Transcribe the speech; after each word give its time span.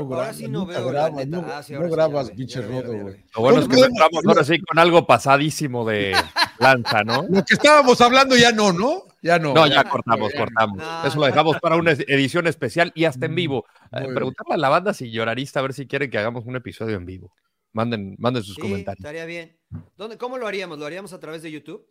Ahora 0.00 0.32
sí 0.32 0.48
no 0.48 0.66
veo, 0.66 0.84
la 0.86 0.90
grabas, 0.92 1.12
neta. 1.26 1.36
no, 1.40 1.46
Ah, 1.52 1.62
sí, 1.62 1.72
no 1.72 1.78
ahora 1.78 1.88
sí, 1.88 1.94
grabas, 1.94 2.32
ya 2.36 2.60
rodo, 2.62 2.92
güey. 2.98 3.24
Lo 3.34 3.40
bueno 3.42 3.60
es 3.60 3.68
que 3.68 3.76
No, 3.76 3.84
entramos 3.84 4.26
ahora 4.26 4.44
sí 4.44 4.58
con 4.60 4.78
algo 4.78 5.06
pasadísimo 5.06 5.84
de 5.84 6.12
lanza, 6.58 7.02
¿no? 7.04 7.22
Lo 7.28 7.44
que 7.44 7.54
estábamos 7.54 8.00
hablando 8.00 8.36
ya 8.36 8.52
no, 8.52 8.72
¿no? 8.72 9.04
Ya 9.22 9.38
no. 9.38 9.52
No, 9.54 9.66
ya 9.66 9.84
cortamos, 9.84 10.32
ya. 10.32 10.38
cortamos. 10.38 10.78
No, 10.78 11.04
Eso 11.06 11.18
lo 11.20 11.26
dejamos 11.26 11.58
para 11.60 11.76
una 11.76 11.92
edición 11.92 12.46
especial 12.46 12.90
y 12.94 13.04
hasta 13.04 13.26
en 13.26 13.34
vivo. 13.34 13.66
Muy 13.92 14.02
Eh, 14.02 14.14
preguntarle 14.14 14.54
a 14.54 14.56
la 14.56 14.68
banda 14.70 14.94
si 14.94 15.10
llorarista 15.10 15.60
a 15.60 15.62
ver 15.62 15.74
si 15.74 15.86
quieren 15.86 16.10
que 16.10 16.18
hagamos 16.18 16.46
un 16.46 16.56
episodio 16.56 16.96
en 16.96 17.04
vivo. 17.06 17.32
Manden, 17.72 18.16
manden 18.18 18.42
sus 18.42 18.54
Sí, 18.56 18.62
comentarios. 18.62 18.98
estaría 19.04 19.26
bien. 19.26 19.56
¿Dónde, 19.96 20.16
¿Cómo 20.16 20.38
lo 20.38 20.46
haríamos? 20.46 20.78
¿Lo 20.78 20.86
haríamos 20.86 21.12
a 21.12 21.20
través 21.20 21.42
de 21.42 21.50
YouTube? 21.52 21.86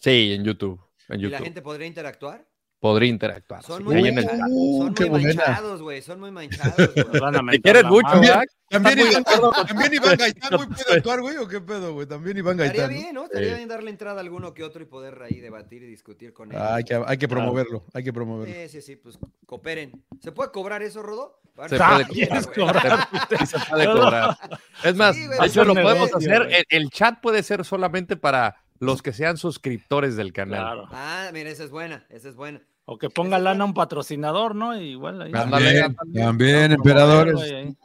Sí, 0.00 0.32
en 0.34 0.44
YouTube. 0.44 0.80
En 1.08 1.20
¿Y 1.20 1.22
YouTube. 1.24 1.32
la 1.38 1.44
gente 1.44 1.62
podría 1.62 1.86
interactuar? 1.86 2.46
Podría 2.80 3.08
interactuar. 3.08 3.62
Son 3.62 3.82
muy. 3.82 3.96
Uh, 3.96 4.94
son 4.94 5.10
muy 5.10 5.24
manchados, 5.24 5.80
güey. 5.80 6.02
Son 6.02 6.20
muy 6.20 6.30
manchados, 6.30 6.92
Te 6.94 7.60
quieren 7.62 7.86
mucho. 7.86 8.20
¿verdad? 8.20 8.42
También 8.68 8.98
Iván, 8.98 9.24
también 9.66 9.94
Iván 9.94 10.16
Gaitán, 10.16 10.50
puede 10.50 10.96
actuar, 10.98 11.20
güey, 11.20 11.36
o 11.36 11.46
qué 11.46 11.60
pedo, 11.60 11.94
güey. 11.94 12.06
También 12.06 12.36
Iván 12.36 12.58
Estaría 12.60 12.86
Gaitán. 12.88 12.94
¿no? 12.96 13.02
bien, 13.02 13.14
¿no? 13.14 13.24
Estaría 13.24 13.54
bien 13.56 13.68
darle 13.68 13.90
entrada 13.90 14.18
a 14.18 14.20
alguno 14.20 14.52
que 14.52 14.64
otro 14.64 14.82
y 14.82 14.86
poder 14.86 15.22
ahí 15.22 15.40
debatir 15.40 15.82
y 15.82 15.86
discutir 15.86 16.32
con 16.32 16.50
él. 16.50 16.58
Ah, 16.58 16.74
hay, 16.76 16.84
que, 16.84 17.00
hay 17.06 17.16
que 17.16 17.28
promoverlo, 17.28 17.84
hay 17.94 18.02
que 18.04 18.12
promoverlo. 18.12 18.52
Sí, 18.54 18.68
sí, 18.68 18.82
sí, 18.82 18.96
pues 18.96 19.18
cooperen. 19.46 20.04
¿Se 20.20 20.32
puede 20.32 20.50
cobrar 20.50 20.82
eso, 20.82 21.02
Rodo? 21.02 21.40
Se 21.68 21.76
puede 21.78 22.04
¿quieres, 22.06 22.46
cobrar. 22.48 23.08
se 23.46 23.58
puede 23.70 23.86
cobrar. 23.86 24.36
Es 24.82 24.96
más, 24.96 25.14
Sí, 25.14 25.26
de 25.28 25.46
hecho, 25.46 25.64
lo 25.64 25.74
podemos 25.74 26.12
hacer. 26.12 26.66
el 26.68 26.90
chat 26.90 27.20
puede 27.20 27.42
ser 27.44 27.64
solamente 27.64 28.16
para 28.16 28.56
los 28.80 29.02
que 29.02 29.12
sean 29.12 29.36
suscriptores 29.36 30.16
del 30.16 30.32
canal. 30.32 30.60
Claro. 30.60 30.88
Ah, 30.92 31.30
mira, 31.32 31.50
esa 31.50 31.64
es 31.64 31.70
buena, 31.70 32.06
esa 32.10 32.28
es 32.28 32.34
buena. 32.36 32.62
O 32.86 32.98
que 32.98 33.08
ponga 33.08 33.38
lana 33.38 33.64
a 33.64 33.66
un 33.66 33.72
patrocinador, 33.72 34.54
¿no? 34.54 34.78
Igual 34.78 35.22
ahí. 35.22 35.32
Ándale, 35.34 35.80
También, 35.80 35.84
ándale. 35.84 36.20
también, 36.24 36.68
No, 36.68 36.74
emperadores. 36.74 37.40
ahí. 37.40 37.76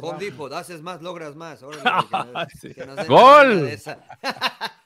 Home 0.00 0.18
Depot, 0.18 0.52
haces 0.52 0.82
más, 0.82 1.00
logras 1.02 1.36
más. 1.36 1.62
Órale, 1.62 1.82
que 1.82 2.16
nos- 2.32 2.48
Sí. 2.60 2.74
que 2.74 2.86
nos 2.86 2.96
den 2.96 3.06
¡Gol! 3.06 3.70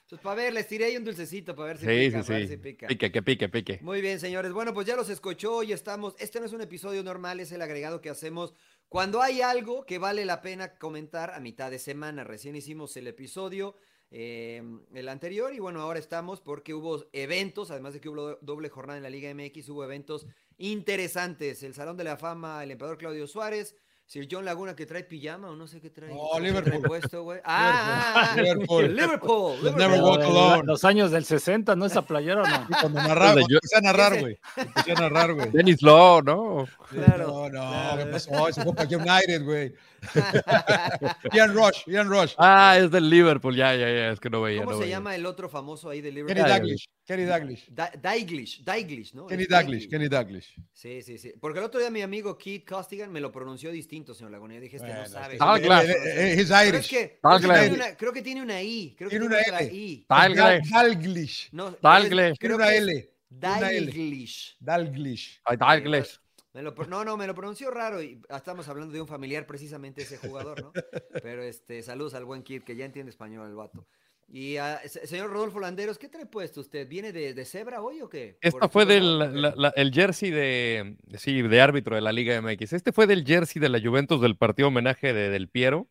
Pues 0.08 0.20
para 0.20 0.36
ver, 0.36 0.52
les 0.54 0.68
tiré 0.68 0.84
ahí 0.84 0.96
un 0.96 1.02
dulcecito 1.04 1.56
para 1.56 1.66
ver 1.74 1.78
si 1.78 1.84
Sí, 1.86 2.06
pica, 2.06 2.22
sí, 2.22 2.32
sí. 2.42 2.46
si 2.46 2.56
pica. 2.58 2.86
Pique, 2.86 3.10
que 3.10 3.22
pique, 3.22 3.48
pique. 3.48 3.80
Muy 3.82 4.00
bien, 4.00 4.20
señores. 4.20 4.52
Bueno, 4.52 4.72
pues 4.72 4.86
ya 4.86 4.94
los 4.94 5.08
escuchó 5.10 5.64
y 5.64 5.72
estamos. 5.72 6.14
Este 6.20 6.38
no 6.38 6.46
es 6.46 6.52
un 6.52 6.60
episodio 6.60 7.02
normal, 7.02 7.40
es 7.40 7.50
el 7.50 7.60
agregado 7.60 8.00
que 8.00 8.08
hacemos 8.08 8.54
cuando 8.88 9.20
hay 9.20 9.40
algo 9.42 9.84
que 9.84 9.98
vale 9.98 10.24
la 10.24 10.42
pena 10.42 10.78
comentar 10.78 11.32
a 11.34 11.40
mitad 11.40 11.72
de 11.72 11.80
semana. 11.80 12.22
Recién 12.22 12.54
hicimos 12.54 12.96
el 12.96 13.08
episodio, 13.08 13.74
eh, 14.10 14.62
el 14.94 15.08
anterior, 15.08 15.52
y 15.54 15.58
bueno, 15.58 15.80
ahora 15.80 15.98
estamos 15.98 16.40
porque 16.40 16.74
hubo 16.74 17.04
eventos, 17.12 17.70
además 17.70 17.92
de 17.94 18.00
que 18.00 18.08
hubo 18.08 18.22
do- 18.22 18.38
doble 18.42 18.68
jornada 18.68 18.96
en 18.98 19.02
la 19.02 19.10
Liga 19.10 19.32
MX, 19.34 19.68
hubo 19.70 19.84
eventos 19.84 20.26
interesantes. 20.58 21.62
El 21.62 21.74
Salón 21.74 21.96
de 21.96 22.04
la 22.04 22.16
Fama, 22.16 22.62
el 22.62 22.70
emperador 22.70 22.98
Claudio 22.98 23.26
Suárez. 23.26 23.74
Sir 24.08 24.28
John 24.30 24.44
Laguna 24.44 24.76
que 24.76 24.86
trae 24.86 25.02
pijama 25.02 25.50
o 25.50 25.56
no 25.56 25.66
sé 25.66 25.80
qué 25.80 25.90
trae. 25.90 26.10
No, 26.14 26.20
qué 26.34 26.38
trae 26.38 26.40
Liverpool. 26.52 26.82
puesto, 26.86 27.24
güey. 27.24 27.40
Ah, 27.44 28.14
ah, 28.14 28.30
ah, 28.34 28.40
Liverpool. 28.40 28.84
Liverpool. 28.94 29.56
Never 29.64 29.74
Liverpool. 29.80 30.00
walk 30.08 30.22
alone. 30.22 30.62
Los 30.64 30.84
años 30.84 31.10
del 31.10 31.24
60, 31.24 31.74
¿no? 31.74 31.86
Esa 31.86 32.02
playera, 32.02 32.42
¿o 32.42 32.46
¿no? 32.46 32.68
Cuando 32.80 33.02
narraba, 33.02 33.40
empecé 33.40 33.76
a 33.76 33.80
narrar, 33.80 34.20
güey. 34.20 34.38
Empecé 34.56 34.92
a 34.92 34.94
narrar, 34.94 35.34
güey. 35.34 35.50
Dennis 35.50 35.82
Law, 35.82 36.22
¿no? 36.22 36.68
Claro, 36.88 37.26
No, 37.26 37.42
no, 37.46 37.50
claro. 37.50 38.04
¿qué 38.04 38.10
pasó? 38.12 38.52
Se 38.52 38.62
fue 38.62 38.74
para 38.76 38.88
United, 38.96 39.42
güey. 39.44 39.74
Ian 41.32 41.54
Rush, 41.54 41.82
Ian 41.86 42.08
Rush. 42.08 42.34
Ah, 42.38 42.76
es 42.78 42.90
del 42.90 43.08
Liverpool, 43.10 43.54
ya, 43.54 43.74
ya, 43.74 43.86
ya, 43.88 44.10
es 44.12 44.20
que 44.20 44.30
no 44.30 44.42
veía. 44.42 44.60
¿Cómo 44.60 44.72
no 44.72 44.76
se 44.78 44.84
veía. 44.84 44.96
llama 44.96 45.14
el 45.14 45.26
otro 45.26 45.48
famoso 45.48 45.90
ahí 45.90 46.00
de 46.00 46.08
Kenny 46.10 46.20
Liverpool? 46.22 46.46
ya 46.46 46.48
Dalglish, 46.58 46.86
Kenny 47.04 47.24
Dalglish. 47.24 47.66
Da- 47.70 47.92
Dalglish, 48.00 48.64
Dalglish, 48.64 49.14
¿no? 49.14 49.26
Kenny 49.26 49.42
Es 49.44 49.48
Dalglish, 49.48 49.88
Kenny 49.88 50.08
Dalglish. 50.08 50.54
Sí, 50.72 51.02
sí, 51.02 51.18
sí. 51.18 51.32
Porque 51.40 51.58
el 51.58 51.64
otro 51.64 51.80
día 51.80 51.90
mi 51.90 52.02
amigo 52.02 52.36
Keith 52.38 52.68
Costigan 52.68 53.10
me 53.12 53.20
lo 53.20 53.30
pronunció 53.32 53.70
distinto, 53.70 54.14
señor 54.14 54.32
Laguna. 54.32 54.54
Yo 54.54 54.60
dije, 54.60 54.76
este 54.76 54.88
no 54.88 54.94
Bueno, 54.94 55.08
sabe. 55.08 55.34
este- 55.34 55.44
Ah, 55.46 55.58
claro. 55.60 55.88
eh, 55.88 55.92
eh, 55.92 56.32
eh, 56.32 56.40
es 56.40 56.50
Irish. 56.50 56.88
que, 56.88 57.18
creo, 57.22 57.38
que 57.38 57.44
claro. 57.44 57.60
tiene 57.60 57.74
una, 57.74 57.96
creo 57.96 58.12
que 58.12 58.22
tiene 58.22 58.42
una 58.42 58.62
I. 58.62 58.94
Creo 58.96 59.10
que 59.10 59.18
Tiene 59.18 59.28
tiene 59.36 59.50
una 59.50 59.58
L. 59.60 59.74
I. 59.74 60.06
Dalglish. 60.08 60.70
Dalglish. 60.70 61.48
No, 61.52 61.70
Dalglish. 61.82 62.32
es- 62.32 62.38
Tiene 62.38 62.54
creo 62.54 62.56
una 62.56 62.72
L. 62.74 62.92
Una 63.28 63.70
L. 63.70 63.86
Dalglish. 63.86 64.56
Dalglish. 64.60 65.40
Ay, 65.44 65.56
Dalglish. 65.56 66.18
Me 66.56 66.62
lo 66.62 66.72
no, 66.88 67.04
no, 67.04 67.18
me 67.18 67.26
lo 67.26 67.34
pronunció 67.34 67.70
raro 67.70 68.00
y 68.02 68.18
estamos 68.34 68.66
hablando 68.66 68.94
de 68.94 69.02
un 69.02 69.06
familiar 69.06 69.46
precisamente 69.46 70.00
ese 70.00 70.16
jugador, 70.16 70.62
¿no? 70.62 70.72
Pero 71.22 71.42
este, 71.42 71.82
saludos 71.82 72.14
al 72.14 72.24
buen 72.24 72.42
Kid, 72.42 72.62
que 72.62 72.74
ya 72.74 72.86
entiende 72.86 73.10
español 73.10 73.46
el 73.46 73.54
vato. 73.54 73.84
Y 74.26 74.56
ah, 74.56 74.80
se- 74.86 75.06
señor 75.06 75.28
Rodolfo 75.30 75.60
Landeros, 75.60 75.98
¿qué 75.98 76.08
trae 76.08 76.24
puesto 76.24 76.62
usted? 76.62 76.88
¿Viene 76.88 77.12
de, 77.12 77.34
de 77.34 77.44
cebra 77.44 77.82
hoy 77.82 78.00
o 78.00 78.08
qué? 78.08 78.38
¿Por 78.40 78.48
Esta 78.54 78.68
fue 78.70 78.86
del 78.86 79.18
no? 79.18 79.26
la- 79.26 79.54
la- 79.54 79.72
el 79.76 79.92
jersey 79.92 80.30
de 80.30 80.96
sí, 81.18 81.42
de 81.42 81.60
árbitro 81.60 81.94
de 81.94 82.00
la 82.00 82.10
Liga 82.10 82.34
MX. 82.40 82.72
Este 82.72 82.90
fue 82.90 83.06
del 83.06 83.26
jersey 83.26 83.60
de 83.60 83.68
la 83.68 83.78
Juventus 83.78 84.22
del 84.22 84.34
partido 84.38 84.68
homenaje 84.68 85.12
de 85.12 85.28
Del 85.28 85.50
Piero. 85.50 85.88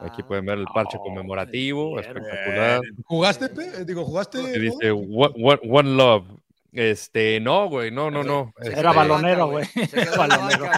Aquí 0.00 0.22
Ah, 0.22 0.26
pueden 0.26 0.46
ver 0.46 0.56
el 0.58 0.64
parche 0.72 0.96
Oh, 0.98 1.02
conmemorativo, 1.04 2.00
espectacular. 2.00 2.80
¿Jugaste, 3.04 3.50
Pe? 3.50 3.84
Digo, 3.84 4.06
¿jugaste? 4.06 4.58
Dice 4.58 4.90
one, 4.90 5.34
one- 5.36 5.60
one 5.70 5.90
love. 5.96 6.24
Este, 6.70 7.40
no, 7.40 7.66
güey, 7.68 7.90
no, 7.90 8.10
no, 8.10 8.22
no. 8.22 8.52
Este, 8.60 8.72
Era 8.78 8.90
la 8.90 8.92
balonero, 8.92 9.46
güey. 9.48 9.66
La 9.92 10.16
Balonero. 10.16 10.70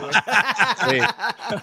sí, 0.88 0.98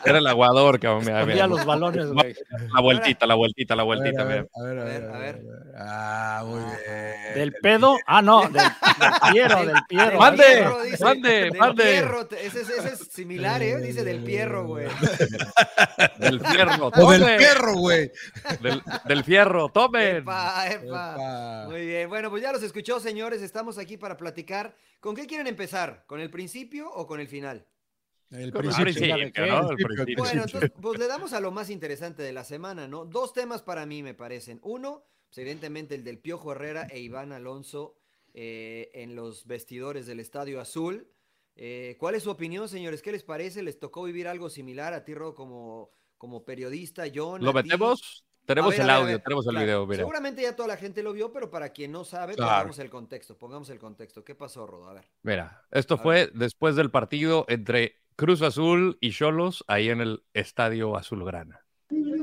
era 0.06 0.18
el 0.18 0.28
aguador, 0.28 0.80
cabrón. 0.82 1.06
mira, 1.06 1.26
mira. 1.26 1.48
Los 1.48 1.66
balones, 1.66 2.08
güey. 2.12 2.36
La 2.76 2.82
vueltita, 2.82 3.26
la 3.26 3.36
vueltita, 3.36 3.76
la 3.76 3.84
vueltita, 3.84 4.22
a 4.24 4.26
ver, 4.26 4.50
mira. 4.54 4.54
a 4.54 4.64
ver, 4.64 4.80
a 4.80 4.82
A 4.82 4.86
ver, 4.86 5.10
a 5.16 5.18
ver. 5.18 5.42
Ah, 5.78 6.44
muy 6.46 6.60
bien. 6.60 7.34
Del 7.36 7.54
pedo. 7.54 7.96
Ah, 8.06 8.22
no, 8.22 8.42
del, 8.42 8.52
del 9.34 9.68
del 9.68 9.84
Piero. 9.88 10.20
Mande, 10.20 10.44
Pierro, 10.44 10.82
dice, 10.84 11.04
mande, 11.04 11.30
del 11.30 11.54
mande. 11.58 11.84
Pierro, 11.84 12.28
ese, 12.32 12.62
es- 12.62 12.70
ese 12.70 12.94
es 12.94 13.00
similar, 13.10 13.62
¿eh? 13.64 13.78
Dice 13.78 14.04
del 14.04 14.24
Pierro, 14.24 14.66
güey. 14.66 14.88
Del 16.18 16.42
fierro, 16.46 16.88
O 16.94 17.12
del 17.12 17.24
perro, 17.38 17.74
güey. 17.76 18.12
Del, 18.62 18.84
del 19.06 19.24
fierro, 19.24 19.70
tomen. 19.70 20.18
Epa, 20.18 20.68
epa. 20.68 21.14
Epa. 21.14 21.66
Muy 21.70 21.86
bien, 21.86 22.10
bueno, 22.10 22.30
pues 22.30 22.44
ya 22.44 22.52
los 22.52 22.62
escuchó, 22.64 23.00
señores. 23.00 23.42
Estamos 23.42 23.78
aquí 23.78 23.96
para 23.98 24.17
platicar. 24.18 24.76
¿Con 25.00 25.16
qué 25.16 25.28
quieren 25.28 25.48
empezar? 25.48 26.06
¿Con 26.08 26.20
el 26.20 26.30
principio 26.30 26.90
o 26.92 27.08
con 27.08 27.20
el 27.20 27.28
final? 27.28 27.68
El 28.30 28.52
principio. 28.52 28.84
principio, 28.84 29.18
¿no? 29.18 29.22
El 29.22 29.32
Principio, 29.32 29.88
principio. 29.88 30.24
Bueno, 30.24 30.44
entonces, 30.44 30.72
pues 30.82 31.00
le 31.00 31.08
damos 31.08 31.34
a 31.34 31.40
lo 31.40 31.52
más 31.52 31.70
interesante 31.70 32.24
de 32.24 32.34
la 32.34 32.44
semana, 32.44 32.88
¿no? 32.88 33.06
Dos 33.06 33.34
temas 33.34 33.62
para 33.62 33.86
mí 33.86 34.04
me 34.04 34.14
parecen. 34.14 34.60
Uno, 34.64 35.06
pues, 35.30 35.38
evidentemente 35.38 35.96
el 35.96 36.04
del 36.04 36.20
Piojo 36.20 36.52
Herrera 36.52 36.88
e 36.90 37.00
Iván 37.00 37.32
Alonso 37.32 37.98
eh, 38.34 38.92
en 38.94 39.16
los 39.16 39.48
vestidores 39.48 40.08
del 40.08 40.20
Estadio 40.20 40.60
Azul. 40.60 41.08
Eh, 41.56 41.96
¿Cuál 42.00 42.16
es 42.16 42.24
su 42.24 42.30
opinión, 42.30 42.68
señores? 42.68 43.02
¿Qué 43.02 43.12
les 43.12 43.24
parece? 43.24 43.64
¿Les 43.64 43.80
tocó 43.80 44.04
vivir 44.04 44.28
algo 44.28 44.50
similar 44.50 44.94
a 44.94 45.06
ti, 45.06 45.16
Ro, 45.16 45.34
como, 45.34 45.92
como 46.18 46.44
periodista? 46.44 47.06
John, 47.14 47.44
¿Lo 47.44 47.54
metemos? 47.54 48.27
Tenemos 48.48 48.72
ver, 48.72 48.82
el 48.82 48.90
audio, 48.90 49.06
ver. 49.08 49.22
tenemos 49.22 49.46
el 49.48 49.58
video, 49.58 49.86
mira. 49.86 49.98
Seguramente 50.00 50.42
ya 50.42 50.56
toda 50.56 50.70
la 50.70 50.78
gente 50.78 51.04
lo 51.04 51.12
vio, 51.14 51.32
pero 51.34 51.52
para 51.52 51.70
quien 51.70 51.92
no 51.92 52.04
sabe, 52.06 52.34
Claro. 52.36 52.52
pongamos 52.52 52.80
el 52.80 52.90
contexto. 52.90 53.38
Pongamos 53.38 53.70
el 53.70 53.78
contexto. 53.78 54.24
¿Qué 54.24 54.36
pasó, 54.36 54.66
Rodo? 54.66 54.88
A 54.90 54.94
ver. 54.94 55.04
Mira, 55.22 55.64
esto 55.70 55.96
A 55.96 55.98
fue 55.98 56.32
después 56.34 56.76
del 56.78 56.90
partido 56.90 57.46
entre 57.50 58.02
Cruz 58.16 58.42
Azul 58.42 58.98
y 59.02 59.12
Cholos 59.12 59.64
ahí 59.68 59.90
en 59.90 60.00
el 60.02 60.24
Estadio 60.34 60.96
Azulgrana. 60.96 61.67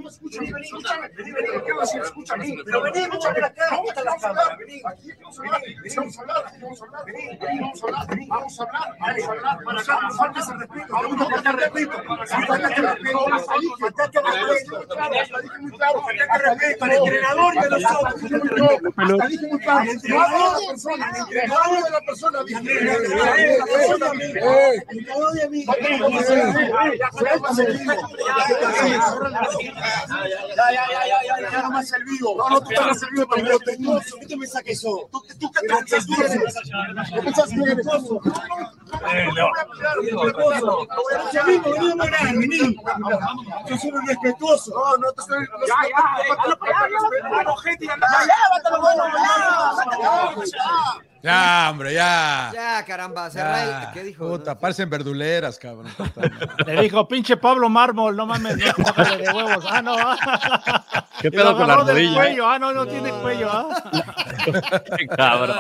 Escúchame, 0.04 0.53
vení, 0.53 0.66
escúchame, 0.66 1.09
vení, 1.16 1.32
vení, 1.32 1.48
¿qué 1.65 1.72
vas 1.72 1.94
a 1.94 2.03
pero 2.65 2.82
vení, 2.82 2.98
escúchame 2.98 3.44
acá, 3.44 3.65
vamos 3.70 3.97
a 3.97 4.28
hablar, 4.28 4.59
vení, 4.59 4.82
vamos 4.82 5.38
a 5.38 5.42
hablar, 5.42 5.62
aquí 5.65 5.88
vamos 5.94 6.19
a 6.19 6.22
hablar, 6.22 6.44
vamos 6.60 6.81
a 6.81 6.84
hablar, 6.84 7.04
vamos 7.15 7.81
a 7.81 7.84
hablar, 7.84 8.06
vamos 8.28 8.59
a 8.59 8.62
hablar, 8.62 9.59
para 9.65 9.81
acá, 9.81 10.00
no 10.03 10.15
faltes 10.15 10.48
el 10.48 10.60
respeto, 10.60 10.87
vamos 10.91 11.20
a 11.20 11.25
faltar 11.31 11.56
respeto, 11.56 11.92
respeto, 12.19 12.53
respeto, 12.54 13.34
hasta 15.15 15.41
dije 15.41 15.59
muy 15.60 15.70
claro, 15.72 16.03
faltate 16.03 16.34
el 16.34 16.42
respeto 16.42 16.84
al 16.84 16.92
entrenador 16.92 17.53
hasta 17.59 17.69
dije 19.28 19.47
muy 19.48 19.59
claro, 19.60 19.81
al 19.84 19.91
de 19.91 20.50
la 20.50 20.60
persona, 20.60 21.06
al 21.10 21.16
entrenador 21.16 21.84
de 21.84 21.91
la 21.91 22.00
persona, 22.00 22.41
al 22.41 22.44
entrenador 22.44 22.44
de 22.44 22.44
la 22.44 22.44
persona, 22.44 22.44
dije, 22.44 22.59
al 22.59 22.69
entrenador 23.41 25.32
de 25.32 25.48
mí, 25.48 25.65
ya, 29.95 30.67
ya, 30.73 30.85
ya, 30.91 31.07
ya, 31.07 31.19
ya, 31.23 31.51
ya 31.51 31.63
no. 31.63 31.71
No, 32.37 32.51
no, 32.51 32.61
tú 32.61 32.69
te 32.69 32.77
has 32.77 33.01
servido 33.01 33.27
para. 33.29 33.43
¿Qué 33.43 34.27
te 34.27 34.37
pensás 34.37 34.63
que 34.63 34.75
sos? 34.75 35.01
¿Tú, 35.11 35.23
tú 35.41 35.51
qué 35.53 35.61
te 35.61 35.75
pensás 35.75 36.07
que 36.07 36.15
eres? 36.15 36.55
¿Qué 37.13 37.23
pensás 37.23 37.49
que 37.49 37.63
eres? 37.63 37.87
Si 41.31 41.39
a 41.39 41.45
mí 41.45 41.59
me 41.59 41.71
venía 41.73 41.93
a 41.93 42.07
ganar, 42.07 42.37
vení. 42.37 42.77
Yo 43.69 43.79
soy 43.79 43.91
un 43.91 44.07
respetuoso. 44.07 44.71
No, 44.75 44.97
no 44.99 45.13
te 45.13 45.21
estoy... 45.21 45.47
Ya, 45.67 45.77
ya, 45.83 46.03
ya, 46.19 46.27
ya, 46.27 46.45
ya, 46.45 46.89
ya, 46.89 46.91
ya, 46.91 46.91
ya, 46.91 46.95
ya, 46.95 46.95
ya, 46.95 47.55
Ya, 50.03 50.11
hombre, 50.21 50.47
ya. 50.51 50.55
Ya, 50.55 50.55
caramba, 50.55 50.55
cerra 50.55 51.05
Ya. 51.05 51.14
El- 53.62 53.92
¿Qué 53.94 54.03
dijo? 54.04 54.28
Puta, 54.28 54.53
No, 54.54 54.60
parecen 54.60 54.91
verduleras, 54.91 55.59
cabrón. 55.59 55.86
Le 56.66 56.82
dijo, 56.82 57.09
pinche 57.09 57.36
Pablo 57.38 57.68
Mármol, 57.71 58.15
no 58.16 58.26
mames, 58.26 58.56
no, 58.59 59.16
de 59.16 59.30
huevos. 59.32 59.65
Ah, 59.71 59.80
no. 59.82 59.94
ah. 59.98 61.06
¿Qué 61.21 61.30
pedo 61.30 61.56
con 61.56 61.66
la 61.66 61.76
rodilla? 61.76 62.15
cuello. 62.15 62.47
Ah, 62.48 62.59
no, 62.59 62.72
no, 62.74 62.84
No. 62.84 62.91
tiene 62.91 63.10
cuello. 63.10 63.48
Ah. 63.50 63.82
Cabrón. 65.16 65.56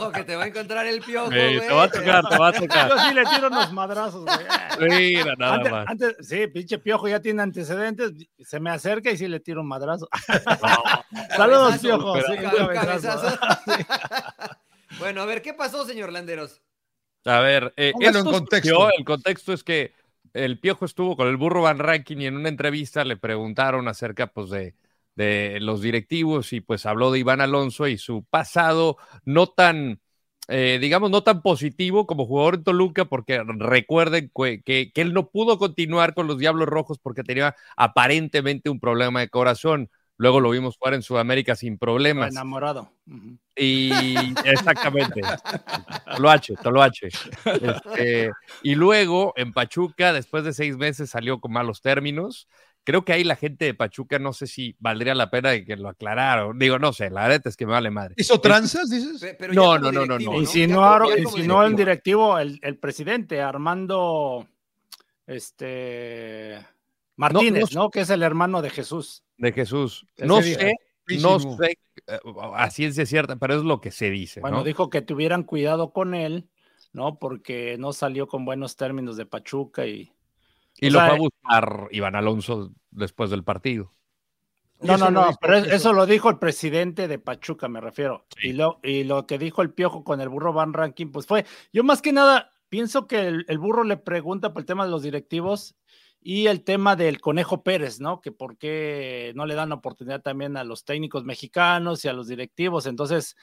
Ojo, 0.00 0.10
que 0.12 0.24
te 0.24 0.34
va 0.34 0.44
a 0.44 0.46
encontrar 0.48 0.86
el 0.86 1.00
piojo, 1.00 1.28
Sí, 1.30 1.36
güey. 1.36 1.60
te 1.60 1.72
va 1.72 1.82
a 1.84 1.88
tocar, 1.90 2.28
te 2.28 2.38
va 2.38 2.48
a 2.48 2.52
tocar. 2.52 2.88
Yo 2.88 2.98
sí 2.98 3.14
le 3.14 3.24
tiro 3.26 3.46
unos 3.46 3.72
madrazos, 3.72 4.24
güey. 4.24 4.90
Mira, 4.90 5.34
nada 5.38 5.54
Antes, 5.54 5.72
más. 5.72 5.86
antes- 5.88 6.16
sí, 6.20 6.46
pinche 6.48 6.78
piojo 6.78 7.06
ya 7.08 7.20
tiene 7.20 7.42
antecedentes. 7.42 8.12
Se 8.44 8.58
me 8.58 8.70
acerca 8.70 9.10
y 9.10 9.16
sí 9.16 9.28
le 9.28 9.38
tiro 9.40 9.60
un 9.60 9.68
madrazo. 9.68 10.08
Saludos, 11.36 11.76
Cabezazo, 11.76 11.80
piojo. 11.80 12.12
pero- 12.14 12.26
sí, 12.26 12.36
cabezazo. 12.38 13.38
cabezazo. 13.38 13.38
Bueno, 15.00 15.20
a 15.22 15.26
ver, 15.26 15.42
¿qué 15.42 15.52
pasó, 15.54 15.84
señor 15.84 16.12
Landeros? 16.12 16.62
A 17.26 17.40
ver, 17.40 17.74
eh, 17.76 17.96
en 18.00 18.14
contexto. 18.28 18.82
surgió, 18.82 18.88
el 18.96 19.04
contexto 19.04 19.52
es 19.52 19.62
que 19.62 19.92
el 20.32 20.58
Piojo 20.58 20.84
estuvo 20.86 21.16
con 21.16 21.28
el 21.28 21.36
burro 21.36 21.62
Van 21.62 21.78
Ranking 21.78 22.16
y 22.18 22.26
en 22.26 22.36
una 22.36 22.48
entrevista 22.48 23.04
le 23.04 23.16
preguntaron 23.18 23.88
acerca 23.88 24.28
pues, 24.28 24.48
de, 24.50 24.74
de 25.16 25.58
los 25.60 25.82
directivos 25.82 26.52
y 26.54 26.60
pues 26.62 26.86
habló 26.86 27.10
de 27.12 27.18
Iván 27.18 27.40
Alonso 27.42 27.86
y 27.88 27.98
su 27.98 28.24
pasado 28.24 28.96
no 29.24 29.48
tan, 29.48 30.00
eh, 30.48 30.78
digamos, 30.80 31.10
no 31.10 31.22
tan 31.22 31.42
positivo 31.42 32.06
como 32.06 32.24
jugador 32.26 32.54
en 32.56 32.64
Toluca, 32.64 33.04
porque 33.04 33.42
recuerden 33.58 34.30
que, 34.34 34.62
que- 34.62 34.90
que 34.92 35.00
él 35.02 35.12
no 35.12 35.28
pudo 35.30 35.58
continuar 35.58 36.14
con 36.14 36.26
los 36.26 36.38
Diablos 36.38 36.68
Rojos 36.68 36.98
porque 36.98 37.22
tenía 37.22 37.54
aparentemente 37.76 38.70
un 38.70 38.80
problema 38.80 39.20
de 39.20 39.28
corazón. 39.28 39.90
Luego 40.20 40.40
lo 40.40 40.50
vimos 40.50 40.76
jugar 40.76 40.92
en 40.92 41.00
Sudamérica 41.00 41.56
sin 41.56 41.78
problemas. 41.78 42.32
Enamorado. 42.32 42.92
Y 43.56 43.90
exactamente. 44.44 45.22
Toloache, 46.14 46.56
Toloache. 46.62 47.08
Este, 47.46 48.30
y 48.62 48.74
luego 48.74 49.32
en 49.36 49.54
Pachuca, 49.54 50.12
después 50.12 50.44
de 50.44 50.52
seis 50.52 50.76
meses, 50.76 51.08
salió 51.08 51.40
con 51.40 51.52
malos 51.52 51.80
términos. 51.80 52.48
Creo 52.84 53.02
que 53.02 53.14
ahí 53.14 53.24
la 53.24 53.34
gente 53.34 53.64
de 53.64 53.72
Pachuca 53.72 54.18
no 54.18 54.34
sé 54.34 54.46
si 54.46 54.76
valdría 54.78 55.14
la 55.14 55.30
pena 55.30 55.52
de 55.52 55.64
que 55.64 55.76
lo 55.76 55.88
aclararon. 55.88 56.58
Digo, 56.58 56.78
no 56.78 56.92
sé, 56.92 57.08
la 57.08 57.22
verdad 57.26 57.46
es 57.46 57.56
que 57.56 57.64
me 57.64 57.72
vale 57.72 57.90
madre. 57.90 58.12
¿Hizo 58.18 58.42
tranzas, 58.42 58.90
dices? 58.90 59.36
Pero 59.38 59.54
No, 59.54 59.78
no, 59.78 59.90
no, 59.90 60.04
no, 60.04 60.18
no. 60.18 60.34
Insinuaron, 60.34 61.18
insinuó 61.18 61.64
en 61.64 61.76
directivo. 61.76 62.36
directivo 62.36 62.38
el, 62.38 62.58
el 62.60 62.78
presidente 62.78 63.40
Armando 63.40 64.46
este 65.26 66.58
Martínez, 67.20 67.74
no 67.74 67.82
no, 67.84 67.90
Que 67.90 68.00
es 68.00 68.10
el 68.10 68.22
hermano 68.22 68.62
de 68.62 68.70
Jesús. 68.70 69.22
De 69.36 69.52
Jesús. 69.52 70.06
No 70.18 70.42
sé, 70.42 70.74
no 71.20 71.38
sé 71.40 71.78
eh, 72.06 72.18
a 72.54 72.70
ciencia 72.70 73.04
cierta, 73.06 73.36
pero 73.36 73.54
es 73.56 73.62
lo 73.62 73.80
que 73.80 73.90
se 73.90 74.10
dice. 74.10 74.40
Bueno, 74.40 74.58
¿no? 74.58 74.64
dijo 74.64 74.90
que 74.90 75.02
tuvieran 75.02 75.42
cuidado 75.44 75.92
con 75.92 76.14
él, 76.14 76.48
¿no? 76.92 77.18
Porque 77.18 77.76
no 77.78 77.92
salió 77.92 78.26
con 78.26 78.44
buenos 78.44 78.76
términos 78.76 79.16
de 79.16 79.26
Pachuca 79.26 79.86
y. 79.86 80.12
y 80.76 80.88
o 80.88 80.90
lo 80.90 80.98
sea, 80.98 81.08
fue 81.08 81.16
a 81.16 81.18
buscar 81.18 81.88
Iván 81.90 82.14
Alonso 82.16 82.72
después 82.90 83.30
del 83.30 83.44
partido. 83.44 83.92
No, 84.82 84.96
no, 84.96 85.10
no, 85.10 85.30
pero 85.40 85.56
es- 85.56 85.66
eso- 85.66 85.74
eso 85.76 85.92
lo 85.92 86.06
dijo 86.06 86.30
el 86.30 86.38
presidente 86.38 87.06
de 87.06 87.18
Pachuca, 87.18 87.68
me 87.68 87.82
refiero. 87.82 88.24
Sí. 88.40 88.48
Y, 88.48 88.52
lo, 88.54 88.80
y 88.82 89.04
lo 89.04 89.26
que 89.26 89.38
dijo 89.38 89.60
el 89.60 89.72
Piojo 89.74 90.04
con 90.04 90.22
el 90.22 90.30
burro 90.30 90.54
Van 90.54 90.72
Ranking, 90.72 91.08
pues 91.12 91.26
fue, 91.26 91.44
yo 91.70 91.84
más 91.84 92.00
que 92.00 92.12
nada 92.14 92.52
pienso 92.70 93.06
que 93.06 93.26
el, 93.26 93.44
el 93.48 93.58
burro 93.58 93.84
le 93.84 93.98
pregunta 93.98 94.54
por 94.54 94.62
el 94.62 94.66
tema 94.66 94.84
de 94.86 94.90
los 94.90 95.02
directivos 95.02 95.74
y 96.22 96.48
el 96.48 96.62
tema 96.64 96.96
del 96.96 97.20
Conejo 97.20 97.62
Pérez, 97.62 97.98
¿no? 98.00 98.20
Que 98.20 98.30
por 98.30 98.58
qué 98.58 99.32
no 99.34 99.46
le 99.46 99.54
dan 99.54 99.72
oportunidad 99.72 100.20
también 100.20 100.56
a 100.56 100.64
los 100.64 100.84
técnicos 100.84 101.24
mexicanos 101.24 102.04
y 102.04 102.08
a 102.08 102.12
los 102.12 102.28
directivos. 102.28 102.86
Entonces, 102.86 103.36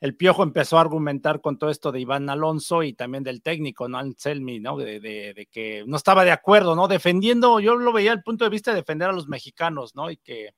el 0.00 0.16
Piojo 0.16 0.44
empezó 0.44 0.78
a 0.78 0.82
argumentar 0.82 1.40
con 1.40 1.58
todo 1.58 1.70
esto 1.70 1.90
de 1.92 2.00
Iván 2.00 2.30
Alonso 2.30 2.84
y 2.84 2.92
también 2.92 3.24
del 3.24 3.42
técnico, 3.42 3.88
¿no? 3.88 3.98
Anselmi, 3.98 4.60
¿no? 4.60 4.76
De, 4.76 5.48
que 5.50 5.84
no 5.86 5.96
estaba 5.96 6.24
de 6.24 6.30
acuerdo, 6.30 6.76
¿no? 6.76 6.86
Defendiendo, 6.88 7.58
yo 7.60 7.76
lo 7.76 7.92
veía 7.92 8.12
al 8.12 8.22
punto 8.22 8.44
de 8.44 8.50
vista 8.50 8.70
de 8.70 8.78
defender 8.78 9.08
a 9.08 9.12
los 9.12 9.28
mexicanos, 9.28 9.94
¿no? 9.96 10.10
Y 10.10 10.16
que 10.16 10.54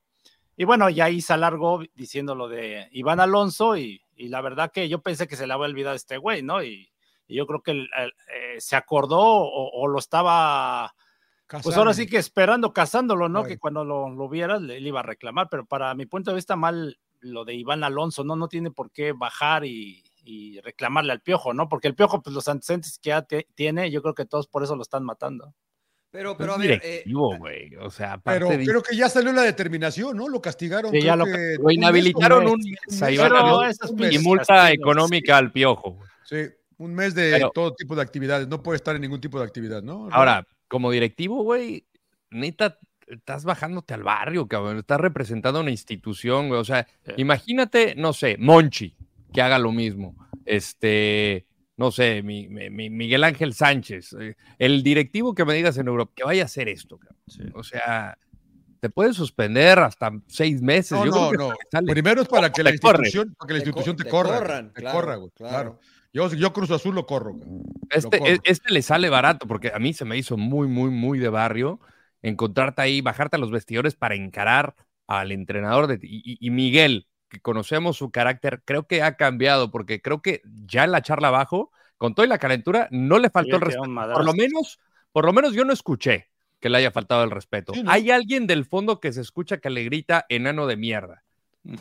y 0.56 0.64
bueno, 0.64 0.90
ya 0.90 1.06
ahí 1.06 1.22
se 1.22 1.32
alargó 1.32 1.80
diciendo 1.94 2.34
lo 2.34 2.46
de 2.48 2.88
Iván 2.92 3.20
Alonso 3.20 3.76
y, 3.78 4.02
la 4.16 4.42
verdad 4.42 4.70
que 4.70 4.88
yo 4.88 5.00
pensé 5.02 5.26
que 5.26 5.34
se 5.36 5.46
le 5.46 5.54
había 5.54 5.66
olvidado 5.66 5.94
a 5.94 5.96
este 5.96 6.18
güey, 6.18 6.42
¿no? 6.42 6.62
Y, 6.62 6.90
yo 7.28 7.46
creo 7.46 7.62
que 7.62 7.70
el- 7.70 7.88
el, 7.96 8.12
eh, 8.34 8.60
se 8.60 8.76
acordó 8.76 9.18
o 9.22 9.88
lo 9.88 9.98
estaba, 9.98 10.94
pues 11.62 11.76
ahora 11.76 11.92
sí 11.94 12.06
que 12.06 12.16
esperando, 12.18 12.72
cazándolo, 12.72 13.28
¿no? 13.28 13.40
Ay. 13.40 13.46
Que 13.48 13.58
cuando 13.58 13.84
lo, 13.84 14.08
lo 14.10 14.28
viera 14.28 14.58
le, 14.58 14.80
le 14.80 14.88
iba 14.88 15.00
a 15.00 15.04
reclamar, 15.04 15.48
pero 15.50 15.66
para 15.66 15.94
mi 15.94 16.06
punto 16.06 16.30
de 16.30 16.36
vista 16.36 16.56
mal 16.56 16.98
lo 17.20 17.44
de 17.44 17.54
Iván 17.54 17.84
Alonso, 17.84 18.24
¿no? 18.24 18.36
No 18.36 18.48
tiene 18.48 18.70
por 18.70 18.90
qué 18.90 19.12
bajar 19.12 19.64
y, 19.64 20.02
y 20.24 20.60
reclamarle 20.60 21.12
al 21.12 21.20
Piojo, 21.20 21.52
¿no? 21.54 21.68
Porque 21.68 21.88
el 21.88 21.94
Piojo, 21.94 22.22
pues 22.22 22.34
los 22.34 22.48
antecedentes 22.48 22.98
que 22.98 23.08
ya 23.10 23.22
te- 23.22 23.46
tiene, 23.54 23.90
yo 23.90 24.02
creo 24.02 24.14
que 24.14 24.24
todos 24.24 24.46
por 24.48 24.62
eso 24.64 24.74
lo 24.76 24.82
están 24.82 25.04
matando. 25.04 25.54
Pero, 26.10 26.36
pero 26.36 26.52
a 26.54 26.58
ver, 26.58 26.72
eh, 26.72 26.78
directivo, 26.82 27.38
güey. 27.38 27.74
O 27.76 27.88
sea, 27.90 28.18
Pero 28.18 28.48
de- 28.50 28.66
creo 28.66 28.82
que 28.82 28.94
ya 28.94 29.08
salió 29.08 29.32
la 29.32 29.42
determinación, 29.42 30.14
¿no? 30.16 30.28
Lo 30.28 30.42
castigaron. 30.42 30.90
Sí, 30.90 31.00
ya 31.00 31.16
lo- 31.16 31.24
que 31.24 31.56
lo 31.58 31.70
inhabilitaron 31.70 32.44
mes, 32.44 32.52
un 32.52 32.60
mes 32.60 33.02
a 33.02 33.06
mes, 33.66 33.78
un 33.90 33.98
y 34.00 34.02
mes. 34.02 34.22
multa 34.22 34.70
económica 34.72 35.38
al 35.38 35.52
piojo. 35.52 35.98
Sí, 36.24 36.36
un 36.76 36.92
mes 36.92 37.14
de 37.14 37.30
Pero- 37.32 37.50
todo 37.54 37.72
tipo 37.74 37.96
de 37.96 38.02
actividades. 38.02 38.46
No 38.46 38.62
puede 38.62 38.76
estar 38.76 38.94
en 38.94 39.00
ningún 39.02 39.20
tipo 39.22 39.38
de 39.38 39.44
actividad, 39.46 39.82
¿no? 39.82 40.08
Ahora, 40.12 40.46
como 40.72 40.90
directivo, 40.90 41.42
güey, 41.42 41.86
neta, 42.30 42.78
estás 43.06 43.44
bajándote 43.44 43.92
al 43.92 44.02
barrio, 44.02 44.48
cabrón. 44.48 44.78
Estás 44.78 44.98
representando 45.00 45.60
una 45.60 45.70
institución, 45.70 46.48
güey. 46.48 46.58
O 46.60 46.64
sea, 46.64 46.86
Sí. 47.04 47.12
imagínate, 47.18 47.94
no 47.94 48.14
sé, 48.14 48.36
Monchi, 48.38 48.96
que 49.34 49.42
haga 49.42 49.58
lo 49.58 49.70
mismo. 49.70 50.16
Este, 50.46 51.46
no 51.76 51.90
sé, 51.90 52.22
mi, 52.22 52.48
mi- 52.48 52.70
mi- 52.70 52.88
Miguel 52.88 53.22
Ángel 53.24 53.52
Sánchez. 53.52 54.14
eh, 54.18 54.36
El 54.58 54.82
directivo 54.82 55.34
que 55.34 55.44
me 55.44 55.52
digas 55.54 55.76
en 55.76 55.88
Europa, 55.88 56.12
que 56.16 56.24
vaya 56.24 56.42
a 56.42 56.46
hacer 56.46 56.68
esto, 56.70 56.98
cabrón. 56.98 57.52
O 57.54 57.62
sea, 57.62 58.16
te 58.80 58.88
puede 58.88 59.12
suspender 59.12 59.78
hasta 59.78 60.10
seis 60.26 60.62
meses. 60.62 60.92
No, 60.92 61.04
Yo 61.04 61.12
creo 61.12 61.48
no, 61.50 61.54
que 61.70 61.80
no. 61.82 61.92
Primero 61.92 62.22
es 62.22 62.28
para 62.28 62.50
que 62.50 62.62
la 62.62 62.72
Te 62.72 62.78
corre. 62.78 63.04
institución, 63.08 63.34
para 63.38 63.46
que 63.48 63.52
la 63.52 63.58
institución 63.58 63.96
te, 63.96 64.04
te 64.04 64.10
corra. 64.10 64.38
corran, 64.38 64.72
te 64.72 64.80
claro, 64.80 64.98
corra, 64.98 65.16
güey. 65.16 65.30
claro. 65.36 65.52
Claro. 65.52 65.80
Yo, 66.12 66.28
yo 66.32 66.52
Cruz 66.52 66.70
Azul 66.70 66.94
lo 66.94 67.06
corro. 67.06 67.36
Este, 67.90 68.18
corro. 68.18 68.30
e- 68.32 68.40
este 68.44 68.72
le 68.72 68.82
sale 68.82 69.08
barato 69.08 69.46
porque 69.46 69.72
a 69.74 69.78
mí 69.78 69.92
se 69.92 70.04
me 70.04 70.16
hizo 70.16 70.36
muy, 70.36 70.68
muy, 70.68 70.90
muy 70.90 71.18
de 71.18 71.28
barrio 71.28 71.80
encontrarte 72.20 72.82
ahí, 72.82 73.00
bajarte 73.00 73.36
a 73.36 73.38
los 73.38 73.50
vestidores 73.50 73.94
para 73.94 74.14
encarar 74.14 74.74
al 75.06 75.32
entrenador 75.32 75.86
de, 75.86 75.98
y, 76.02 76.18
y- 76.24 76.38
y 76.40 76.50
Miguel, 76.50 77.08
que 77.28 77.40
conocemos 77.40 77.96
su 77.96 78.10
carácter, 78.10 78.62
creo 78.64 78.86
que 78.86 79.02
ha 79.02 79.16
cambiado 79.16 79.70
porque 79.70 80.00
creo 80.00 80.22
que 80.22 80.42
ya 80.44 80.84
en 80.84 80.92
la 80.92 81.02
charla 81.02 81.28
abajo, 81.28 81.72
con 81.96 82.14
toda 82.14 82.28
la 82.28 82.38
calentura, 82.38 82.88
no 82.90 83.18
le 83.18 83.30
faltó 83.30 83.56
el 83.56 83.62
respeto. 83.62 83.82
Por 84.12 84.24
lo 84.24 84.34
menos, 84.34 84.78
por 85.12 85.24
lo 85.24 85.32
menos 85.32 85.54
yo 85.54 85.64
no 85.64 85.72
escuché 85.72 86.28
que 86.60 86.68
le 86.68 86.78
haya 86.78 86.90
faltado 86.90 87.24
el 87.24 87.30
respeto. 87.30 87.72
Sí, 87.74 87.82
¿no? 87.82 87.90
Hay 87.90 88.10
alguien 88.10 88.46
del 88.46 88.64
fondo 88.64 89.00
que 89.00 89.12
se 89.12 89.20
escucha 89.20 89.58
que 89.58 89.70
le 89.70 89.82
grita 89.84 90.26
enano 90.28 90.66
de 90.66 90.76
mierda. 90.76 91.24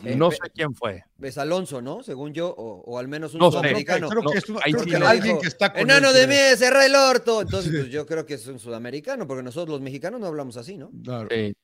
Eh, 0.04 0.14
no 0.14 0.30
sé 0.30 0.38
quién 0.54 0.74
fue. 0.76 1.02
es 1.20 1.38
Alonso, 1.38 1.82
¿no? 1.82 2.02
Según 2.04 2.32
yo, 2.32 2.48
o, 2.56 2.82
o 2.86 2.98
al 2.98 3.08
menos 3.08 3.34
un 3.34 3.40
No 3.40 3.50
sé. 3.50 3.58
Creo 3.58 3.74
que, 3.74 3.82
sudamericano. 3.84 4.08
creo 4.08 4.22
que 4.22 4.28
No, 4.28 4.34
es 4.34 4.64
ahí 4.64 4.72
creo 4.72 4.84
sí 4.84 4.90
que 4.90 4.98
no. 5.00 5.06
alguien 5.08 5.28
dijo, 5.32 5.40
que 5.40 5.48
está 5.48 5.72
con 5.72 5.80
Enano 5.82 6.10
él, 6.10 6.14
de 6.14 6.26
mí, 6.28 6.34
cerra 6.56 6.86
el 6.86 6.94
orto. 6.94 7.42
Entonces, 7.42 7.72
Sí. 7.72 7.78
pues 7.78 7.90
yo 7.92 8.06
creo 8.06 8.24
que 8.24 8.34
es 8.34 8.46
un 8.46 8.58
sudamericano, 8.60 9.26
porque 9.26 9.42
nosotros 9.42 9.70
los 9.70 9.80
mexicanos 9.80 10.20
no 10.20 10.26
hablamos 10.28 10.56
así, 10.56 10.76
¿no? 10.76 10.90
Claro. 11.02 11.28
Sí. 11.30 11.54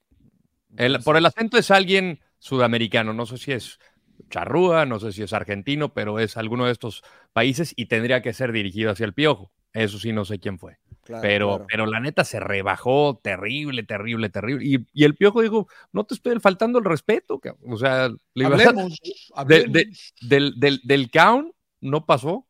El- 0.76 0.98
por 1.04 1.16
el 1.16 1.24
acento 1.26 1.58
es 1.58 1.70
alguien 1.70 2.20
sudamericano, 2.40 3.12
no 3.12 3.24
sé 3.24 3.38
si 3.38 3.52
es 3.52 3.78
charrúa, 4.30 4.84
no 4.84 4.98
sé 4.98 5.12
si 5.12 5.22
es 5.22 5.32
argentino, 5.32 5.94
pero 5.94 6.18
es 6.18 6.36
alguno 6.36 6.66
de 6.66 6.72
estos 6.72 7.02
países 7.32 7.72
y 7.76 7.86
tendría 7.86 8.20
que 8.20 8.32
ser 8.32 8.50
dirigido 8.52 8.90
hacia 8.90 9.06
el 9.06 9.14
piojo. 9.14 9.52
Eso 9.72 9.98
sí, 10.00 10.12
no 10.12 10.24
sé 10.24 10.40
quién 10.40 10.58
fue. 10.58 10.76
Claro, 11.08 11.22
pero, 11.22 11.48
claro. 11.48 11.66
pero 11.70 11.86
la 11.86 12.00
neta 12.00 12.22
se 12.22 12.38
rebajó 12.38 13.18
terrible, 13.22 13.82
terrible, 13.82 14.28
terrible. 14.28 14.62
Y, 14.62 14.86
y 14.92 15.04
el 15.04 15.14
piojo 15.16 15.40
dijo, 15.40 15.66
no 15.90 16.04
te 16.04 16.12
estoy 16.12 16.38
faltando 16.38 16.78
el 16.78 16.84
respeto. 16.84 17.40
cabrón". 17.40 17.72
O 17.72 17.78
sea, 17.78 18.08
le 18.34 18.44
iba- 18.44 18.56
Hablemos, 18.68 18.98
de- 19.46 19.64
de- 19.68 19.88
del, 20.20 20.60
del, 20.60 20.80
del 20.84 21.10
count 21.10 21.54
no 21.80 22.04
pasó. 22.04 22.46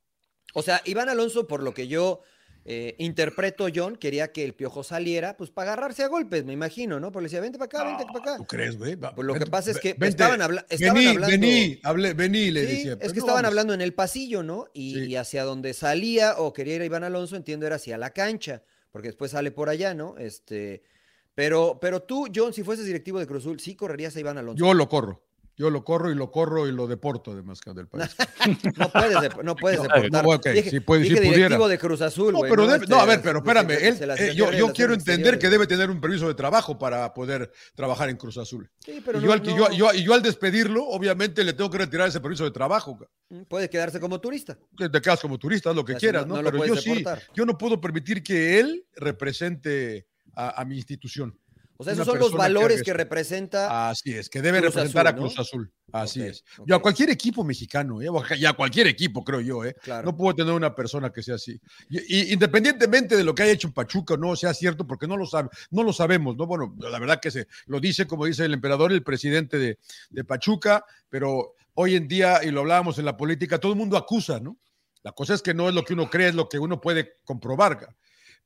O 0.55 0.62
sea, 0.62 0.83
Iván 0.87 1.09
Alonso, 1.09 1.47
por 1.47 1.62
lo 1.62 1.73
que 1.73 1.87
yo 1.87 2.21
eh, 2.71 2.95
interpreto, 2.99 3.67
John, 3.75 3.97
quería 3.97 4.31
que 4.31 4.45
el 4.45 4.53
piojo 4.53 4.83
saliera, 4.85 5.37
pues 5.39 5.51
para 5.51 5.73
agarrarse 5.73 6.03
a 6.03 6.09
golpes, 6.09 6.45
me 6.45 6.53
imagino, 6.53 7.01
¿no? 7.01 7.11
Porque 7.11 7.23
le 7.23 7.27
decía, 7.29 7.41
vente 7.41 7.57
para 7.59 7.67
acá, 7.67 7.85
vente 7.85 8.05
para 8.13 8.19
acá. 8.19 8.37
¿Tú 8.37 8.45
crees, 8.47 8.77
güey? 8.77 8.95
Pues 8.97 9.27
lo 9.27 9.33
que 9.35 9.47
pasa 9.47 9.71
es 9.71 9.79
que 9.79 9.93
vente. 9.95 10.09
estaban, 10.09 10.43
habla- 10.43 10.67
estaban 10.69 10.95
vení, 10.97 11.07
hablando. 11.09 11.31
Vení, 11.39 11.81
hablé, 11.83 12.13
vení, 12.13 12.51
le 12.51 12.61
Sí, 12.67 12.67
decía. 12.77 12.93
es 12.93 12.99
pero 12.99 13.13
que 13.13 13.19
no 13.21 13.25
estaban 13.25 13.43
vamos. 13.43 13.49
hablando 13.49 13.73
en 13.75 13.81
el 13.81 13.95
pasillo, 13.95 14.43
¿no? 14.43 14.67
Y, 14.75 14.95
Sí. 14.95 15.01
y 15.07 15.17
hacia 15.17 15.45
donde 15.45 15.73
salía 15.73 16.35
o 16.39 16.53
quería 16.53 16.75
ir 16.77 16.83
Iván 16.83 17.05
Alonso, 17.05 17.37
entiendo, 17.37 17.67
era 17.67 17.77
hacia 17.77 17.97
la 17.97 18.11
cancha, 18.11 18.63
porque 18.93 19.09
después 19.09 19.31
sale 19.31 19.51
por 19.51 19.71
allá, 19.71 19.95
¿no? 19.95 20.19
Este, 20.19 20.83
pero, 21.35 21.79
pero 21.81 22.03
tú, 22.03 22.27
John, 22.35 22.53
si 22.53 22.63
fueses 22.65 22.85
directivo 22.85 23.19
de 23.19 23.27
Cruz 23.27 23.45
Azul, 23.45 23.61
sí 23.61 23.77
correrías 23.77 24.15
a 24.17 24.21
Iván 24.21 24.37
Alonso. 24.39 24.59
Yo 24.63 24.75
lo 24.75 24.89
corro. 24.89 25.23
Yo 25.59 25.71
lo 25.71 25.83
corro 25.85 26.09
y 26.11 26.15
lo 26.15 26.31
corro 26.31 26.69
y 26.69 26.73
lo 26.73 26.87
deporto 26.87 27.33
además 27.33 27.61
que 27.61 27.73
del 27.75 27.88
país. 27.88 28.15
No 28.79 28.88
puedes, 28.91 29.15
no 29.43 29.55
deportar. 29.57 30.11
no, 30.12 30.21
ok, 30.31 30.49
dije 30.50 30.71
sí 30.71 30.81
puede- 30.81 31.03
dije 31.03 31.15
directivo 31.21 31.33
pudiera. 31.49 31.69
de 31.69 31.79
Cruz 31.79 32.00
Azul, 32.00 32.33
No, 32.33 32.38
güey. 32.38 32.50
pero 32.50 32.67
debe- 32.67 32.77
Este, 32.85 32.95
no, 32.95 33.00
a 33.00 33.05
ver, 33.07 33.21
pero 33.23 33.38
espérame, 33.41 33.71
él, 33.73 34.11
eh, 34.19 34.35
yo, 34.35 34.73
quiero 34.73 34.95
entender 34.95 35.37
que 35.38 35.49
debe 35.49 35.67
tener 35.67 35.91
un 35.91 36.00
permiso 36.00 36.29
de 36.29 36.35
trabajo 36.35 36.79
para 36.79 37.12
poder 37.12 37.50
trabajar 37.75 38.09
en 38.09 38.17
Cruz 38.17 38.38
Azul. 38.38 38.71
Sí, 38.85 39.03
pero 39.05 39.19
y, 39.19 39.23
no- 39.23 39.27
yo, 39.27 39.33
al- 39.33 39.43
y 39.43 39.57
yo- 39.57 39.71
yo- 39.73 39.95
y 39.95 40.05
yo 40.05 40.15
al 40.15 40.23
despedirlo, 40.23 40.87
obviamente 40.87 41.43
le 41.43 41.53
tengo 41.53 41.69
que 41.71 41.79
retirar 41.79 42.09
ese 42.09 42.21
permiso 42.21 42.45
de 42.45 42.53
trabajo. 42.53 42.97
ca. 42.97 43.07
Puede 43.49 43.69
quedarse 43.69 43.99
como 43.99 44.21
turista. 44.21 44.57
Te 44.77 44.88
quedas 45.00 45.21
como 45.21 45.38
turista, 45.38 45.71
haz 45.71 45.77
lo 45.77 45.85
que 45.85 45.95
si 45.95 45.99
quieras, 45.99 46.25
no- 46.27 46.37
Pero 46.41 46.65
yo 46.67 46.77
sí, 46.77 47.05
yo 47.35 47.45
no 47.45 47.59
puedo 47.59 47.81
permitir 47.81 48.23
que 48.23 48.61
él 48.61 48.87
represente 48.95 50.07
a, 50.35 50.61
a 50.61 50.65
mi 50.65 50.77
institución. 50.77 51.37
O 51.81 51.85
sea, 51.85 51.93
esos 51.93 52.07
son 52.07 52.19
los 52.19 52.33
que 52.33 52.37
valores 52.37 52.83
que 52.83 52.91
eso. 52.91 52.97
representa. 52.99 53.89
Así 53.89 54.13
es, 54.13 54.29
que 54.29 54.43
debe 54.43 54.59
Cruz 54.59 54.75
representar 54.75 55.07
Azul, 55.07 55.17
a 55.17 55.21
Cruz 55.21 55.37
¿no? 55.37 55.43
Azul. 55.43 55.73
Así 55.93 56.23
es. 56.23 56.45
Y 56.67 56.73
a 56.73 56.77
ok. 56.77 56.83
cualquier 56.83 57.09
equipo 57.11 57.45
mexicano, 57.45 58.03
¿eh? 58.03 58.09
A- 58.09 58.35
y 58.37 58.45
a 58.47 58.53
cualquier 58.53 58.89
equipo, 58.89 59.23
creo 59.23 59.41
yo, 59.41 59.65
¿eh? 59.65 59.77
Claro. 59.83 60.05
No 60.07 60.17
puedo 60.17 60.35
tener 60.35 60.53
una 60.53 60.75
persona 60.75 61.11
que 61.13 61.23
sea 61.23 61.37
así. 61.37 61.61
Y, 61.89 62.17
y 62.17 62.33
independientemente 62.33 63.17
de 63.17 63.23
lo 63.23 63.33
que 63.33 63.45
haya 63.45 63.53
hecho 63.53 63.69
en 63.69 63.75
Pachuca, 63.75 64.17
no 64.17 64.35
sea 64.35 64.53
cierto, 64.55 64.89
porque 64.89 65.07
no 65.07 65.17
lo 65.17 65.25
sabe, 65.25 65.51
no 65.71 65.85
lo 65.85 65.93
sabemos, 65.93 66.37
¿no? 66.37 66.47
Bueno, 66.49 66.75
la 66.81 66.99
verdad 66.99 67.21
que 67.21 67.31
se 67.31 67.47
lo 67.67 67.79
dice, 67.79 68.09
como 68.09 68.27
dice 68.27 68.45
el 68.45 68.55
emperador, 68.55 68.91
el 68.93 69.05
presidente 69.05 69.57
de, 69.59 69.79
de 70.11 70.25
Pachuca, 70.25 70.85
pero 71.09 71.55
hoy 71.75 71.95
en 71.95 72.09
día, 72.09 72.41
y 72.43 72.51
lo 72.51 72.61
hablábamos 72.63 72.99
en 72.99 73.05
la 73.05 73.17
política, 73.17 73.59
todo 73.59 73.71
el 73.71 73.79
mundo 73.79 73.97
acusa, 73.97 74.41
¿no? 74.41 74.59
La 75.05 75.13
cosa 75.13 75.35
es 75.35 75.43
que 75.43 75.55
no 75.55 75.69
es 75.69 75.77
lo 75.77 75.85
que 75.85 75.93
uno 75.95 76.11
cree, 76.11 76.29
es 76.31 76.35
lo 76.35 76.49
que 76.49 76.59
uno 76.59 76.81
puede 76.81 77.19
comprobar. 77.25 77.95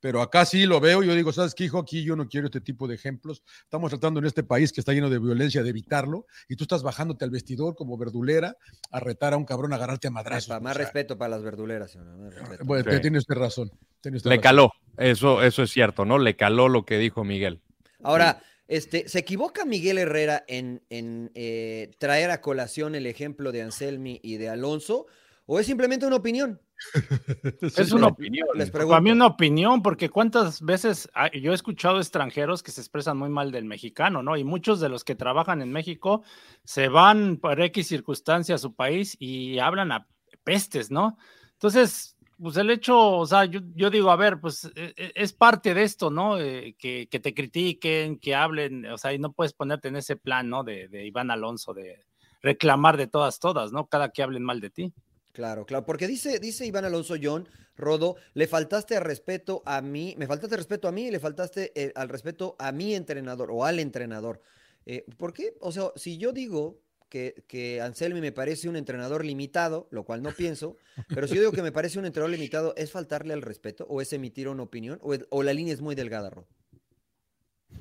Pero 0.02 0.20
acá 0.20 0.44
sí 0.44 0.66
lo 0.66 0.80
veo, 0.80 1.04
yo 1.04 1.14
digo, 1.14 1.32
¿sabes 1.32 1.54
qué, 1.54 1.62
hijo? 1.64 1.78
Aquí 1.78 2.02
yo 2.02 2.16
no 2.16 2.28
quiero 2.28 2.46
este 2.48 2.60
tipo 2.60 2.88
de 2.88 2.96
ejemplos. 2.96 3.44
Estamos 3.62 3.88
tratando 3.88 4.18
en 4.18 4.26
este 4.26 4.42
país 4.42 4.72
que 4.72 4.80
está 4.80 4.92
lleno 4.92 5.08
de 5.08 5.20
violencia 5.20 5.62
de 5.62 5.70
evitarlo, 5.70 6.26
y 6.48 6.56
tú 6.56 6.64
estás 6.64 6.82
bajándote 6.82 7.24
al 7.24 7.30
vestidor 7.30 7.76
como 7.76 7.96
verdulera 7.96 8.56
a 8.90 8.98
retar 8.98 9.32
a 9.32 9.36
un 9.36 9.44
cabrón, 9.44 9.72
a 9.72 9.76
agarrarte 9.76 10.08
a 10.08 10.10
madrazos. 10.10 10.48
Más, 10.48 10.58
o 10.58 10.60
más 10.64 10.74
sea, 10.76 10.84
respeto 10.86 11.16
para 11.16 11.28
las 11.30 11.42
verduleras. 11.44 11.92
señor, 11.92 12.16
más 12.18 12.34
respeto. 12.34 12.64
Bueno, 12.64 12.92
Sí. 12.92 13.00
tiene 13.00 13.18
usted 13.18 13.34
razón. 13.36 13.70
tiene 14.00 14.16
usted 14.16 14.28
Le 14.30 14.36
razón. 14.38 14.42
caló, 14.42 14.70
eso, 14.98 15.40
eso 15.44 15.62
es 15.62 15.70
cierto, 15.70 16.04
¿no? 16.04 16.18
Le 16.18 16.34
caló 16.34 16.68
lo 16.68 16.84
que 16.84 16.98
dijo 16.98 17.22
Miguel. 17.22 17.60
Ahora, 18.02 18.42
este, 18.66 19.08
¿se 19.08 19.20
equivoca 19.20 19.64
Miguel 19.64 19.98
Herrera 19.98 20.42
en, 20.48 20.82
en, 20.90 21.30
eh, 21.36 21.92
traer 21.98 22.30
a 22.32 22.40
colación 22.40 22.96
el 22.96 23.06
ejemplo 23.06 23.52
de 23.52 23.62
Anselmi 23.62 24.18
y 24.20 24.38
de 24.38 24.48
Alonso? 24.48 25.06
¿O 25.46 25.58
es 25.58 25.66
simplemente 25.66 26.06
una 26.06 26.16
opinión? 26.16 26.60
Es 27.76 27.92
una 27.92 28.08
opinión. 28.08 28.48
Les 28.54 28.70
Para 28.70 29.00
mí 29.00 29.10
una 29.10 29.26
opinión, 29.26 29.82
porque 29.82 30.08
cuántas 30.08 30.62
veces 30.62 31.08
yo 31.40 31.52
he 31.52 31.54
escuchado 31.54 31.98
extranjeros 31.98 32.62
que 32.62 32.72
se 32.72 32.80
expresan 32.80 33.16
muy 33.16 33.28
mal 33.28 33.52
del 33.52 33.64
mexicano, 33.64 34.22
¿no? 34.22 34.36
Y 34.36 34.44
muchos 34.44 34.80
de 34.80 34.88
los 34.88 35.04
que 35.04 35.14
trabajan 35.14 35.62
en 35.62 35.72
México 35.72 36.22
se 36.64 36.88
van 36.88 37.36
por 37.36 37.60
X 37.60 37.86
circunstancia 37.86 38.56
a 38.56 38.58
su 38.58 38.74
país 38.74 39.16
y 39.20 39.58
hablan 39.58 39.92
a 39.92 40.08
pestes, 40.44 40.90
¿no? 40.90 41.18
Entonces, 41.52 42.16
pues 42.40 42.56
el 42.56 42.70
hecho, 42.70 43.18
o 43.18 43.26
sea, 43.26 43.44
yo, 43.44 43.60
yo 43.74 43.90
digo, 43.90 44.10
a 44.10 44.16
ver, 44.16 44.40
pues 44.40 44.64
eh, 44.74 44.92
eh, 44.96 45.12
es 45.14 45.32
parte 45.32 45.74
de 45.74 45.84
esto, 45.84 46.10
¿no? 46.10 46.38
Eh, 46.40 46.74
que, 46.78 47.08
que 47.08 47.20
te 47.20 47.34
critiquen, 47.34 48.18
que 48.18 48.34
hablen, 48.34 48.86
o 48.86 48.98
sea, 48.98 49.12
y 49.12 49.18
no 49.18 49.32
puedes 49.32 49.52
ponerte 49.52 49.88
en 49.88 49.96
ese 49.96 50.16
plan, 50.16 50.48
¿no? 50.48 50.64
De, 50.64 50.88
de 50.88 51.06
Iván 51.06 51.30
Alonso, 51.30 51.72
de 51.72 52.04
reclamar 52.42 52.96
de 52.96 53.06
todas, 53.06 53.38
todas, 53.38 53.70
¿no? 53.70 53.86
Cada 53.86 54.10
que 54.10 54.22
hablen 54.22 54.42
mal 54.42 54.60
de 54.60 54.70
ti. 54.70 54.92
Claro, 55.32 55.64
claro, 55.64 55.84
porque 55.86 56.06
dice, 56.06 56.38
dice 56.38 56.66
Iván 56.66 56.84
Alonso 56.84 57.14
John, 57.20 57.48
Rodo, 57.74 58.16
le 58.34 58.46
faltaste 58.46 58.96
al 58.96 59.02
respeto 59.04 59.62
a 59.64 59.80
mí, 59.80 60.14
me 60.18 60.26
faltaste 60.26 60.56
respeto 60.56 60.88
a 60.88 60.92
mí 60.92 61.06
y 61.06 61.10
le 61.10 61.20
faltaste 61.20 61.72
eh, 61.74 61.92
al 61.94 62.10
respeto 62.10 62.54
a 62.58 62.70
mi 62.70 62.94
entrenador 62.94 63.50
o 63.50 63.64
al 63.64 63.78
entrenador. 63.80 64.42
Eh, 64.84 65.06
¿Por 65.16 65.32
qué? 65.32 65.54
O 65.60 65.72
sea, 65.72 65.90
si 65.96 66.18
yo 66.18 66.32
digo 66.32 66.82
que, 67.08 67.44
que 67.46 67.80
Anselmi 67.80 68.20
me 68.20 68.32
parece 68.32 68.68
un 68.68 68.76
entrenador 68.76 69.24
limitado, 69.24 69.88
lo 69.90 70.04
cual 70.04 70.22
no 70.22 70.32
pienso, 70.32 70.76
pero 71.08 71.26
si 71.26 71.34
yo 71.36 71.40
digo 71.40 71.52
que 71.52 71.62
me 71.62 71.72
parece 71.72 71.98
un 71.98 72.04
entrenador 72.04 72.30
limitado, 72.36 72.74
¿es 72.76 72.90
faltarle 72.90 73.32
al 73.32 73.40
respeto 73.42 73.86
o 73.88 74.02
es 74.02 74.12
emitir 74.12 74.48
una 74.48 74.64
opinión 74.64 74.98
o, 75.02 75.14
es- 75.14 75.24
o 75.30 75.42
la 75.42 75.54
línea 75.54 75.72
es 75.72 75.80
muy 75.80 75.94
delgada, 75.94 76.28
Rodo? 76.28 76.46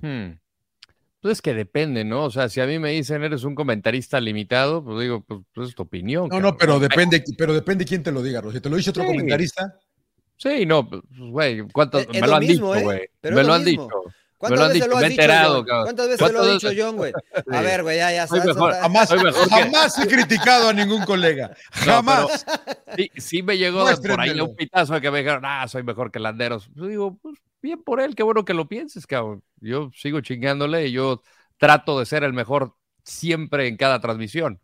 Hmm. 0.01 0.39
Pues 1.21 1.33
es 1.33 1.41
que 1.41 1.53
depende, 1.53 2.03
¿no? 2.03 2.25
O 2.25 2.31
sea, 2.31 2.49
si 2.49 2.59
a 2.61 2.65
mí 2.65 2.79
me 2.79 2.89
dicen 2.91 3.23
eres 3.23 3.43
un 3.43 3.53
comentarista 3.53 4.19
limitado, 4.19 4.83
pues 4.83 4.99
digo, 5.01 5.21
pues, 5.21 5.41
pues 5.53 5.69
es 5.69 5.75
tu 5.75 5.83
opinión. 5.83 6.27
No, 6.29 6.39
no, 6.39 6.57
pero 6.57 6.79
depende, 6.79 7.23
pero 7.37 7.53
depende 7.53 7.85
quién 7.85 8.01
te 8.01 8.11
lo 8.11 8.23
diga. 8.23 8.41
Si 8.51 8.59
te 8.59 8.69
lo 8.69 8.75
dice 8.77 8.89
otro 8.89 9.03
Sí. 9.03 9.09
comentarista, 9.09 9.75
Sí, 10.37 10.65
no, 10.65 10.89
pues, 10.89 11.03
güey, 11.19 11.61
¿cuántas? 11.71 12.07
Me 12.09 12.19
lo 12.21 12.33
han 12.35 12.39
mismo, 12.39 12.73
dicho, 12.73 12.79
¿eh? 12.79 12.83
güey. 12.83 13.09
Me 13.21 13.29
lo 13.29 13.43
lo 13.43 13.53
han 13.53 13.63
mismo. 13.63 13.83
dicho. 13.83 14.03
¿Cuántas 14.39 14.57
lo 14.59 14.65
han 14.65 14.69
veces 14.71 14.73
dicho, 14.81 14.87
lo 14.89 14.95
has 14.95 15.01
me 15.01 15.05
he 15.05 15.09
dicho, 15.11 15.21
enterado, 15.21 15.65
cabrón. 15.65 15.83
¿Cuántas 15.85 16.07
veces 16.07 16.19
lo 16.19 16.25
ha 16.25 16.31
¿Cuántas 16.41 16.61
dicho? 16.71 16.81
John, 16.83 16.95
güey? 16.97 17.13
A 17.35 17.59
Sí. 17.59 17.63
ver, 17.63 17.83
güey, 17.83 17.97
ya, 17.97 18.11
ya. 18.11 18.25
Soy 18.27 18.39
mejor. 18.39 18.73
jamás, 18.73 19.09
Soy 19.09 19.23
mejor 19.23 19.43
que- 19.47 19.53
jamás 19.55 19.99
he 19.99 20.07
criticado 20.07 20.69
a 20.69 20.73
ningún 20.73 21.03
colega. 21.05 21.51
No, 21.85 21.93
Jamás. 21.93 22.43
Sí, 22.97 23.11
sí 23.17 23.43
me 23.43 23.55
llegó 23.59 23.85
por 23.85 24.19
ahí 24.19 24.39
un 24.41 24.55
pitazo 24.55 24.95
de 24.95 25.01
que 25.01 25.11
me 25.11 25.19
dijeron, 25.19 25.43
ah, 25.45 25.67
soy 25.67 25.83
mejor 25.83 26.09
que 26.11 26.17
Landeros. 26.17 26.71
Yo 26.73 26.87
digo, 26.87 27.19
pues 27.21 27.37
bien 27.61 27.83
por 27.83 28.01
él, 28.01 28.15
qué 28.15 28.23
bueno 28.23 28.45
que 28.45 28.53
lo 28.53 28.67
pienses, 28.67 29.05
cabrón. 29.07 29.43
Yo 29.59 29.91
sigo 29.95 30.21
chingándole 30.21 30.87
y 30.87 30.91
yo 30.91 31.21
trato 31.57 31.99
de 31.99 32.05
ser 32.05 32.23
el 32.23 32.33
mejor 32.33 32.75
siempre 33.03 33.67
en 33.67 33.77
cada 33.77 33.99
transmisión. 34.01 34.59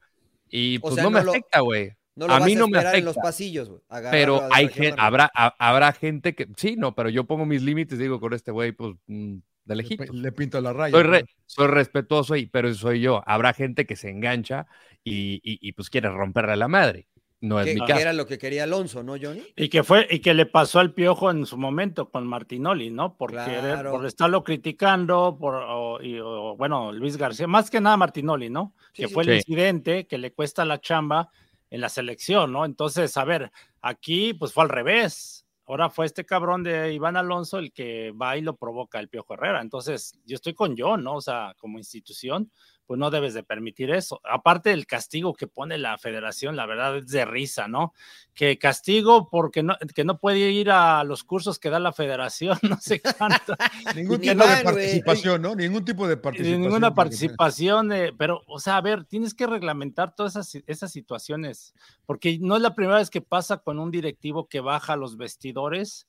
Y 0.49 0.77
O 0.77 0.81
pues 0.81 0.95
sea, 0.95 1.03
no 1.03 1.11
me 1.11 1.23
lo- 1.23 1.31
afecta, 1.31 1.59
güey. 1.61 1.91
No 2.15 2.25
lo 2.27 2.33
A 2.33 2.39
vas 2.39 2.47
mí 2.47 2.55
a 2.55 2.59
no 2.59 2.67
me 2.67 2.77
esperar 2.79 2.95
en 2.95 3.05
los 3.05 3.11
afecta. 3.11 3.27
pasillos, 3.27 3.71
Pero 4.09 4.41
a 4.41 4.49
hay 4.51 4.69
gente, 4.69 4.95
habrá, 4.97 5.29
ha- 5.35 5.55
habrá 5.59 5.93
gente 5.93 6.33
que, 6.33 6.47
sí, 6.57 6.75
no, 6.75 6.95
pero 6.95 7.09
yo 7.09 7.25
pongo 7.25 7.45
mis 7.45 7.61
límites, 7.61 7.99
digo, 7.99 8.19
con 8.19 8.33
este 8.33 8.49
güey, 8.51 8.71
pues, 8.71 8.95
mm, 9.05 9.35
de 9.65 9.75
Le, 9.75 9.83
lejitos. 9.83 10.09
le 10.15 10.31
pinto 10.31 10.59
la 10.59 10.73
raya. 10.73 10.91
Soy, 10.93 11.03
re- 11.03 11.25
soy 11.45 11.67
respetuoso, 11.67 12.35
y, 12.35 12.47
pero 12.47 12.73
soy 12.73 13.01
yo. 13.01 13.21
Habrá 13.27 13.53
gente 13.53 13.85
que 13.85 13.95
se 13.95 14.09
engancha 14.09 14.65
y, 15.03 15.35
y- 15.43 15.59
y, 15.61 15.73
pues 15.73 15.89
quiere 15.91 16.09
romperle 16.09 16.55
la 16.55 16.67
madre. 16.67 17.07
No 17.39 17.60
es 17.60 17.67
Que, 17.67 17.75
mi 17.75 17.82
caso. 17.82 18.00
era 18.00 18.13
lo 18.13 18.25
que 18.25 18.38
quería 18.39 18.63
Alonso, 18.63 19.03
¿no, 19.03 19.13
Johnny? 19.22 19.44
Y 19.56 19.70
que 19.70 19.84
fue, 19.84 20.08
y 20.10 20.20
que 20.22 20.34
le 20.34 20.48
pasó 20.48 20.79
al 20.79 20.94
piojo 20.94 21.29
en 21.29 21.46
su 21.46 21.56
momento 21.58 22.10
con 22.10 22.25
Martinoli, 22.25 22.89
¿no? 22.89 23.15
Por 23.15 23.32
querer, 23.32 23.60
Claro. 23.62 23.91
por 23.91 24.06
estarlo 24.08 24.44
criticando, 24.44 25.38
por 25.39 25.53
o- 25.56 26.01
y- 26.01 26.20
o, 26.20 26.56
bueno, 26.58 26.91
Luis 26.91 27.15
García, 27.15 27.46
más 27.46 27.70
que 27.70 27.79
nada 27.79 27.96
Martinoli, 27.96 28.50
¿no? 28.50 28.74
Sí, 28.94 29.03
que 29.03 29.08
sí. 29.08 29.13
fue 29.13 29.24
el 29.24 29.29
Sí. 29.29 29.36
incidente 29.51 30.08
que 30.08 30.17
le 30.17 30.34
cuesta 30.34 30.65
la 30.65 30.82
chamba 30.82 31.29
en 31.70 31.82
la 31.82 31.89
selección, 31.89 32.51
¿no? 32.51 32.65
Entonces, 32.65 33.15
a 33.17 33.24
ver, 33.25 33.51
aquí 33.82 34.34
pues 34.34 34.51
fue 34.51 34.63
al 34.63 34.70
revés. 34.70 35.46
Ahora 35.67 35.89
fue 35.89 36.06
este 36.06 36.25
cabrón 36.25 36.63
de 36.63 36.94
Iván 36.94 37.17
Alonso 37.17 37.60
el 37.60 37.72
que 37.74 38.12
va 38.20 38.38
y 38.38 38.41
lo 38.41 38.56
provoca 38.56 39.00
el 39.00 39.10
Piojo 39.10 39.34
Herrera. 39.34 39.62
Entonces, 39.62 40.17
yo 40.25 40.36
estoy 40.36 40.53
con 40.53 40.75
John, 40.77 41.03
¿no? 41.03 41.15
O 41.15 41.22
sea, 41.22 41.53
como 41.60 41.77
institución, 41.77 42.50
pues 42.88 42.98
no 42.98 43.12
debes 43.12 43.34
de 43.34 43.44
permitir 43.44 43.91
eso. 43.91 44.22
Aparte 44.24 44.70
del 44.70 44.88
castigo 44.88 45.34
que 45.36 45.46
pone 45.46 45.77
la 45.77 45.98
federación, 45.98 46.56
la 46.56 46.65
verdad 46.65 46.98
es 46.98 47.08
de 47.08 47.25
risa, 47.25 47.67
¿no? 47.67 47.94
Que 48.34 48.58
castigo 48.58 49.29
porque 49.29 49.62
no, 49.62 49.75
que 49.94 50.06
no 50.06 50.17
puede 50.20 50.39
ir 50.51 50.72
a 50.72 51.03
los 51.03 51.25
cursos 51.25 51.60
que 51.60 51.70
da 51.70 51.79
la 51.79 51.91
federación, 51.91 52.58
no 52.63 52.77
sé 52.77 53.01
cuánto. 53.01 53.56
Ningún 53.96 54.22
Ni 54.22 54.29
tipo 54.29 54.48
de 54.48 54.63
participación, 54.63 55.41
¿no? 55.41 55.53
Ningún 55.56 55.84
tipo 55.86 56.08
de 56.08 56.15
participación. 56.17 56.62
ninguna 56.62 56.96
porque- 56.96 57.10
participación, 57.10 57.91
eh, 57.91 58.13
pero, 58.17 58.41
o 58.48 58.60
sea, 58.60 58.77
a 58.77 58.82
ver, 58.82 59.03
tienes 59.03 59.34
que 59.34 59.46
reglamentar 59.48 60.15
todas 60.15 60.38
esas, 60.38 60.63
esas 60.65 60.91
situaciones, 60.91 61.74
porque 62.06 62.39
no 62.39 62.56
es 62.56 62.62
la 62.62 62.74
primera 62.74 63.00
vez 63.00 63.10
que 63.10 63.22
pasa 63.22 63.58
con 63.58 63.79
un 63.79 63.91
directivo 63.91 64.48
que 64.48 64.62
baja 64.62 64.94
a 64.94 64.98
los 64.98 65.17
vestidores 65.17 66.08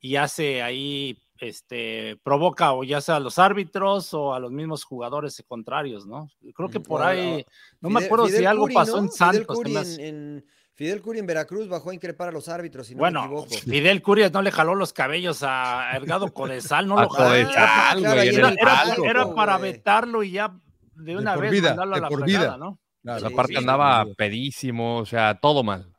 y 0.00 0.16
hace 0.16 0.62
ahí, 0.62 1.18
este, 1.38 2.16
provoca 2.22 2.72
o 2.72 2.84
ya 2.84 3.00
sea 3.00 3.16
a 3.16 3.20
los 3.20 3.38
árbitros 3.38 4.14
o 4.14 4.34
a 4.34 4.38
los 4.40 4.50
mismos 4.52 4.84
jugadores 4.84 5.42
contrarios, 5.46 6.06
¿no? 6.06 6.28
Creo 6.54 6.68
que 6.68 6.80
por 6.80 7.00
O- 7.00 7.04
ahí, 7.04 7.44
no 7.80 7.90
me 7.90 8.00
Fidel- 8.00 8.06
acuerdo 8.06 8.26
si 8.26 8.32
Fidel 8.32 8.46
algo 8.46 8.62
Curi, 8.64 8.74
pasó 8.74 8.92
¿no? 8.96 8.98
en 9.02 9.10
Fidel 9.12 9.16
Santos. 9.34 9.56
Curi 9.56 9.74
se 9.84 10.02
me 10.02 10.08
en, 10.08 10.46
Fidel 10.76 11.02
Curi 11.02 11.18
en 11.20 11.26
Veracruz 11.26 11.68
bajó 11.68 11.90
a 11.90 11.94
increpar 11.94 12.28
a 12.28 12.32
los 12.32 12.48
árbitros, 12.48 12.86
si 12.88 12.94
no 12.94 12.98
me 12.98 13.00
Bueno, 13.02 13.24
equivoco. 13.24 13.48
Fidel 13.50 14.02
Curias 14.02 14.32
no 14.32 14.42
le 14.42 14.50
jaló 14.50 14.74
los 14.74 14.92
cabellos 14.92 15.42
a 15.42 15.90
Ergado 15.94 16.32
Codesal, 16.32 16.88
no 16.88 16.96
lo 17.00 17.08
jaló. 17.08 17.28
Codesal, 17.30 17.52
claro, 17.98 18.00
güey, 18.00 18.18
ahí 18.18 18.28
en 18.28 18.34
Era, 18.40 18.48
era- 18.50 18.64
palco, 18.74 19.04
era 19.04 19.22
güey. 19.24 19.36
para 19.36 19.58
vetarlo 19.58 20.22
y 20.24 20.32
ya 20.32 20.52
de 20.96 21.16
una 21.16 21.34
por 21.34 21.42
vez 21.42 21.52
vida, 21.52 21.68
mandarlo 21.70 21.92
a 21.94 21.96
de 21.96 22.02
la 22.02 22.08
por 22.08 22.20
fregada, 22.22 22.44
vida. 22.46 22.56
¿no? 22.58 22.78
Claro. 23.02 23.26
Sí, 23.28 23.32
Aparte 23.34 23.52
sí, 23.52 23.56
andaba 23.58 24.04
sí. 24.04 24.14
pedísimo, 24.16 24.96
o 24.98 25.06
sea, 25.06 25.38
todo 25.40 25.62
mal. 25.62 25.93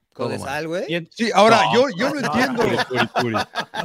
Güey. 0.67 1.07
Sí, 1.11 1.29
ahora 1.33 1.61
No, 1.65 1.73
yo, 1.73 1.97
yo 1.97 2.09
no, 2.13 2.21
no, 2.21 2.27
entiendo, 2.27 2.63
Curi, 2.63 3.07
curi. 3.21 3.35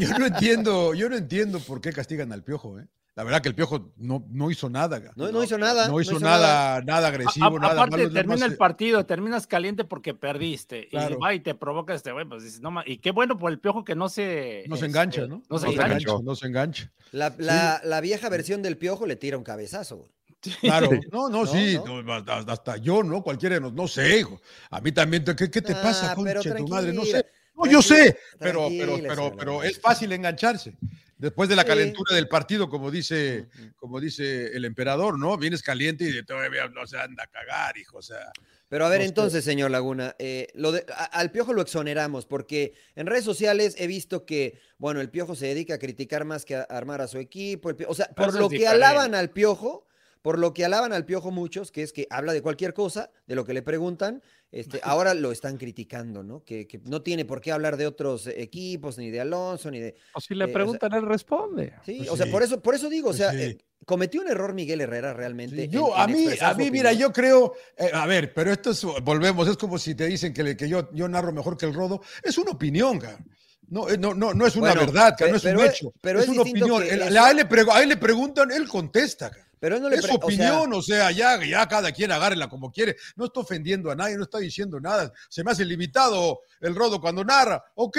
yo 0.01 0.19
no 0.19 0.27
entiendo, 0.27 0.95
yo 0.95 1.09
no 1.09 1.17
entiendo 1.17 1.59
por 1.61 1.81
qué 1.81 1.93
castigan 1.93 2.33
al 2.33 2.43
piojo, 2.45 2.79
¿eh? 2.79 2.87
La 3.17 3.25
verdad 3.25 3.43
que 3.43 3.49
el 3.49 3.55
piojo 3.57 3.93
no, 3.97 4.25
no 4.31 4.51
hizo 4.51 4.71
nada. 4.71 4.99
No, 5.17 5.31
no 5.31 5.43
hizo 5.43 5.59
nada. 5.59 5.89
No 5.89 6.01
hizo 6.01 6.19
nada, 6.21 6.81
nada 6.83 7.09
agresivo, 7.09 7.45
A- 7.45 7.51
nada 7.61 7.73
aparte, 7.75 7.91
malo, 7.91 8.03
nada 8.05 8.15
termina 8.15 8.37
más, 8.47 8.51
el 8.53 8.57
partido, 8.57 9.05
terminas 9.05 9.47
caliente 9.47 9.85
porque 9.85 10.15
perdiste. 10.15 10.89
Claro. 10.89 11.17
Y 11.17 11.19
va 11.19 11.35
y 11.35 11.41
te 11.41 11.55
provoca 11.55 11.93
este 11.93 12.13
güey. 12.13 12.25
Pues 12.25 12.45
dices, 12.45 12.61
no 12.61 12.71
ma- 12.71 12.85
Y 12.87 12.99
qué 12.99 13.11
bueno 13.11 13.37
por 13.37 13.51
el 13.51 13.59
piojo 13.59 13.85
que 13.85 13.95
no 13.97 14.09
se. 14.09 14.65
No 14.69 14.77
se 14.77 14.87
este, 14.87 14.87
engancha, 14.87 15.27
¿no? 15.27 15.43
No 15.51 15.59
se 15.59 15.67
se 15.67 15.73
engancha. 15.73 16.13
no 16.23 16.35
se 16.37 16.47
engancha. 16.47 16.93
La, 17.11 17.35
la- 17.37 17.81
la 17.85 18.01
vieja 18.01 18.29
versión 18.31 18.63
del 18.63 18.79
piojo 18.79 19.05
le 19.07 19.17
tira 19.17 19.37
un 19.37 19.45
cabezazo, 19.45 19.97
güey. 19.99 20.11
Claro, 20.61 20.91
no, 21.13 21.29
no, 21.29 21.45
No, 21.45 21.47
sí, 21.47 21.77
no. 21.85 22.03
no, 22.03 22.15
hasta, 22.15 22.39
hasta 22.53 22.77
yo, 22.79 23.03
¿no? 23.03 23.23
Cualquiera 23.23 23.57
de 23.57 23.61
nos, 23.61 23.73
no 23.73 23.87
sé, 23.87 24.19
hijo. 24.21 24.41
A 24.71 24.81
mí 24.81 24.93
también, 24.93 25.25
¿qué, 25.25 25.51
qué 25.51 25.63
te 25.63 25.73
Ah, 25.73 25.83
pasa, 25.83 26.15
pero 26.23 26.41
concha 26.41 26.55
de 26.55 26.61
tu 26.61 26.69
madre? 26.69 26.93
No 26.93 27.05
sé. 27.05 27.25
No, 27.55 27.71
yo 27.71 27.83
sé, 27.83 28.17
pero, 28.39 28.69
pero, 28.71 28.99
pero, 29.07 29.37
pero 29.37 29.63
es 29.63 29.79
fácil 29.79 30.13
engancharse. 30.13 30.75
Después 31.19 31.51
de 31.51 31.57
la 31.57 31.63
Sí. 31.63 31.69
calentura 31.69 32.15
del 32.15 32.27
partido, 32.29 32.71
como 32.71 32.91
dice, 32.91 33.49
como 33.77 34.01
dice 34.01 34.47
el 34.57 34.65
emperador, 34.65 35.19
¿no? 35.19 35.37
Vienes 35.37 35.63
caliente 35.63 36.05
y 36.09 36.25
todavía 36.25 36.67
no 36.69 36.87
se 36.87 36.97
anda 36.99 37.25
a 37.25 37.27
cagar, 37.27 37.77
hijo. 37.77 37.99
O 37.99 38.03
sea, 38.03 38.33
Pero 38.71 38.87
a 38.87 38.89
ver, 38.89 39.03
entonces, 39.03 39.45
señor 39.45 39.71
Laguna, 39.71 40.17
eh, 40.19 40.49
lo 40.55 40.73
de- 40.73 40.87
a- 40.97 41.05
al 41.05 41.31
Piojo 41.33 41.53
lo 41.53 41.61
exoneramos 41.61 42.25
porque 42.25 42.73
en 42.97 43.07
redes 43.07 43.25
sociales 43.25 43.75
he 43.77 43.87
visto 43.87 44.25
que, 44.25 44.59
bueno, 44.79 45.03
el 45.03 45.11
Piojo 45.11 45.35
se 45.35 45.47
dedica 45.49 45.75
a 45.75 45.79
criticar 45.79 46.25
más 46.25 46.47
que 46.47 46.57
a 46.57 46.63
armar 46.63 47.03
a 47.03 47.09
su 47.09 47.19
equipo. 47.19 47.69
el 47.69 47.77
o 47.87 47.95
sea, 47.95 48.07
por 48.17 48.31
eso 48.31 48.39
lo 48.39 48.49
que 48.49 48.57
diferente. 48.59 48.83
alaban 48.87 49.15
al 49.15 49.29
Piojo, 49.29 49.87
por 50.23 50.39
lo 50.39 50.53
que 50.53 50.65
alaban 50.65 50.93
al 50.93 51.05
Piojo 51.07 51.31
muchos, 51.31 51.71
que 51.73 51.83
es 51.83 51.93
que 51.93 52.07
habla 52.11 52.33
de 52.33 52.43
cualquier 52.43 52.75
cosa, 52.75 53.11
de 53.27 53.35
lo 53.35 53.45
que 53.45 53.55
le 53.55 53.62
preguntan, 53.62 54.23
este, 54.53 54.81
ahora 54.83 55.15
lo 55.15 55.33
están 55.33 55.57
criticando, 55.57 56.23
¿no? 56.23 56.45
Que, 56.45 56.67
que 56.67 56.79
no 56.85 57.03
tiene 57.03 57.25
por 57.25 57.41
qué 57.41 57.53
hablar 57.53 57.77
de 57.77 57.87
otros 57.87 58.27
eh, 58.27 58.35
equipos, 58.43 58.99
ni 58.99 59.11
de 59.11 59.21
Alonso, 59.21 59.71
ni 59.71 59.79
de... 59.81 59.95
O 60.15 60.21
si 60.21 60.35
le 60.35 60.45
Eh, 60.45 60.45
o 60.45 60.49
sea- 60.49 60.55
preguntan, 60.55 60.93
él 60.95 61.07
responde. 61.07 61.73
Sí, 61.87 61.95
Pues 61.99 62.11
o 62.11 62.17
sea, 62.17 62.27
sí. 62.27 62.33
por 62.33 62.43
eso, 62.43 62.61
por 62.61 62.75
eso 62.75 62.89
digo, 62.91 63.09
o 63.09 63.11
Pues 63.12 63.19
sea, 63.19 63.31
sí. 63.31 63.39
eh, 63.41 63.59
cometió 63.87 64.21
un 64.21 64.29
error 64.29 64.53
Miguel 64.53 64.81
Herrera 64.81 65.15
realmente. 65.15 65.57
Sí, 65.62 65.69
yo, 65.69 65.95
en 65.95 66.00
a 66.03 66.07
mí, 66.07 66.27
a 66.41 66.55
mí, 66.55 66.71
mira, 66.71 66.93
yo 66.93 67.12
creo, 67.12 67.55
eh, 67.79 67.91
a 67.95 68.07
ver, 68.07 68.35
pero 68.35 68.53
esto 68.53 68.73
es, 68.73 68.85
volvemos, 69.03 69.49
es 69.49 69.57
como 69.57 69.79
si 69.79 69.95
te 69.95 70.07
dicen 70.07 70.35
que, 70.35 70.43
le- 70.43 70.57
que 70.57 70.69
yo, 70.69 70.91
yo 70.93 71.09
narro 71.09 71.33
mejor 71.33 71.57
que 71.57 71.67
el 71.67 71.73
rodo. 71.75 72.03
Es 72.23 72.37
una 72.37 72.50
opinión, 72.50 72.99
cabrón. 72.99 73.27
No, 73.71 73.89
eh, 73.89 73.97
no, 73.97 74.12
no, 74.15 74.35
no 74.35 74.47
es 74.47 74.57
una 74.57 74.73
Bueno, 74.75 74.87
verdad, 74.93 75.15
pe- 75.17 75.31
no 75.31 75.37
es 75.37 75.43
pero 75.43 75.61
un 75.61 75.67
hecho. 75.67 75.93
pero 76.00 76.19
es, 76.19 76.25
es 76.27 76.31
una 76.31 76.43
opinión. 76.43 76.83
que 76.83 76.91
El- 76.91 77.17
a, 77.17 77.31
él 77.31 77.37
le 77.37 77.73
a 77.73 77.83
él 77.83 77.89
le 77.89 77.97
preguntan, 77.97 78.50
él 78.50 78.69
contesta. 78.69 79.31
Pero 79.59 79.77
él 79.77 79.83
no 79.83 79.89
le 79.91 79.97
Es 79.97 80.03
pre- 80.03 80.11
o 80.11 80.15
sea, 80.17 80.25
opinión, 80.25 80.73
o 80.73 80.83
sea, 80.83 81.11
ya, 81.11 81.39
ya 81.45 81.67
cada 81.69 81.93
quien 81.93 82.11
agárrela 82.11 82.49
como 82.49 82.73
quiere. 82.73 82.97
No 83.17 83.27
está 83.27 83.41
ofendiendo 83.41 83.91
a 83.91 83.95
nadie, 83.95 84.17
no 84.17 84.25
está 84.25 84.39
diciendo 84.39 84.81
nada. 84.81 85.12
Se 85.29 85.45
me 85.45 85.50
hace 85.53 85.65
limitado 85.65 86.41
el 86.61 86.75
rodo 86.75 87.00
cuando 87.00 87.25
narra. 87.25 87.62
Ok, 87.75 87.99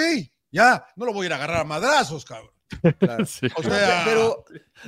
ya, 0.51 0.83
no 0.95 1.05
lo 1.05 1.13
voy 1.13 1.25
a 1.25 1.27
ir 1.27 1.33
a 1.33 1.35
agarrar 1.37 1.61
a 1.61 1.63
madrazos, 1.63 2.25
cabrón. 2.25 2.51
Claro. 2.99 3.25
Sí. 3.31 3.47
O 3.55 3.63
sea, 3.63 4.03
pero 4.05 4.45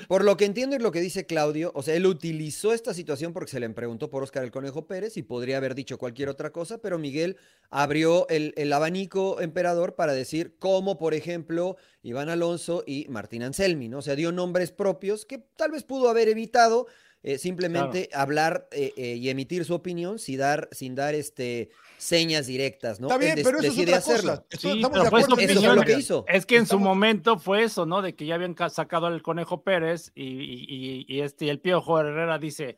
por 0.08 0.24
lo 0.24 0.38
que 0.38 0.46
entiendo 0.46 0.76
y 0.76 0.80
lo 0.80 0.92
que 0.92 1.02
dice 1.02 1.26
Claudio, 1.26 1.72
o 1.76 1.84
sea, 1.84 1.96
él 1.96 2.06
utilizó 2.06 2.74
esta 2.74 2.94
situación 2.94 3.34
porque 3.34 3.52
se 3.52 3.60
le 3.60 3.70
preguntó 3.70 4.10
por 4.10 4.24
Óscar 4.24 4.44
el 4.44 4.52
Conejo 4.52 4.88
Pérez 4.88 5.18
y 5.18 5.24
podría 5.24 5.58
haber 5.58 5.76
dicho 5.76 5.98
cualquier 5.98 6.30
otra 6.30 6.52
cosa, 6.52 6.80
pero 6.80 6.98
Miguel 6.98 7.38
abrió 7.70 8.28
el, 8.30 8.54
el 8.58 8.74
abanico 8.74 9.42
emperador 9.42 9.96
para 9.96 10.14
decir 10.14 10.56
cómo, 10.60 10.98
por 10.98 11.14
ejemplo, 11.14 11.78
Iván 12.02 12.30
Alonso 12.30 12.84
y 12.86 13.08
Martín 13.10 13.44
Anselmi, 13.44 13.90
¿no? 13.90 14.00
O 14.00 14.02
sea, 14.02 14.16
dio 14.16 14.32
nombres 14.32 14.72
propios 14.72 15.26
que 15.26 15.38
tal 15.38 15.72
vez 15.72 15.84
pudo 15.84 16.10
haber 16.10 16.30
evitado 16.30 16.88
eh, 17.24 17.38
simplemente 17.38 18.10
hablar 18.14 18.68
eh, 18.72 18.94
eh, 18.98 19.16
y 19.16 19.30
emitir 19.30 19.64
su 19.66 19.74
opinión 19.74 20.20
sin 20.20 20.40
dar, 20.40 20.68
sin 20.72 20.94
dar 20.94 21.16
este, 21.16 21.70
señas 21.98 22.48
directas, 22.48 23.00
¿no? 23.00 23.08
está 23.08 23.18
bien, 23.18 23.38
Él 23.38 23.44
pero 23.46 23.60
eso 23.60 23.72
es 23.72 23.80
otra 23.80 23.98
hacerlo. 23.98 24.32
cosa. 24.36 24.46
Sí, 24.52 24.68
estamos 24.68 24.90
pero 24.92 25.04
de 25.06 25.10
fue 25.10 25.20
acuerdo 25.22 25.42
Eso 25.42 25.76
lo 25.76 25.82
que 25.84 25.94
hizo. 25.98 26.26
Es 26.28 26.46
que 26.46 26.58
en 26.58 26.66
su 26.66 26.80
momento 26.80 27.40
fue 27.40 27.64
eso, 27.64 27.86
¿no? 27.86 28.02
De 28.02 28.14
que 28.14 28.26
ya 28.26 28.36
habían 28.36 28.54
ca- 28.54 28.70
sacado 28.70 29.06
al 29.08 29.22
Conejo 29.22 29.64
Pérez 29.64 30.12
y, 30.16 30.26
y- 30.26 31.06
y- 31.08 31.22
este 31.22 31.46
y 31.46 31.50
el 31.50 31.60
Piojo 31.62 32.00
Herrera 32.00 32.38
dice, 32.40 32.78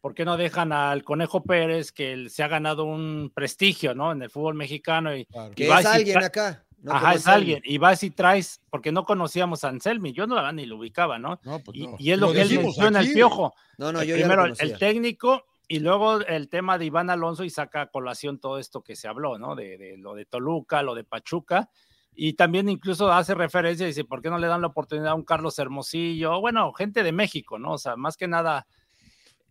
¿por 0.00 0.14
qué 0.14 0.24
no 0.24 0.36
dejan 0.36 0.72
al 0.72 1.04
Conejo 1.04 1.44
Pérez 1.44 1.92
que 1.92 2.12
él 2.12 2.30
se 2.30 2.42
ha 2.42 2.48
ganado 2.48 2.84
un 2.84 3.30
prestigio, 3.34 3.94
¿no? 3.94 4.10
En 4.12 4.22
el 4.22 4.30
fútbol 4.30 4.54
mexicano 4.54 5.16
y, 5.16 5.24
Claro. 5.26 5.54
Que 5.54 5.68
es 5.68 5.86
alguien 5.86 6.18
acá. 6.18 6.64
No 6.84 6.92
Ajá, 6.92 7.14
es 7.14 7.26
alguien. 7.26 7.62
Y 7.64 7.78
vas 7.78 8.02
y 8.02 8.10
traes, 8.10 8.60
porque 8.68 8.92
no 8.92 9.04
conocíamos 9.04 9.64
a 9.64 9.70
Anselmi, 9.70 10.12
yo 10.12 10.26
no 10.26 10.34
la 10.34 10.52
ni 10.52 10.66
lo 10.66 10.76
ubicaba, 10.76 11.18
¿no? 11.18 11.40
No, 11.42 11.58
pues 11.60 11.78
Y, 11.78 11.86
no. 11.86 11.96
y 11.98 12.10
es 12.10 12.18
lo, 12.18 12.26
Lo 12.26 12.32
que 12.34 12.42
él 12.42 12.58
menciona 12.58 13.00
el. 13.00 13.10
Piojo. 13.10 13.54
No, 13.78 13.90
no, 13.90 14.02
yo 14.02 14.16
ya 14.16 14.26
primero 14.26 14.44
el 14.44 14.78
técnico 14.78 15.44
y 15.66 15.78
luego 15.78 16.20
el 16.20 16.50
tema 16.50 16.76
de 16.76 16.84
Iván 16.84 17.08
Alonso 17.08 17.42
y 17.42 17.48
saca 17.48 17.80
a 17.80 17.86
colación 17.86 18.38
todo 18.38 18.58
esto 18.58 18.82
que 18.82 18.96
se 18.96 19.08
habló, 19.08 19.38
¿no? 19.38 19.54
De, 19.54 19.78
de 19.78 19.96
lo 19.96 20.12
de 20.12 20.26
Toluca, 20.26 20.82
lo 20.82 20.94
de 20.94 21.04
Pachuca. 21.04 21.70
Y 22.14 22.34
también 22.34 22.68
incluso 22.68 23.10
hace 23.10 23.34
referencia, 23.34 23.86
dice, 23.86 24.04
¿por 24.04 24.20
qué 24.20 24.28
no 24.28 24.36
le 24.38 24.46
dan 24.46 24.60
la 24.60 24.66
oportunidad 24.66 25.12
a 25.12 25.14
un 25.14 25.24
Carlos 25.24 25.58
Hermosillo? 25.58 26.38
Bueno, 26.38 26.70
gente 26.74 27.02
de 27.02 27.12
México, 27.12 27.58
¿no? 27.58 27.72
O 27.72 27.78
sea, 27.78 27.96
más 27.96 28.18
que 28.18 28.28
nada, 28.28 28.66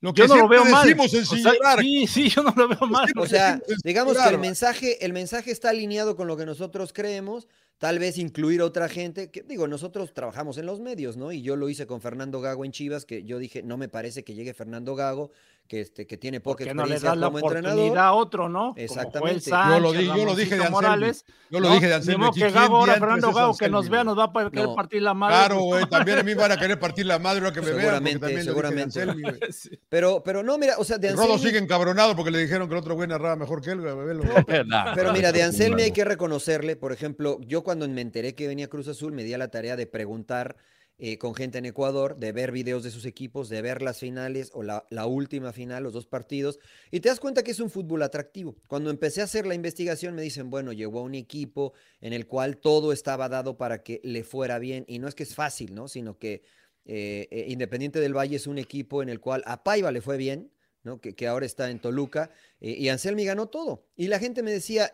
Lo 0.04 0.14
que 0.14 0.24
yo 0.24 0.28
no 0.28 0.36
lo 0.36 0.48
veo 0.50 0.66
mal. 0.66 0.94
O 1.00 1.08
sea, 1.08 1.78
sí, 1.80 2.08
sí, 2.08 2.28
yo 2.28 2.44
no 2.44 2.54
lo 2.58 2.68
veo 2.68 2.88
mal. 2.90 3.10
O 3.16 3.26
sea, 3.26 3.62
digamos 3.86 4.18
que 4.18 4.28
el 4.28 4.38
mensaje, 4.38 5.06
el 5.06 5.14
mensaje 5.14 5.50
está 5.50 5.70
alineado 5.70 6.18
con 6.18 6.28
lo 6.28 6.36
que 6.36 6.46
nosotros 6.46 6.92
creemos, 6.92 7.48
tal 7.78 8.00
vez 8.00 8.18
incluir 8.18 8.62
a 8.62 8.66
otra 8.66 8.88
gente, 8.88 9.30
que 9.32 9.42
digo, 9.44 9.68
nosotros 9.68 10.14
trabajamos 10.14 10.58
en 10.58 10.66
los 10.66 10.80
medios, 10.80 11.18
¿no? 11.18 11.32
Y 11.32 11.42
yo 11.42 11.56
lo 11.56 11.68
hice 11.70 11.86
con 11.88 12.00
Fernando 12.02 12.40
Gago 12.42 12.64
en 12.66 12.72
Chivas, 12.72 13.06
que 13.06 13.24
yo 13.24 13.40
dije, 13.40 13.62
no 13.64 13.78
me 13.78 13.90
parece 13.90 14.24
que 14.24 14.34
llegue 14.34 14.54
Fernando 14.54 14.96
Gago, 14.96 15.32
que 15.68 15.80
este, 15.80 16.06
que 16.06 16.18
tiene 16.18 16.42
¿Por 16.42 16.54
poca 16.54 16.66
qué 16.66 16.74
no 16.74 16.86
le 16.86 16.96
experiencia 16.96 17.10
das 17.12 17.18
la 17.20 17.28
como 17.28 17.38
oportunidad 17.38 17.98
a 18.06 18.14
otro, 18.14 18.50
no? 18.50 18.74
Exactamente. 18.76 19.50
Joel 19.50 19.64
Yo 19.70 19.80
lo 19.80 19.92
Sánchez, 19.94 20.02
di- 20.14 20.20
yo 20.20 20.26
lo 20.26 20.36
dije 20.36 20.50
de 20.50 20.56
Anselmi. 20.56 20.72
Morales. 20.76 21.26
Yo 21.50 21.60
lo 21.62 21.70
¿no? 21.70 21.74
dije 21.76 21.88
de 21.88 21.94
Anselmi. 21.94 22.26
aquí, 22.26 22.34
que 22.34 22.40
¿quién 22.48 22.54
Gago, 22.54 22.78
ahora 22.78 22.94
Fernando 22.96 23.32
Gago, 23.34 23.56
que 23.58 23.70
nos 23.70 23.80
Anselmi, 23.86 23.96
vea, 23.96 24.04
nos 24.04 24.20
va 24.20 24.24
a 24.26 24.52
querer 24.52 24.66
No. 24.66 24.76
partir 24.76 25.02
la 25.02 25.14
madre. 25.14 25.36
Claro, 25.38 25.62
güey, 25.62 25.86
también 25.90 26.20
a 26.20 26.24
mí 26.24 26.34
van 26.34 26.52
a 26.52 26.58
querer 26.58 26.80
partir 26.80 27.06
la 27.06 27.18
madre 27.18 27.52
que 27.54 27.62
me 27.62 27.72
vean, 27.72 28.04
porque 28.04 28.12
Seguramente, 28.12 28.44
seguramente. 28.44 29.02
Anselmi. 29.02 29.24
Sí. 29.52 29.70
Pero, 29.88 30.22
pero 30.24 30.44
no, 30.44 30.58
mira, 30.58 30.76
o 30.80 30.84
sea, 30.84 30.98
de 30.98 31.08
El 31.10 31.16
Rodo 31.18 31.36
Anselmi- 31.36 31.40
sigue 31.44 31.58
encabronado 31.60 32.14
porque 32.16 32.32
le 32.32 32.40
dijeron 32.40 32.68
que 32.68 32.74
el 32.74 32.80
otro 32.80 32.96
güey 32.96 33.08
narraba 33.08 33.38
mejor 33.38 33.62
que 33.62 33.72
él, 33.72 33.80
güey. 33.82 33.94
güey. 33.94 34.18
Nah, 34.68 34.94
Pero 34.96 35.14
mira, 35.14 35.32
de 35.32 35.40
no, 35.40 35.46
Anselmi 35.46 35.82
hay 35.84 35.90
no. 35.92 35.96
que 35.96 36.04
reconocerle, 36.04 36.76
por 36.76 36.92
ejemplo, 36.92 37.40
yo 37.42 37.64
cuando 37.64 37.73
me 37.76 38.02
enteré 38.02 38.36
que 38.36 38.48
venía 38.48 38.70
Cruz 38.70 38.88
Azul, 38.88 39.14
me 39.14 39.24
di 39.24 39.34
a 39.34 39.38
la 39.38 39.50
tarea 39.50 39.76
de 39.76 39.88
preguntar 39.88 40.56
eh, 41.00 41.18
con 41.18 41.34
gente 41.34 41.58
en 41.58 41.66
Ecuador, 41.66 42.18
de 42.18 42.32
ver 42.32 42.52
videos 42.52 42.84
de 42.84 42.92
sus 42.92 43.06
equipos, 43.06 43.50
de 43.50 43.64
ver 43.64 43.82
las 43.82 43.98
finales 44.00 44.52
o 44.54 44.62
la, 44.62 44.86
última 45.08 45.52
final, 45.52 45.84
los 45.84 45.94
dos 45.94 46.06
partidos, 46.06 46.60
y 46.92 47.00
te 47.00 47.10
das 47.10 47.20
cuenta 47.20 47.42
que 47.44 47.50
es 47.50 47.60
un 47.60 47.72
fútbol 47.72 48.04
atractivo. 48.04 48.56
Cuando 48.68 48.92
empecé 48.92 49.22
a 49.22 49.24
hacer 49.24 49.48
la 49.48 49.56
investigación 49.56 50.14
me 50.14 50.22
dicen, 50.22 50.52
bueno, 50.52 50.72
llegó 50.72 51.00
a 51.00 51.02
un 51.02 51.16
equipo 51.16 51.74
en 52.00 52.14
el 52.14 52.28
cual 52.28 52.58
todo 52.58 52.94
estaba 52.94 53.28
dado 53.28 53.58
para 53.58 53.82
que 53.82 54.02
le 54.04 54.24
fuera 54.24 54.60
bien, 54.60 54.86
y 54.88 55.00
no 55.00 55.08
es 55.08 55.16
que 55.16 55.24
es 55.24 55.34
fácil, 55.34 55.74
¿no? 55.74 55.88
Sino 55.88 56.20
que 56.20 56.44
eh, 56.86 57.28
eh, 57.32 57.48
Independiente 57.50 58.00
del 58.00 58.16
Valle 58.16 58.36
es 58.36 58.46
un 58.46 58.60
equipo 58.60 59.02
en 59.02 59.10
el 59.10 59.20
cual 59.20 59.42
a 59.48 59.64
Paiva 59.64 59.92
le 59.92 60.00
fue 60.00 60.18
bien, 60.18 60.54
¿no? 60.84 61.02
Que, 61.02 61.28
ahora 61.28 61.48
está 61.48 61.72
en 61.72 61.80
Toluca, 61.80 62.30
y 62.62 62.88
Anselmi 62.90 63.26
ganó 63.26 63.48
todo. 63.48 63.88
Y 63.96 64.08
la 64.08 64.20
gente 64.20 64.44
me 64.44 64.52
decía, 64.52 64.92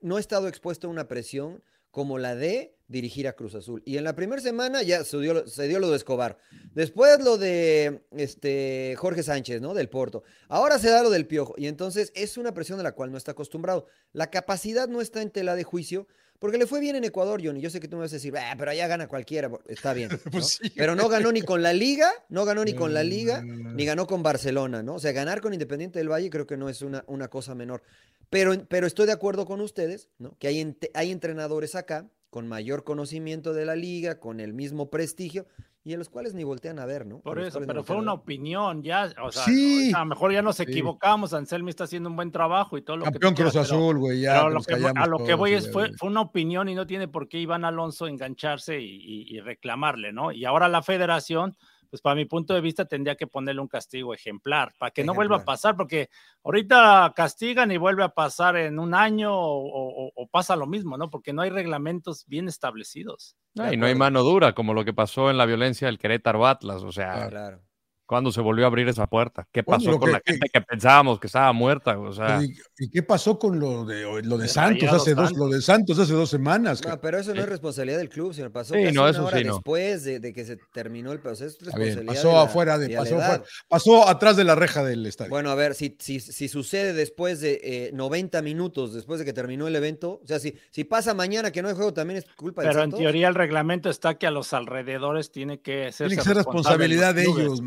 no 0.00 0.16
he 0.16 0.20
estado 0.20 0.48
expuesto 0.48 0.86
a 0.86 0.90
una 0.90 1.06
presión 1.06 1.62
como 1.94 2.18
la 2.18 2.34
de 2.34 2.76
dirigir 2.88 3.28
a 3.28 3.34
Cruz 3.34 3.54
Azul. 3.54 3.80
Y 3.86 3.98
en 3.98 4.04
la 4.04 4.16
primera 4.16 4.42
semana 4.42 4.82
ya 4.82 5.04
se 5.04 5.16
dio, 5.20 5.32
lo 5.78 5.90
de 5.90 5.96
Escobar. 5.96 6.38
Después 6.74 7.20
lo 7.22 7.38
de 7.38 8.04
este, 8.10 8.96
Jorge 8.98 9.22
Sánchez, 9.22 9.60
¿no? 9.60 9.74
Del 9.74 9.88
Porto. 9.88 10.24
Ahora 10.48 10.80
se 10.80 10.90
da 10.90 11.04
lo 11.04 11.10
del 11.10 11.28
Piojo. 11.28 11.54
Y 11.56 11.68
entonces 11.68 12.10
es 12.16 12.36
una 12.36 12.52
presión 12.52 12.80
a 12.80 12.82
la 12.82 12.96
cual 12.96 13.12
no 13.12 13.16
está 13.16 13.30
acostumbrado. 13.30 13.86
La 14.12 14.28
capacidad 14.28 14.88
no 14.88 15.00
está 15.00 15.22
en 15.22 15.30
tela 15.30 15.54
de 15.54 15.62
juicio. 15.62 16.08
Porque 16.38 16.58
le 16.58 16.66
fue 16.66 16.80
bien 16.80 16.96
en 16.96 17.04
Ecuador, 17.04 17.40
Johnny. 17.42 17.60
Yo 17.60 17.70
sé 17.70 17.80
que 17.80 17.88
tú 17.88 17.96
me 17.96 18.02
vas 18.02 18.12
a 18.12 18.16
decir, 18.16 18.34
"Ah, 18.36 18.54
pero 18.58 18.70
allá 18.70 18.86
gana 18.86 19.06
cualquiera. 19.08 19.50
Está 19.68 19.92
bien. 19.94 20.10
¿no? 20.24 20.30
Pues 20.30 20.58
sí. 20.62 20.70
Pero 20.76 20.94
no 20.94 21.08
ganó 21.08 21.32
ni 21.32 21.42
con 21.42 21.62
la 21.62 21.72
Liga, 21.72 22.10
no 22.28 22.44
ganó 22.44 22.64
ni 22.64 22.74
con 22.74 22.92
la 22.92 23.02
No, 23.02 23.08
Liga, 23.08 23.42
no, 23.42 23.54
no, 23.54 23.70
no. 23.70 23.74
ni 23.74 23.84
ganó 23.84 24.06
con 24.06 24.22
Barcelona, 24.22 24.82
¿no? 24.82 24.94
O 24.96 24.98
sea, 24.98 25.12
ganar 25.12 25.40
con 25.40 25.52
Independiente 25.54 25.98
del 25.98 26.10
Valle 26.10 26.30
creo 26.30 26.46
que 26.46 26.56
no 26.56 26.68
es 26.68 26.82
una, 26.82 27.04
una 27.06 27.28
cosa 27.28 27.54
menor. 27.54 27.82
Pero, 28.30 28.66
pero 28.68 28.86
estoy 28.86 29.06
de 29.06 29.12
acuerdo 29.12 29.46
con 29.46 29.60
ustedes, 29.60 30.08
¿no? 30.18 30.36
Que 30.38 30.48
hay, 30.48 30.76
hay 30.94 31.10
entrenadores 31.12 31.74
acá 31.74 32.10
con 32.30 32.48
mayor 32.48 32.82
conocimiento 32.84 33.54
de 33.54 33.64
la 33.64 33.76
liga, 33.76 34.18
con 34.18 34.40
el 34.40 34.52
mismo 34.54 34.90
prestigio, 34.90 35.46
y 35.86 35.92
en 35.92 35.98
los 35.98 36.08
cuales 36.08 36.32
ni 36.32 36.44
voltean 36.44 36.78
a 36.78 36.86
ver, 36.86 37.04
¿no? 37.06 37.20
Por 37.20 37.38
A 37.38 37.46
eso, 37.46 37.60
pero 37.66 37.84
fue 37.84 37.96
a 37.96 37.98
una 37.98 38.14
opinión, 38.14 38.82
ya, 38.82 39.12
o 39.22 39.30
sea, 39.30 39.44
Sí. 39.44 39.92
a 39.94 39.98
lo 39.98 40.06
mejor 40.06 40.32
ya 40.32 40.40
nos 40.40 40.56
Sí. 40.56 40.62
equivocamos, 40.62 41.34
Anselmi 41.34 41.68
está 41.68 41.84
haciendo 41.84 42.08
un 42.08 42.16
buen 42.16 42.32
trabajo 42.32 42.78
y 42.78 42.82
todo 42.82 42.96
lo 42.96 43.04
Campeón 43.04 43.34
que 43.34 43.42
tú 43.44 43.50
Cruz 43.50 43.56
Azul, 43.56 43.98
güey. 43.98 44.22
Ya 44.22 44.30
pero 44.32 44.46
a 44.46 44.50
nos 44.50 44.66
lo, 44.68 44.76
que, 44.78 44.98
a 44.98 45.06
lo 45.06 45.18
que 45.24 45.34
voy 45.34 45.52
es, 45.52 45.70
fue, 45.70 45.90
fue 45.98 46.08
una 46.08 46.22
opinión 46.22 46.70
y 46.70 46.74
no 46.74 46.86
tiene 46.86 47.06
por 47.06 47.28
qué 47.28 47.38
Iván 47.38 47.66
Alonso 47.66 48.06
engancharse 48.06 48.80
y, 48.80 48.86
y- 48.96 49.36
y 49.36 49.40
reclamarle, 49.40 50.10
¿no? 50.12 50.32
Y 50.32 50.46
ahora 50.46 50.68
la 50.68 50.82
federación, 50.82 51.54
pues 51.88 52.02
para 52.02 52.14
mi 52.16 52.24
punto 52.24 52.54
de 52.54 52.60
vista 52.60 52.84
tendría 52.84 53.14
que 53.16 53.26
ponerle 53.26 53.60
un 53.60 53.68
castigo 53.68 54.12
ejemplar, 54.14 54.72
para 54.78 54.90
que 54.90 55.02
no 55.04 55.12
vuelva 55.16 55.36
a 55.36 55.38
pasar, 55.44 55.76
porque 55.76 56.08
ahorita 56.42 57.12
castigan 57.14 57.70
y 57.72 57.76
vuelve 57.76 58.04
a 58.04 58.08
pasar 58.10 58.56
en 58.56 58.78
un 58.78 58.94
año 58.94 59.32
o, 59.34 60.06
o- 60.08 60.12
o 60.14 60.26
pasa 60.28 60.56
lo 60.56 60.66
mismo, 60.66 60.96
¿no? 60.96 61.10
Porque 61.10 61.32
no 61.32 61.42
hay 61.42 61.50
reglamentos 61.50 62.24
bien 62.26 62.48
establecidos. 62.48 63.36
No, 63.54 63.72
y 63.72 63.76
no 63.76 63.86
hay 63.86 63.94
mano 63.94 64.22
dura, 64.22 64.52
como 64.54 64.74
lo 64.74 64.84
que 64.84 64.92
pasó 64.92 65.30
en 65.30 65.38
la 65.38 65.46
violencia 65.46 65.86
del 65.86 65.98
Querétaro 65.98 66.46
Atlas. 66.46 66.82
O 66.82 66.90
sea, 66.92 67.28
Claro. 67.30 67.60
¿Cuándo 68.06 68.30
se 68.32 68.40
volvió 68.40 68.64
a 68.64 68.68
abrir 68.68 68.88
esa 68.88 69.06
puerta? 69.06 69.46
¿Qué 69.52 69.62
pasó 69.62 69.98
con 69.98 70.06
que- 70.08 70.12
la 70.12 70.22
gente 70.24 70.48
que 70.52 70.60
pensábamos 70.60 71.18
que 71.20 71.26
estaba 71.26 71.52
muerta? 71.52 71.98
O 71.98 72.12
sea, 72.12 72.40
¿Y, 72.42 72.54
y 72.78 72.90
qué 72.90 73.02
pasó 73.02 73.38
con 73.38 73.58
lo 73.58 73.84
de, 73.84 74.22
lo 74.22 74.38
de 74.38 74.48
Santos 74.48 74.88
hace 74.92 75.14
dos, 75.14 75.32
lo 75.32 75.48
de 75.48 75.60
Santos 75.62 75.98
hace 75.98 76.12
dos 76.12 76.28
semanas? 76.30 76.82
No, 76.86 77.00
pero 77.00 77.18
eso 77.18 77.34
no 77.34 77.40
es 77.40 77.48
responsabilidad 77.48 77.98
del 77.98 78.08
club, 78.08 78.34
señor. 78.34 78.52
Pasó 78.52 78.74
Sí, 78.74 78.82
casi 78.82 78.94
no, 78.94 79.02
una 79.02 79.10
eso 79.10 79.24
hora 79.26 79.38
sí, 79.38 79.44
no. 79.44 79.54
después 79.54 80.04
de, 80.04 80.20
de 80.20 80.32
que 80.32 80.44
se 80.44 80.56
terminó 80.72 81.12
el 81.12 81.20
proceso. 81.20 81.56
Es 81.58 81.64
responsabilidad 81.64 82.06
pasó 82.14 82.28
de 82.28 82.34
la- 82.34 82.42
afuera 82.42 82.78
de, 82.78 82.88
de 82.88 82.96
pasó, 82.96 83.18
afuera- 83.20 83.42
pasó 83.68 84.08
atrás 84.08 84.36
de 84.36 84.44
la 84.44 84.54
reja 84.54 84.84
del 84.84 85.06
estadio. 85.06 85.30
Bueno, 85.30 85.50
a 85.50 85.54
ver, 85.54 85.74
si, 85.74 85.96
si, 85.98 86.20
si 86.20 86.48
sucede 86.48 86.92
después 86.92 87.40
de 87.40 87.60
eh, 87.62 87.90
90 87.94 88.42
minutos, 88.42 88.92
después 88.94 89.18
de 89.18 89.24
que 89.24 89.32
terminó 89.32 89.66
el 89.66 89.76
evento, 89.76 90.20
o 90.22 90.26
sea, 90.26 90.38
si, 90.38 90.54
si 90.70 90.84
pasa 90.84 91.14
mañana 91.14 91.50
que 91.50 91.62
no 91.62 91.68
hay 91.68 91.74
juego, 91.74 91.92
también 91.94 92.18
es 92.18 92.26
culpa 92.36 92.62
de 92.62 92.68
Pero 92.68 92.82
en 92.82 92.90
teoría 92.92 93.28
el 93.28 93.34
reglamento 93.34 93.88
está 93.90 94.14
que 94.18 94.26
a 94.26 94.30
los 94.30 94.52
alrededores 94.52 95.30
tiene 95.30 95.60
que 95.60 95.90
ser 95.92 96.08
Tiene 96.08 96.22
que 96.22 96.28
ser 96.28 96.36
responsabilidad 96.36 97.14
de 97.14 97.22
ellos, 97.22 97.60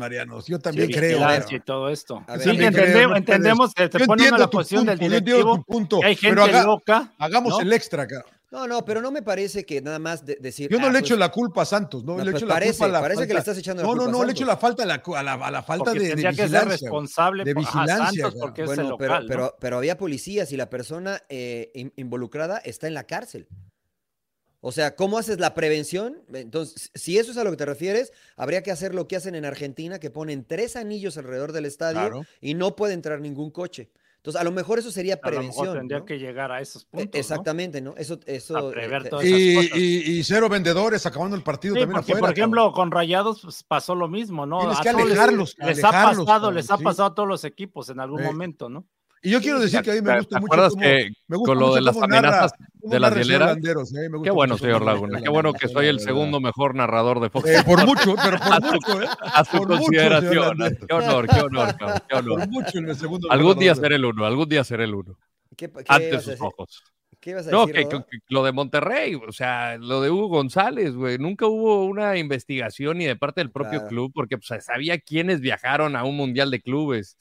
Yo 0.46 0.58
también 0.58 0.88
Sí, 0.88 0.94
creo. 0.94 1.18
pero- 1.26 1.46
y 1.50 1.60
todo 1.60 1.88
esto. 1.88 2.22
A 2.26 2.32
ver, 2.36 2.42
sí, 2.42 2.50
entendemos, 2.50 3.10
no 3.10 3.16
entendemos 3.16 3.74
que 3.74 3.88
te 3.88 3.98
Yo 3.98 4.06
pone 4.06 4.26
uno 4.26 4.36
en 4.36 4.40
la 4.40 4.50
posición 4.50 4.86
del 4.86 4.98
punto, 4.98 5.10
yo 5.10 5.16
entiendo 5.18 5.36
directivo, 5.36 5.56
tu 5.56 5.64
punto, 5.64 6.00
hay 6.04 6.16
gente 6.16 6.28
pero 6.36 6.44
haga- 6.44 6.64
loca. 6.64 7.12
hagamos 7.18 7.50
¿no? 7.54 7.60
el 7.60 7.72
extra 7.72 8.04
acá. 8.04 8.24
No, 8.50 8.66
no, 8.66 8.82
pero 8.82 9.02
no 9.02 9.10
me 9.10 9.20
parece 9.20 9.66
que 9.66 9.82
nada 9.82 9.98
más 9.98 10.24
de- 10.24 10.36
decir. 10.40 10.70
Yo 10.70 10.78
no 10.78 10.86
ah, 10.86 10.88
le 10.88 11.00
pues, 11.00 11.10
echo 11.10 11.16
la 11.18 11.30
culpa 11.30 11.62
a 11.62 11.64
Santos, 11.66 12.02
no, 12.02 12.12
no, 12.12 12.18
le 12.24 12.30
pues 12.30 12.36
echo 12.36 12.46
la 12.46 12.54
parece, 12.54 12.70
culpa 12.78 12.84
a 12.86 12.88
la 12.88 13.00
parece 13.02 13.20
que 13.20 13.26
le 13.26 13.34
falta- 13.34 13.40
estás 13.50 13.58
echando 13.58 13.82
la 13.82 13.86
No, 13.86 13.92
culpa 13.92 14.04
no, 14.04 14.08
a 14.08 14.12
no, 14.12 14.24
le 14.24 14.32
echo 14.32 14.38
Santos. 14.46 14.54
la 14.54 14.56
falta 14.56 14.82
a 14.84 14.86
la, 14.86 14.94
a 15.04 15.22
la, 15.22 15.32
a 15.46 15.50
la 15.50 15.62
falta 15.62 15.84
Porque 15.84 15.98
de, 15.98 16.04
de 16.04 16.10
tendría 16.12 16.30
que 16.30 16.36
ser 16.36 16.44
vigilancia. 16.48 16.70
responsable 16.88 17.44
de 17.44 17.52
vigilancia, 17.54 17.96
Santos 17.96 18.32
cara. 18.32 18.40
porque 18.40 18.62
es 18.62 18.70
el 18.70 18.76
Bueno, 18.76 18.96
pero, 18.96 19.12
local, 19.12 19.22
¿no? 19.24 19.28
pero, 19.28 19.56
pero 19.60 19.76
había 19.76 19.98
policías 19.98 20.50
y 20.52 20.56
la 20.56 20.70
persona 20.70 21.20
eh, 21.28 21.70
in- 21.74 21.92
involucrada 21.96 22.56
está 22.64 22.86
en 22.86 22.94
la 22.94 23.04
cárcel. 23.04 23.48
O 24.60 24.72
sea, 24.72 24.96
¿cómo 24.96 25.18
haces 25.18 25.38
la 25.38 25.54
prevención? 25.54 26.20
Entonces, 26.32 26.90
si 26.94 27.16
eso 27.16 27.30
es 27.30 27.36
a 27.36 27.44
lo 27.44 27.50
que 27.52 27.56
te 27.56 27.64
refieres, 27.66 28.12
habría 28.36 28.62
que 28.62 28.72
hacer 28.72 28.92
lo 28.94 29.06
que 29.06 29.14
hacen 29.16 29.34
en 29.36 29.44
Argentina, 29.44 30.00
que 30.00 30.10
ponen 30.10 30.44
tres 30.44 30.74
anillos 30.74 31.16
alrededor 31.16 31.52
del 31.52 31.64
estadio 31.64 32.00
Claro. 32.00 32.22
y 32.40 32.54
no 32.54 32.74
puede 32.74 32.94
entrar 32.94 33.20
ningún 33.20 33.50
coche. 33.52 33.90
Entonces, 34.16 34.40
a 34.40 34.44
lo 34.44 34.50
mejor 34.50 34.80
eso 34.80 34.90
sería 34.90 35.14
A 35.14 35.16
lo 35.18 35.22
mejor 35.22 35.32
prevención. 35.52 35.78
tendría 35.78 35.98
¿no? 36.00 36.04
que 36.04 36.18
llegar 36.18 36.50
a 36.50 36.60
esos 36.60 36.82
E- 36.82 36.86
puntos. 36.90 37.14
¿no? 37.14 37.20
Exactamente, 37.20 37.80
¿no? 37.80 37.94
Eso, 37.96 38.18
eso. 38.26 38.56
A 38.58 38.70
prever 38.72 39.06
eh, 39.06 39.10
todas 39.10 39.24
eh, 39.24 39.28
esas 39.28 39.40
Y, 39.40 39.54
cosas. 39.68 39.78
y- 39.78 40.18
y 40.18 40.24
cero 40.24 40.48
vendedores 40.48 41.06
acabando 41.06 41.36
el 41.36 41.44
partido 41.44 41.74
Sí, 41.74 41.80
también 41.80 41.94
porque 42.00 42.12
afuera. 42.14 42.26
por 42.26 42.36
ejemplo 42.36 42.72
con 42.72 42.90
Rayados 42.90 43.42
pues, 43.42 43.62
pasó 43.62 43.94
lo 43.94 44.08
mismo, 44.08 44.44
¿no? 44.44 44.58
Tienes 44.58 44.80
A 44.80 44.82
que 44.82 44.90
todos 44.90 45.04
les- 45.04 45.12
alejarlos, 45.12 45.56
les, 45.58 45.84
ha 45.84 45.88
alejarlos, 45.90 46.26
pasado, 46.26 46.50
les 46.50 46.70
ha 46.72 46.76
sí. 46.78 46.82
pasado 46.84 47.08
a 47.10 47.14
todos 47.14 47.28
los 47.28 47.44
equipos 47.44 47.88
en 47.90 48.00
algún 48.00 48.24
momento, 48.24 48.68
¿no? 48.68 48.84
Y 49.22 49.30
yo 49.30 49.40
quiero 49.40 49.58
decir 49.60 49.80
que 49.82 49.90
a 49.90 49.94
mí 49.94 50.00
me 50.00 50.12
¿Te- 50.12 50.18
gusta 50.18 50.36
te 50.36 50.40
mucho. 50.40 50.56
cómo- 50.70 50.80
que 50.82 51.10
me 51.26 51.36
gusta 51.36 51.50
con 51.52 51.58
lo 51.58 51.74
de 51.74 51.80
las 51.82 51.96
narra- 51.96 52.04
amenazas 52.18 52.52
de 52.74 53.00
las 53.00 53.14
hieleras? 53.14 53.56
Eh, 53.56 53.60
me 53.62 54.08
gusta 54.08 54.22
Qué 54.24 54.30
bueno, 54.30 54.56
señor 54.58 54.82
Laguna. 54.84 55.20
Qué 55.20 55.28
bueno 55.28 55.52
que 55.52 55.68
soy 55.68 55.86
el 55.86 56.00
segundo 56.00 56.40
mejor 56.40 56.74
narrador 56.74 57.20
de 57.20 57.28
Fox. 57.30 57.48
Eh, 57.48 57.62
por 57.66 57.84
mucho, 57.84 58.14
pero 58.22 58.38
por 58.38 58.62
mucho, 58.74 59.02
¿eh? 59.02 59.06
a 59.20 59.44
su 59.44 59.58
por 59.58 59.68
consideración. 59.68 60.58
Landeros. 60.58 60.86
Qué 60.88 60.94
honor, 60.94 61.26
qué 61.28 61.40
honor, 61.40 61.76
cabrón, 61.76 61.98
qué 62.08 62.14
honor. 62.16 62.38
Por 62.38 62.48
mucho 62.48 62.78
en 62.78 62.88
el 62.88 62.96
segundo. 62.96 63.30
Algún 63.32 63.58
día 63.58 63.74
seré 63.74 63.96
el 63.96 64.04
uno, 64.04 64.24
algún 64.24 64.48
día 64.48 64.62
seré 64.64 64.84
el 64.84 64.94
uno. 64.94 65.18
¿qué, 65.56 65.68
qué 65.70 65.84
Ante 65.88 66.16
sus 66.18 66.26
decir? 66.26 66.44
ojos. 66.46 66.82
¿Qué 67.20 67.30
ibas 67.30 67.48
a 67.48 67.50
No, 67.50 67.66
decir, 67.66 67.74
que, 67.74 67.82
Rodo? 67.96 68.06
que- 68.08 68.18
que 68.18 68.24
lo 68.28 68.44
de 68.44 68.52
Monterrey, 68.52 69.16
o 69.16 69.32
sea, 69.32 69.76
lo 69.76 70.00
de 70.00 70.08
Hugo 70.08 70.28
González, 70.28 70.94
güey, 70.94 71.18
nunca 71.18 71.46
hubo 71.46 71.84
una 71.84 72.16
investigación 72.16 72.98
ni 72.98 73.06
de 73.06 73.16
parte 73.16 73.40
del 73.40 73.50
propio 73.50 73.80
Claro. 73.80 73.88
club, 73.88 74.12
porque 74.14 74.38
pues, 74.38 74.64
sabía 74.64 74.98
quiénes 75.00 75.40
viajaron 75.40 75.96
a 75.96 76.04
un 76.04 76.16
mundial 76.16 76.52
de 76.52 76.60
clubes 76.62 77.18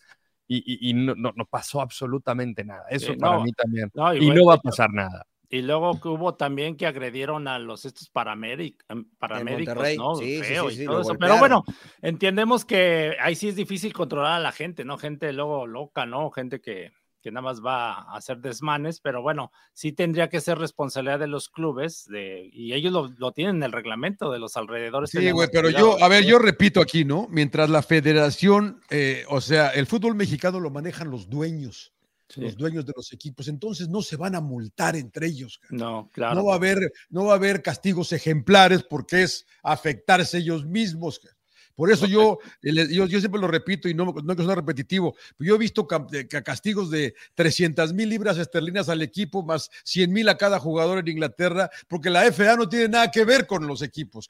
y, 0.47 0.57
y- 0.65 0.89
y 0.89 0.93
no, 0.93 1.13
no- 1.15 1.33
no 1.35 1.45
pasó 1.45 1.81
absolutamente 1.81 2.63
nada. 2.63 2.85
Eso 2.89 3.13
Sí, 3.13 3.19
para 3.19 3.37
no, 3.37 3.43
mí 3.43 3.51
también. 3.53 3.91
no, 3.93 4.13
y 4.13 4.17
igual, 4.19 4.37
no 4.37 4.45
va 4.45 4.53
a 4.55 4.61
pasar 4.61 4.91
nada. 4.91 5.25
Y 5.49 5.61
luego 5.61 5.99
que 6.01 6.09
hubo 6.09 6.35
también 6.35 6.75
que 6.75 6.85
agredieron 6.85 7.47
a 7.47 7.57
los 7.57 7.85
estos 7.85 8.11
paramédic- 8.11 8.83
em, 8.89 9.05
paramédicos, 9.17 9.95
¿no? 9.97 10.15
sí, 10.15 10.37
sí, 10.39 10.43
Feo 10.43 10.69
sí, 10.69 10.83
y 10.83 10.85
todo 10.85 11.01
eso. 11.01 11.15
Pero 11.17 11.37
bueno, 11.37 11.63
entendemos 12.01 12.65
que 12.65 13.15
ahí 13.21 13.35
sí 13.35 13.47
es 13.49 13.55
difícil 13.55 13.93
controlar 13.93 14.33
a 14.33 14.39
la 14.39 14.51
gente, 14.51 14.83
¿no? 14.83 14.97
Gente 14.97 15.31
luego 15.31 15.65
loca, 15.65 16.05
¿no? 16.05 16.29
Gente 16.31 16.59
que, 16.59 16.91
que 17.21 17.31
nada 17.31 17.41
más 17.43 17.61
va 17.65 17.93
a 17.93 18.15
hacer 18.17 18.37
desmanes, 18.39 18.99
pero 19.01 19.21
bueno, 19.21 19.51
sí 19.73 19.91
tendría 19.91 20.29
que 20.29 20.39
ser 20.41 20.57
responsabilidad 20.57 21.19
de 21.19 21.27
los 21.27 21.49
clubes 21.49 22.05
de, 22.09 22.49
y 22.53 22.73
ellos 22.73 22.93
lo, 22.93 23.07
lo 23.17 23.31
tienen 23.31 23.57
en 23.57 23.63
el 23.63 23.71
reglamento 23.71 24.31
de 24.31 24.39
los 24.39 24.55
alrededores. 24.57 25.09
Sí, 25.09 25.31
güey, 25.31 25.49
pero 25.51 25.69
cuidado. 25.69 25.97
yo, 25.97 26.03
a 26.03 26.07
ver, 26.07 26.23
yo 26.25 26.39
repito 26.39 26.79
aquí, 26.81 27.05
¿no? 27.05 27.27
Mientras 27.29 27.69
la 27.69 27.81
federación, 27.81 28.81
eh, 28.89 29.25
o 29.29 29.41
sea, 29.41 29.69
el 29.69 29.85
fútbol 29.87 30.15
mexicano 30.15 30.59
lo 30.59 30.69
manejan 30.69 31.09
los 31.11 31.29
dueños, 31.29 31.93
Sí. 32.29 32.41
los 32.41 32.57
dueños 32.57 32.85
de 32.85 32.91
los 32.93 33.13
equipos, 33.13 33.47
entonces 33.47 33.87
no 33.87 34.01
se 34.01 34.17
van 34.17 34.35
a 34.35 34.41
multar 34.41 34.97
entre 34.97 35.27
ellos. 35.27 35.59
cara. 35.61 35.77
No, 35.81 36.09
claro. 36.11 36.35
No 36.35 36.45
va 36.45 36.53
a 36.53 36.57
haber, 36.57 36.91
no 37.09 37.23
va 37.23 37.31
a 37.33 37.35
haber 37.37 37.61
castigos 37.61 38.11
ejemplares 38.11 38.83
porque 38.83 39.23
es 39.23 39.45
afectarse 39.63 40.39
ellos 40.39 40.65
mismos. 40.65 41.19
cara. 41.19 41.36
Por 41.77 41.91
eso 41.91 42.07
yo, 42.07 42.39
le- 42.61 42.91
yo, 42.91 43.05
yo 43.05 43.19
siempre 43.19 43.39
lo 43.39 43.47
repito 43.47 43.87
y 43.87 43.93
no, 43.93 44.05
no 44.23 44.35
que 44.35 44.43
sea 44.43 44.55
repetitivo, 44.55 45.15
pero 45.37 45.47
yo 45.49 45.55
he 45.55 45.59
visto 45.59 45.87
castigos 45.87 46.89
de 46.89 47.13
300 47.35 47.93
mil 47.93 48.09
libras 48.09 48.39
esterlinas 48.39 48.89
al 48.89 49.03
equipo, 49.03 49.43
más 49.43 49.69
100 49.83 50.11
mil 50.11 50.27
a 50.27 50.37
cada 50.37 50.59
jugador 50.59 50.97
en 50.97 51.07
Inglaterra, 51.07 51.69
porque 51.87 52.09
la 52.09 52.25
FA 52.25 52.55
no 52.55 52.67
tiene 52.67 52.89
nada 52.89 53.11
que 53.11 53.23
ver 53.25 53.45
con 53.45 53.67
los 53.67 53.83
equipos. 53.83 54.27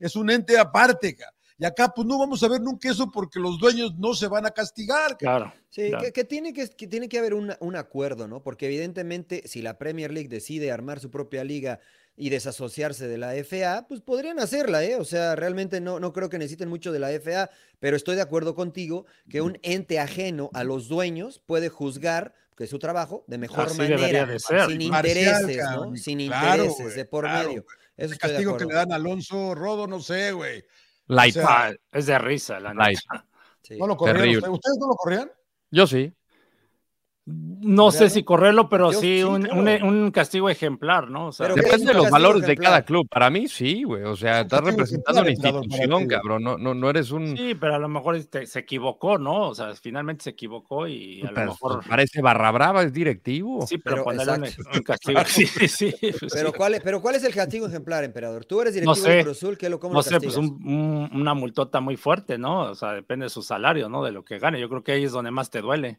Es 0.00 0.16
un 0.16 0.30
ente 0.30 0.58
aparte. 0.58 1.14
cara. 1.14 1.35
Y 1.58 1.64
acá 1.64 1.88
pues 1.94 2.06
no 2.06 2.18
vamos 2.18 2.42
a 2.42 2.48
ver 2.48 2.60
nunca 2.60 2.90
eso 2.90 3.10
porque 3.10 3.38
los 3.40 3.58
dueños 3.58 3.96
no 3.96 4.12
se 4.14 4.28
van 4.28 4.44
a 4.46 4.50
castigar. 4.50 5.16
Claro. 5.16 5.52
Sí, 5.70 5.88
Claro. 5.88 6.04
que, 6.04 6.12
que 6.12 6.24
tiene 6.24 6.52
que, 6.52 6.68
que 6.68 6.86
tiene 6.86 7.08
que 7.08 7.18
haber 7.18 7.32
una- 7.34 7.56
un 7.60 7.76
acuerdo, 7.76 8.28
¿no? 8.28 8.42
Porque 8.42 8.66
evidentemente 8.66 9.42
si 9.46 9.62
la 9.62 9.78
Premier 9.78 10.12
League 10.12 10.28
decide 10.28 10.70
armar 10.70 11.00
su 11.00 11.10
propia 11.10 11.44
liga 11.44 11.80
y 12.18 12.30
desasociarse 12.30 13.08
de 13.08 13.18
la 13.18 13.34
FA, 13.36 13.86
pues 13.88 14.00
podrían 14.00 14.38
hacerla, 14.38 14.84
¿eh? 14.84 14.96
O 14.96 15.04
sea, 15.04 15.34
realmente 15.36 15.80
no, 15.80 15.98
no 16.00 16.12
creo 16.12 16.28
que 16.30 16.38
necesiten 16.38 16.68
mucho 16.68 16.92
de 16.92 16.98
la 16.98 17.10
FA, 17.20 17.50
pero 17.78 17.96
estoy 17.96 18.16
de 18.16 18.22
acuerdo 18.22 18.54
contigo 18.54 19.06
que 19.28 19.40
un 19.42 19.58
ente 19.62 19.98
ajeno 19.98 20.50
a 20.54 20.62
los 20.64 20.88
dueños 20.88 21.42
puede 21.44 21.68
juzgar, 21.68 22.34
que 22.56 22.64
es 22.64 22.70
su 22.70 22.78
trabajo, 22.78 23.24
de 23.26 23.36
mejor 23.36 23.66
Así 23.66 23.76
manera, 23.78 23.96
debería 23.98 24.24
de 24.26 24.38
ser. 24.40 24.66
sin 24.66 24.80
intereses, 24.80 25.58
¿no? 25.74 25.94
Sin 25.96 26.18
Claro, 26.26 26.64
intereses 26.64 26.96
de 26.96 27.04
por 27.04 27.24
claro, 27.24 27.48
medio. 27.48 27.66
Eso 27.98 28.12
de 28.12 28.18
castigo 28.18 28.56
que 28.56 28.64
le 28.66 28.74
dan 28.74 28.92
a 28.92 28.96
Alonso 28.96 29.54
Rodo, 29.54 29.86
no 29.86 30.00
sé, 30.00 30.32
güey. 30.32 30.64
Light. 31.06 31.36
O 31.36 31.40
sea, 31.40 31.74
es 31.92 32.06
de 32.06 32.18
risa, 32.18 32.60
la 32.60 32.74
Light. 32.74 32.98
neta. 33.12 33.26
Sí. 33.62 33.78
No 33.78 33.86
lo 33.86 33.96
ustedes. 33.96 34.36
¿Ustedes 34.48 34.78
no 34.78 34.88
lo 34.88 34.94
corrían? 34.94 35.30
Yo 35.70 35.86
sí. 35.86 36.12
No 37.28 37.90
sé 37.90 38.08
si 38.08 38.22
correrlo, 38.22 38.68
pero 38.68 38.92
sí, 38.92 39.18
sí, 39.18 39.22
un, 39.24 39.42
claro. 39.42 39.60
un- 39.84 39.94
un 40.04 40.10
castigo 40.12 40.48
ejemplar, 40.48 41.10
¿no? 41.10 41.26
O 41.26 41.32
sea, 41.32 41.46
Pero 41.48 41.54
¿qué 41.56 41.60
es 41.62 41.66
Depende 41.66 41.92
de 41.92 41.98
los 41.98 42.08
valores 42.08 42.42
de 42.46 42.56
cada 42.56 42.82
club. 42.84 43.08
Para 43.10 43.30
mí 43.30 43.48
sí, 43.48 43.82
güey. 43.82 44.04
O 44.04 44.14
sea, 44.14 44.34
Es 44.34 44.38
un 44.42 44.42
estás 44.46 44.60
representando 44.64 45.20
una 45.22 45.30
institución, 45.32 46.02
ti. 46.02 46.06
cabrón. 46.08 46.44
No, 46.44 46.56
no, 46.56 46.72
no 46.74 46.88
eres 46.88 47.10
un. 47.10 47.36
sí, 47.36 47.56
pero 47.56 47.74
a 47.74 47.78
lo 47.80 47.88
mejor 47.88 48.14
este, 48.14 48.46
se 48.46 48.60
equivocó, 48.60 49.18
¿no? 49.18 49.48
O 49.48 49.54
sea, 49.56 49.74
finalmente 49.74 50.22
se 50.22 50.30
equivocó 50.30 50.86
y 50.86 51.20
a 51.22 51.32
lo 51.32 51.46
mejor. 51.46 51.74
pues, 51.78 51.88
parece 51.88 52.22
barra 52.22 52.52
brava, 52.52 52.84
es 52.84 52.92
directivo. 52.92 53.66
Sí, 53.66 53.78
pero, 53.78 53.96
Pero, 53.96 54.04
ponerle 54.04 54.32
un, 54.32 54.44
exacto. 54.44 54.70
un 54.78 54.82
castigo. 54.84 55.20
Sí, 55.26 55.46
sí, 55.46 55.94
pues 56.20 56.32
Pero, 56.32 56.50
sí. 56.50 56.54
¿cuál 56.56 56.74
es, 56.74 56.80
pero 56.82 57.02
¿cuál 57.02 57.16
es 57.16 57.24
el 57.24 57.34
castigo 57.34 57.66
ejemplar, 57.66 58.04
emperador? 58.04 58.44
Tú 58.44 58.60
eres 58.60 58.74
directivo 58.74 58.94
sé. 58.94 59.10
de 59.10 59.22
Cruz 59.24 59.36
Azul, 59.38 59.58
¿qué 59.58 59.68
lo, 59.68 59.80
¿cómo 59.80 59.94
No 59.94 59.98
lo 59.98 60.02
sé, 60.04 60.20
pues 60.20 60.36
un- 60.36 61.10
una 61.12 61.34
multota 61.34 61.80
muy 61.80 61.96
fuerte, 61.96 62.38
¿no? 62.38 62.70
O 62.70 62.74
sea, 62.76 62.92
depende 62.92 63.24
de 63.26 63.30
su 63.30 63.42
salario, 63.42 63.88
¿no? 63.88 64.04
De 64.04 64.12
lo 64.12 64.24
que 64.24 64.38
gane. 64.38 64.60
Yo 64.60 64.68
creo 64.68 64.84
que 64.84 64.92
ahí 64.92 65.02
es 65.02 65.10
donde 65.10 65.32
más 65.32 65.50
te 65.50 65.60
duele. 65.60 65.98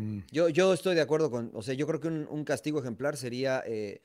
Mm. 0.00 0.20
Yo, 0.32 0.48
yo 0.48 0.72
estoy 0.72 0.94
de 0.94 1.02
acuerdo 1.02 1.30
con, 1.30 1.50
o 1.54 1.62
sea, 1.62 1.74
yo 1.74 1.86
creo 1.86 2.00
que 2.00 2.08
un, 2.08 2.26
un 2.30 2.44
castigo 2.44 2.80
ejemplar 2.80 3.16
sería 3.16 3.62
eh, 3.66 4.00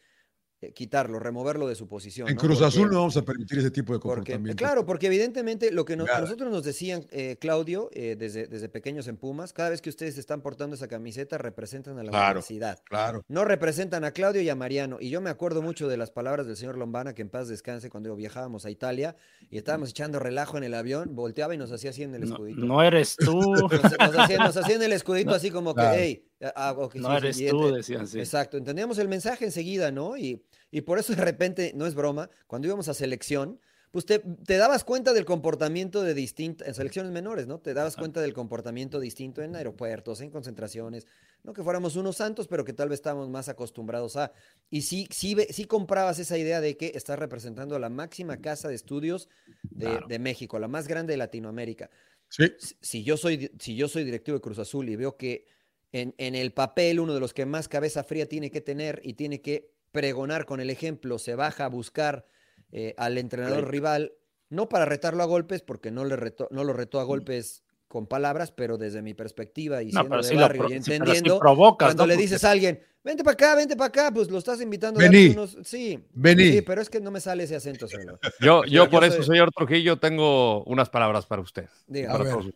quitarlo, 0.74 1.20
removerlo 1.20 1.68
de 1.68 1.76
su 1.76 1.88
posición. 1.88 2.28
En 2.30 2.36
¿no? 2.36 2.42
Cruz 2.42 2.60
Porque- 2.60 2.68
Azul 2.68 2.90
no 2.92 3.00
vamos 3.00 3.18
a 3.18 3.22
permitir 3.24 3.60
ese 3.60 3.72
tipo 3.72 3.94
de 3.94 4.00
porque, 4.00 4.16
comportamiento. 4.34 4.58
claro, 4.58 4.86
porque 4.86 5.08
evidentemente 5.08 5.72
lo 5.72 5.86
que 5.86 5.96
nos- 5.96 6.08
a 6.10 6.14
Nada. 6.14 6.22
nosotros 6.22 6.52
nos 6.52 6.64
decían, 6.64 7.06
eh, 7.12 7.38
Claudio, 7.40 7.90
eh, 7.94 8.16
desde, 8.18 8.48
desde 8.48 8.70
pequeños 8.70 9.08
en 9.08 9.18
Pumas, 9.18 9.54
cada 9.54 9.70
vez 9.70 9.82
que 9.82 9.90
ustedes 9.90 10.18
están 10.18 10.42
portando 10.42 10.76
esa 10.76 10.88
camiseta 10.88 11.38
representan 11.38 11.98
a 12.00 12.04
la 12.04 12.10
Claro. 12.12 12.26
universidad. 12.40 12.80
Claro. 12.86 13.24
No 13.28 13.46
representan 13.46 14.04
a 14.04 14.12
Claudio 14.12 14.42
y 14.42 14.50
a 14.50 14.56
Mariano. 14.56 14.98
Y 15.00 15.10
yo 15.10 15.22
me 15.22 15.30
acuerdo 15.30 15.62
mucho 15.62 15.88
de 15.88 15.98
las 15.98 16.12
palabras 16.12 16.48
del 16.48 16.56
señor 16.58 16.78
Lombana, 16.78 17.14
que 17.14 17.22
en 17.22 17.30
paz 17.30 17.48
descanse, 17.48 17.90
cuando 17.90 18.16
viajábamos 18.16 18.66
a 18.66 18.70
Italia 18.70 19.16
y 19.50 19.58
estábamos 19.58 19.90
echando 19.90 20.20
relajo 20.20 20.58
en 20.58 20.64
el 20.64 20.74
avión, 20.74 21.16
volteaba 21.16 21.54
y 21.54 21.58
nos 21.58 21.72
hacía 21.72 21.90
así 21.92 22.04
en 22.04 22.16
el 22.16 22.24
escudito. 22.24 22.60
no 22.66 22.82
eres 22.84 23.16
tú, 23.18 23.34
Nos, 23.72 23.72
nos 24.00 24.18
hacía, 24.20 24.38
nos 24.38 24.58
hacía 24.58 24.76
en 24.76 24.84
el 24.84 24.94
escudito 24.94 25.32
así 25.36 25.52
como 25.52 25.74
que, 25.76 25.82
hey, 25.94 26.26
ah, 26.56 26.76
no 26.96 27.10
sí, 27.12 27.16
eres 27.18 27.36
siguiente". 27.38 27.62
tú, 27.62 27.74
decían 27.74 28.08
sí. 28.08 28.20
Exacto, 28.20 28.58
entendíamos 28.58 28.98
el 29.00 29.08
mensaje 29.08 29.46
enseguida, 29.46 29.92
¿no? 29.92 30.18
Y, 30.18 30.42
y 30.72 30.82
por 30.82 31.00
eso 31.00 31.14
de 31.16 31.22
repente, 31.24 31.72
no 31.76 31.86
es 31.86 31.96
broma, 31.96 32.30
cuando 32.48 32.68
íbamos 32.68 32.88
a 32.90 32.94
selección, 32.94 33.60
pues 33.92 34.06
te, 34.06 34.20
te 34.20 34.58
dabas 34.58 34.84
cuenta 34.84 35.14
del 35.14 35.24
comportamiento 35.24 36.04
de 36.04 36.14
distintas, 36.14 36.68
en 36.68 36.74
selecciones 36.74 37.14
menores, 37.14 37.48
¿no? 37.48 37.60
Te 37.60 37.74
dabas 37.74 37.96
cuenta 37.96 38.20
del 38.22 38.34
comportamiento 38.34 39.00
distinto 39.00 39.42
en 39.42 39.56
aeropuertos, 39.56 40.20
en 40.20 40.30
concentraciones, 40.32 41.08
no 41.44 41.54
que 41.54 41.64
fuéramos 41.64 41.96
unos 41.96 42.18
santos, 42.18 42.48
pero 42.50 42.66
que 42.66 42.74
tal 42.74 42.90
vez 42.90 42.98
estábamos 42.98 43.30
más 43.30 43.48
acostumbrados 43.48 44.18
a. 44.18 44.34
Y 44.70 44.82
sí, 44.82 45.08
sí, 45.12 45.38
sí 45.50 45.64
comprabas 45.64 46.20
esa 46.20 46.38
idea 46.38 46.60
de 46.60 46.76
que 46.76 46.92
estás 46.94 47.18
representando 47.18 47.74
a 47.78 47.80
la 47.80 47.88
máxima 47.90 48.42
casa 48.42 48.68
de 48.68 48.76
estudios 48.76 49.30
de, 49.70 49.86
Claro. 49.86 50.08
de 50.08 50.20
México, 50.20 50.60
la 50.60 50.68
más 50.68 50.90
grande 50.90 51.14
de 51.14 51.18
Latinoamérica 51.18 51.90
Sí. 52.28 52.52
si- 52.82 53.04
yo 53.06 53.16
soy, 53.16 53.50
si 53.60 53.78
yo 53.78 53.88
soy 53.88 54.04
directivo 54.04 54.36
de 54.38 54.42
Cruz 54.42 54.60
Azul 54.60 54.90
y 54.90 54.98
veo 54.98 55.16
que 55.16 55.46
en, 55.94 56.14
en 56.18 56.36
el 56.36 56.52
papel 56.52 57.00
uno 57.00 57.14
de 57.14 57.22
los 57.22 57.34
que 57.34 57.46
más 57.46 57.70
cabeza 57.70 58.04
fría 58.04 58.28
tiene 58.28 58.52
que 58.52 58.60
tener 58.60 59.00
y 59.06 59.14
tiene 59.14 59.40
que 59.42 59.72
pregonar 59.96 60.46
con 60.46 60.60
el 60.60 60.70
ejemplo, 60.70 61.18
se 61.18 61.36
baja 61.36 61.66
a 61.66 61.70
buscar 61.70 62.26
eh, 62.72 62.94
al 62.98 63.18
entrenador 63.18 63.70
rival, 63.72 64.14
no 64.50 64.70
para 64.70 64.86
retarlo 64.86 65.24
a 65.24 65.26
golpes, 65.26 65.62
porque 65.62 65.90
no, 65.90 66.06
le 66.06 66.16
retó, 66.16 66.48
no 66.52 66.64
lo 66.64 66.74
retó 66.74 67.00
a 67.00 67.04
golpes 67.04 67.64
con 67.88 68.06
palabras, 68.08 68.52
pero 68.52 68.78
desde 68.78 69.02
mi 69.02 69.14
perspectiva 69.14 69.82
y 69.82 69.92
No, 69.92 70.02
siendo 70.02 70.22
de 70.22 70.36
barrio 70.36 70.62
pro- 70.64 70.70
y 70.70 70.74
sí, 70.74 70.84
pero 70.84 70.84
sí 70.84 70.92
entendiendo, 70.92 71.40
provocas, 71.40 71.88
cuando 71.88 72.04
¿no? 72.04 72.08
le 72.08 72.18
dices 72.18 72.44
a 72.44 72.52
alguien, 72.52 72.82
vente 73.04 73.24
para 73.24 73.34
acá, 73.34 73.56
vente 73.56 73.76
para 73.78 73.88
acá, 73.88 74.12
pues 74.14 74.30
lo 74.30 74.38
estás 74.38 74.60
invitando 74.62 75.00
a 75.00 75.04
Vení. 75.04 75.30
darte 75.30 75.40
unos... 75.40 75.58
Sí, 75.68 76.06
Vení. 76.14 76.44
sí, 76.52 76.62
pero 76.62 76.82
es 76.82 76.90
que 76.90 77.00
no 77.00 77.10
me 77.12 77.22
sale 77.22 77.44
ese 77.46 77.56
acento, 77.56 77.88
señor. 77.88 78.20
Yo, 78.42 78.64
Yo- 78.64 78.66
yo 78.66 78.84
yo 78.86 78.90
por 78.90 79.04
eso, 79.06 79.18
soy- 79.18 79.26
señor 79.28 79.52
Trujillo, 79.52 79.98
tengo 79.98 80.64
unas 80.66 80.90
palabras 80.90 81.26
para 81.26 81.42
usted. 81.42 81.70
Diga. 81.88 82.10
A 82.10 82.12
Para, 82.18 82.24
ver, 82.26 82.34
todos, 82.34 82.54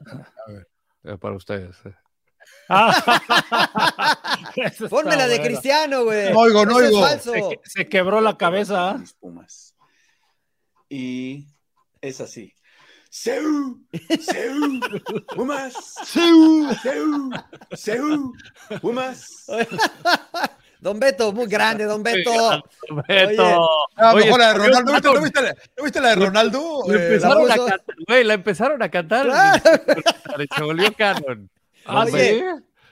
a 0.48 0.52
ver. 0.52 0.68
eh, 1.06 1.18
para 1.18 1.36
ustedes. 1.36 1.78
Eh. 2.70 2.74
Ah, 3.52 4.52
Eso 4.56 4.86
está 4.86 4.90
Ponme 4.90 5.16
la 5.16 5.28
de. 5.28 5.42
Cristiano, 5.42 6.04
güey. 6.04 6.32
No 6.32 6.40
oigo, 6.40 6.66
no 6.66 6.76
oigo. 6.76 7.08
Se, 7.08 7.32
que- 7.34 7.60
se 7.64 7.88
quebró 7.90 8.22
la 8.22 8.38
cabeza. 8.38 8.92
¿ah? 8.92 8.98
Mis 8.98 9.14
Pumas. 9.14 9.76
Y 10.90 11.46
es 12.02 12.22
así. 12.22 12.54
¡Seu! 13.10 13.80
¡Seu! 14.22 14.80
¡Pumas! 15.36 15.74
¡Seu! 16.06 16.70
¡Seu! 16.84 17.30
¡Seu! 17.76 18.34
¡Pumas! 18.82 19.46
Don 20.80 20.98
Beto, 21.00 21.34
muy 21.34 21.48
grande, 21.48 21.84
Don 21.86 22.02
Beto. 22.04 22.64
Beto. 23.08 23.68
Ah, 23.98 24.14
Oye, 24.14 24.26
mejor 24.26 24.40
la 24.40 24.48
de 24.54 24.54
Ronaldo. 24.60 24.92
¿No 24.94 24.94
viste, 24.94 25.02
Canon. 25.02 25.16
no 25.18 25.24
viste 25.24 25.42
la, 25.42 25.54
¿no 25.78 25.84
viste 25.84 26.02
la 26.02 26.10
de 26.10 26.16
Ronaldo? 26.16 26.84
La 26.88 26.94
Eh, 26.94 27.06
empezaron 27.08 27.48
la 27.48 27.54
a 27.54 27.58
puso- 27.58 27.68
cantar, 27.68 27.96
güey, 28.08 28.24
la 28.24 28.34
empezaron 28.36 28.84
a 28.84 28.90
cantar. 28.90 29.26
Claro. 29.26 29.62
Se 30.56 30.64
volvió 30.64 30.94
canon. 30.96 31.50
Ah, 31.90 32.06
Oye, 32.06 32.44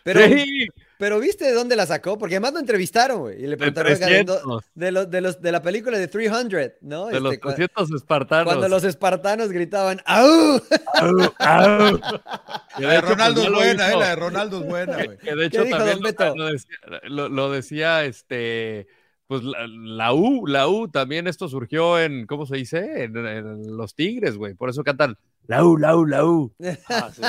Pero, 0.03 0.21
sí, 0.21 0.67
pero 0.97 1.19
¿viste 1.19 1.43
de 1.45 1.51
dónde 1.53 1.75
la 1.75 1.85
sacó? 1.85 2.17
Porque 2.17 2.35
además 2.35 2.53
lo 2.53 2.59
entrevistaron, 2.59 3.19
güey. 3.19 3.43
Y 3.43 3.47
le 3.47 3.57
preguntaron 3.57 3.91
¿de, 3.93 3.99
dó- 4.25 4.39
300, 4.41 4.63
de 4.73 4.91
los, 4.91 5.11
de, 5.11 5.21
los, 5.21 5.41
de 5.41 5.51
la 5.51 5.61
película 5.61 5.97
de 5.97 6.07
300, 6.07 6.71
¿no? 6.81 7.07
de 7.07 7.19
los 7.19 7.33
Este, 7.33 7.45
cua- 7.45 7.55
300 7.55 7.91
espartanos. 7.91 8.45
cuando 8.45 8.69
los 8.69 8.83
espartanos 8.85 9.49
gritaban 9.51 10.01
¡Au! 10.05 10.61
Au, 10.93 11.33
au. 11.39 11.99
Que 12.77 12.83
La 12.83 12.89
de 12.91 12.97
hecho, 12.99 13.07
Ronaldo 13.09 13.41
es 13.43 13.51
buena, 13.51 13.91
eh, 13.91 13.97
la 13.97 14.09
de 14.09 14.15
Ronaldo 14.15 14.61
es 14.61 14.67
buena, 14.67 15.03
güey. 15.03 15.17
Que 15.17 15.35
de 15.35 15.45
hecho 15.47 15.63
dijo 15.63 15.77
también 15.77 15.99
lo, 16.37 16.45
decía, 16.51 16.75
lo- 17.09 17.29
lo 17.29 17.51
decía, 17.51 18.05
este, 18.05 18.87
pues 19.27 19.43
la, 19.43 19.67
la 19.67 20.13
U, 20.13 20.47
la 20.47 20.67
U 20.69 20.87
también 20.87 21.27
esto 21.27 21.49
surgió 21.49 21.99
en, 21.99 22.25
¿cómo 22.27 22.45
se 22.45 22.55
dice? 22.55 23.03
En, 23.03 23.17
en 23.17 23.75
los 23.75 23.93
Tigres, 23.93 24.37
güey. 24.37 24.53
Por 24.53 24.69
eso 24.69 24.83
cantan 24.85 25.17
la 25.47 25.65
U, 25.65 25.75
la 25.77 25.97
U, 25.97 26.05
la 26.05 26.23
U. 26.25 26.53
Ah, 26.89 27.09
sí. 27.13 27.23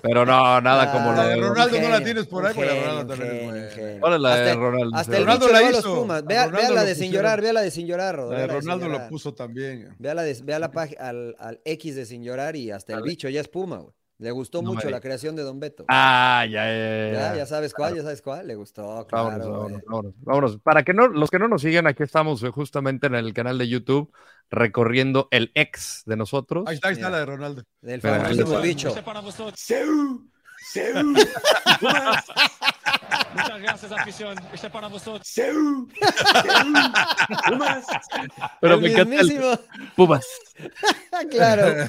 Pero 0.00 0.24
no, 0.24 0.60
nada 0.62 0.90
como 0.90 1.10
Ah, 1.10 1.16
lo 1.16 1.22
La 1.22 1.28
de 1.28 1.36
Ronaldo 1.36 1.80
no 1.80 1.88
la 1.90 2.02
tienes 2.02 2.26
por 2.26 2.46
ahí, 2.46 2.54
la 2.56 2.72
genio, 2.72 2.82
Ronaldo 2.86 3.06
también 3.14 3.34
es 3.36 3.42
un 3.42 3.48
buena. 3.50 3.68
genio, 3.68 3.76
genio. 3.86 4.00
¿Cuál 4.00 4.14
es 4.14 4.20
la 4.20 4.36
de 4.36 4.42
Hasta- 4.50 4.54
Ronaldo? 4.60 4.96
Hasta 4.96 5.16
el 5.16 5.22
Ronaldo 5.24 5.46
bicho 5.46 5.52
la 5.52 5.58
le 5.58 5.64
va 5.64 5.68
a 5.68 5.72
los 5.72 5.80
hizo. 5.80 5.94
Vea, 6.26 6.46
Ronaldo 6.46 6.58
vea 6.68 6.70
la 6.70 6.84
de 6.84 6.94
sin 6.94 7.12
llorar, 7.12 7.40
vea 7.42 7.52
la 7.52 7.60
de 7.60 7.70
sin 7.70 7.86
llorar. 7.86 8.16
Rodo, 8.16 8.32
La 8.32 8.38
de 8.40 8.46
Ronaldo 8.46 8.86
lo 8.88 8.92
llorar. 8.94 9.08
puso 9.10 9.34
también. 9.34 9.94
Vea 9.98 10.14
la, 10.14 10.22
de- 10.22 10.40
vea 10.42 10.58
la 10.58 10.70
al, 10.98 11.36
al 11.38 11.60
X 11.64 11.94
de 11.96 12.06
sin 12.06 12.22
llorar 12.24 12.56
y 12.56 12.70
hasta 12.70 12.94
el 12.94 13.02
bicho 13.02 13.28
ya 13.28 13.40
es 13.42 13.48
Puma, 13.48 13.78
güey. 13.78 13.92
Le 14.18 14.30
gustó 14.30 14.62
No 14.62 14.74
mucho 14.74 14.88
la 14.88 15.00
creación 15.00 15.34
de 15.34 15.42
Don 15.42 15.58
Beto. 15.58 15.84
Ah, 15.88 16.46
ya, 16.48 16.64
ya, 16.66 16.76
ya, 16.76 17.12
ya. 17.12 17.36
ya 17.38 17.46
sabes 17.46 17.74
cuál, 17.74 17.96
ya 17.96 18.02
sabes 18.02 18.22
cuál. 18.22 18.46
Le 18.46 18.54
gustó, 18.54 19.06
claro. 19.08 19.24
Vámonos, 19.24 19.48
vámonos, 19.48 19.82
vámonos, 19.84 20.14
vámonos. 20.20 20.58
Para 20.58 20.82
que 20.84 20.94
no, 20.94 21.08
los 21.08 21.30
que 21.30 21.38
no 21.38 21.48
nos 21.48 21.62
siguen, 21.62 21.86
aquí 21.86 22.02
estamos 22.02 22.42
eh, 22.42 22.50
justamente 22.50 23.08
en 23.08 23.14
el 23.16 23.32
canal 23.34 23.58
de 23.58 23.68
YouTube 23.68 24.12
recorriendo 24.50 25.28
el 25.30 25.50
ex 25.54 26.02
de 26.06 26.16
nosotros. 26.16 26.64
Ahí 26.66 26.74
está, 26.76 26.88
ahí 26.88 26.94
está 26.94 27.08
Mira. 27.08 27.18
la 27.18 27.18
de 27.18 27.26
Ronaldo. 27.26 27.62
Del 27.80 28.00
famosísimo 28.00 28.60
bicho. 28.60 28.94
Seu, 29.54 30.28
seu, 30.72 31.14
Muchas 33.34 33.60
gracias, 33.62 33.92
afición. 33.92 34.36
Este 34.52 34.70
para 34.70 34.88
vosotros. 34.88 35.26
seu, 35.26 35.54
seu, 35.54 36.74
Pumas. 37.48 37.84
Pero 38.60 38.74
el 38.74 38.80
me 38.80 38.92
encanta 38.92 39.20
el 39.20 39.58
Pumas. 39.96 40.26
claro. 41.30 41.66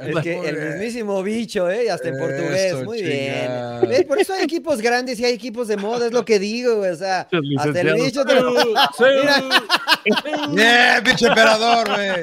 El, 0.00 0.20
que, 0.22 0.38
el 0.48 0.56
mismísimo 0.72 1.22
bicho, 1.22 1.70
¿eh? 1.70 1.90
Hasta 1.90 2.08
en 2.08 2.18
portugués. 2.18 2.72
Eso, 2.72 2.84
Muy 2.84 2.98
chingada. 2.98 3.80
bien. 3.80 3.90
¿Ves? 3.90 4.04
Por 4.04 4.18
eso 4.18 4.34
hay 4.34 4.42
equipos 4.42 4.80
grandes 4.80 5.18
y 5.20 5.24
hay 5.24 5.32
equipos 5.32 5.68
de 5.68 5.76
moda, 5.76 6.06
es 6.06 6.12
lo 6.12 6.24
que 6.24 6.38
digo, 6.38 6.76
güey. 6.76 6.90
O 6.90 6.96
sea, 6.96 7.20
hasta 7.58 7.80
el 7.80 7.94
bicho 7.94 8.24
te 8.24 8.34
lo- 8.34 8.52
Bien, 10.50 11.02
pinche 11.04 11.26
emperador, 11.26 11.88
güey. 11.88 12.22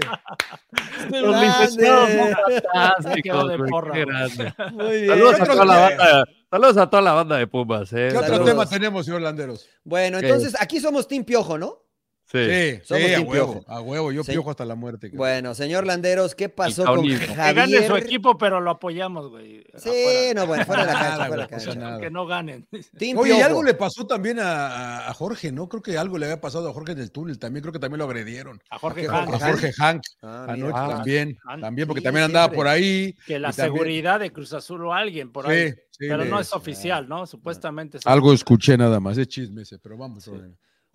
Los 1.21 1.31
grande. 1.31 1.47
licenciados. 1.47 2.09
Muy 4.73 5.01
bien. 5.01 5.07
Saludos 5.09 5.39
a 5.39 5.45
toda 5.45 5.65
la 5.65 5.79
banda. 5.79 6.25
Saludos 6.49 6.77
a 6.77 6.89
toda 6.89 7.01
la 7.01 7.11
banda 7.13 7.35
de 7.37 7.45
Pumas, 7.47 7.91
eh. 7.91 8.07
¿Qué 8.09 8.17
otro 8.17 8.29
Saludos. 8.29 8.45
tema 8.49 8.65
tenemos, 8.65 9.05
señor 9.05 9.21
Landeros? 9.21 9.67
Bueno, 9.83 10.19
¿Qué? 10.19 10.27
entonces 10.27 10.55
aquí 10.59 10.79
somos 10.79 11.07
Team 11.07 11.25
Piojo, 11.25 11.57
¿no? 11.57 11.83
Sí. 12.29 12.39
Sí, 12.39 12.79
Somos 12.83 13.03
sí, 13.05 13.13
a 13.13 13.21
huevo, 13.21 13.31
Piojo. 13.53 13.63
a 13.67 13.81
huevo. 13.81 14.11
Yo 14.11 14.21
Sí. 14.23 14.33
piojo 14.33 14.49
hasta 14.51 14.65
la 14.65 14.75
muerte. 14.75 15.09
Bueno, 15.13 15.55
señor 15.55 15.85
Landeros, 15.85 16.35
¿qué 16.35 16.49
pasó 16.49 16.83
con 16.83 16.95
caunismo. 16.95 17.25
Que 17.25 17.35
gane 17.53 17.77
su 17.77 17.87
Javier? 17.87 18.03
equipo, 18.05 18.37
pero 18.37 18.59
lo 18.59 18.71
apoyamos, 18.71 19.29
güey. 19.29 19.63
Sí, 19.77 19.89
afuera. 19.89 20.33
no, 20.41 20.47
bueno, 20.47 20.65
fuera 20.65 20.85
de 20.85 20.87
la 20.87 20.99
cancha, 20.99 21.07
fuera 21.07 21.13
de 21.13 21.19
la 21.19 21.27
güey, 21.27 21.39
no 21.39 21.47
pasa 21.49 21.65
cancha. 21.67 21.79
nada. 21.79 21.99
Que 22.01 22.09
no 22.11 22.25
ganen. 22.25 22.67
Team 22.97 23.17
Oye, 23.17 23.37
y 23.37 23.41
algo 23.41 23.63
le 23.63 23.73
pasó 23.75 24.05
también 24.05 24.39
a, 24.39 24.67
a- 24.67 25.09
a 25.09 25.13
Jorge, 25.13 25.53
¿no? 25.53 25.69
Creo 25.69 25.81
que 25.81 25.97
algo 25.97 26.17
le 26.17 26.25
había 26.25 26.41
pasado 26.41 26.69
a 26.69 26.73
Jorge 26.73 26.91
en 26.91 26.99
el 26.99 27.11
túnel 27.11 27.39
también. 27.39 27.61
Creo 27.61 27.71
que 27.71 27.79
también 27.79 27.99
lo 27.99 28.03
agredieron. 28.05 28.61
A 28.69 28.77
Jorge 28.77 29.01
¿Qué, 29.03 29.07
Hank. 29.07 29.33
A 29.33 29.39
Jorge 29.39 29.71
Hank. 29.77 30.01
Ah, 30.21 30.45
Anoche. 30.49 30.73
Ah, 30.75 30.87
también. 30.97 31.37
Hank. 31.45 31.61
También, 31.61 31.87
porque 31.87 32.01
Sí, 32.01 32.03
también 32.03 32.25
andaba 32.25 32.47
siempre. 32.47 32.57
por 32.57 32.67
ahí. 32.67 33.15
Que 33.25 33.39
la 33.39 33.53
también- 33.53 33.73
seguridad 33.73 34.19
de 34.19 34.31
Cruz 34.33 34.51
Azul 34.51 34.85
o 34.85 34.93
alguien 34.93 35.31
por 35.31 35.45
Sí, 35.45 35.51
ahí. 35.51 35.71
sí, 35.91 36.05
pero 36.09 36.25
no 36.25 36.41
es 36.41 36.51
oficial, 36.51 37.07
¿no? 37.07 37.25
Supuestamente. 37.25 37.99
es 37.99 38.05
Algo 38.05 38.33
escuché 38.33 38.77
nada 38.77 38.99
más, 38.99 39.17
es 39.17 39.29
chisme 39.29 39.61
ese, 39.61 39.79
pero 39.79 39.97
vamos. 39.97 40.29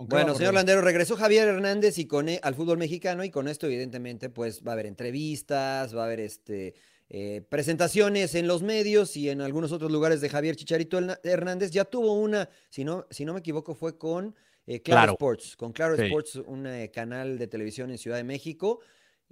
Rodrigo. 0.03 0.17
¿Con 0.17 0.19
qué 0.19 0.25
Bueno, 0.25 0.39
señor? 0.39 0.55
Landero, 0.55 0.81
regresó 0.83 1.17
Javier 1.17 1.49
Hernández 1.49 1.99
y 1.99 2.07
con 2.07 2.29
e- 2.29 2.41
al 2.43 2.55
fútbol 2.55 2.79
mexicano 2.79 3.25
y 3.25 3.31
con 3.31 3.49
esto 3.49 3.67
evidentemente 3.67 4.29
pues 4.31 4.63
va 4.67 4.73
a 4.73 4.75
haber 4.75 4.87
entrevistas, 4.87 5.95
va 5.97 6.03
a 6.03 6.07
haber 6.07 6.21
este 6.21 6.75
eh, 7.15 7.43
presentaciones 7.49 8.35
en 8.35 8.47
los 8.47 8.63
medios 8.63 9.17
y 9.19 9.29
en 9.29 9.43
algunos 9.43 9.71
otros 9.73 9.91
lugares 9.93 10.21
de 10.23 10.31
Javier 10.31 10.57
Chicharito 10.57 10.99
Hernández. 11.25 11.71
Ya 11.71 11.85
tuvo 11.85 12.15
una, 12.15 12.49
si 12.71 12.85
no, 12.85 13.07
si 13.11 13.25
no 13.27 13.35
me 13.35 13.41
equivoco, 13.41 13.75
fue 13.75 13.99
con 13.99 14.35
eh, 14.67 14.81
Claro, 14.81 15.01
Claro. 15.01 15.13
Sports, 15.13 15.57
con 15.57 15.73
Claro 15.73 15.97
Sí. 15.97 16.05
Sports, 16.05 16.37
un 16.47 16.67
eh, 16.67 16.91
canal 16.91 17.37
de 17.39 17.49
televisión 17.49 17.91
en 17.91 17.99
Ciudad 17.99 18.17
de 18.17 18.25
México. 18.25 18.81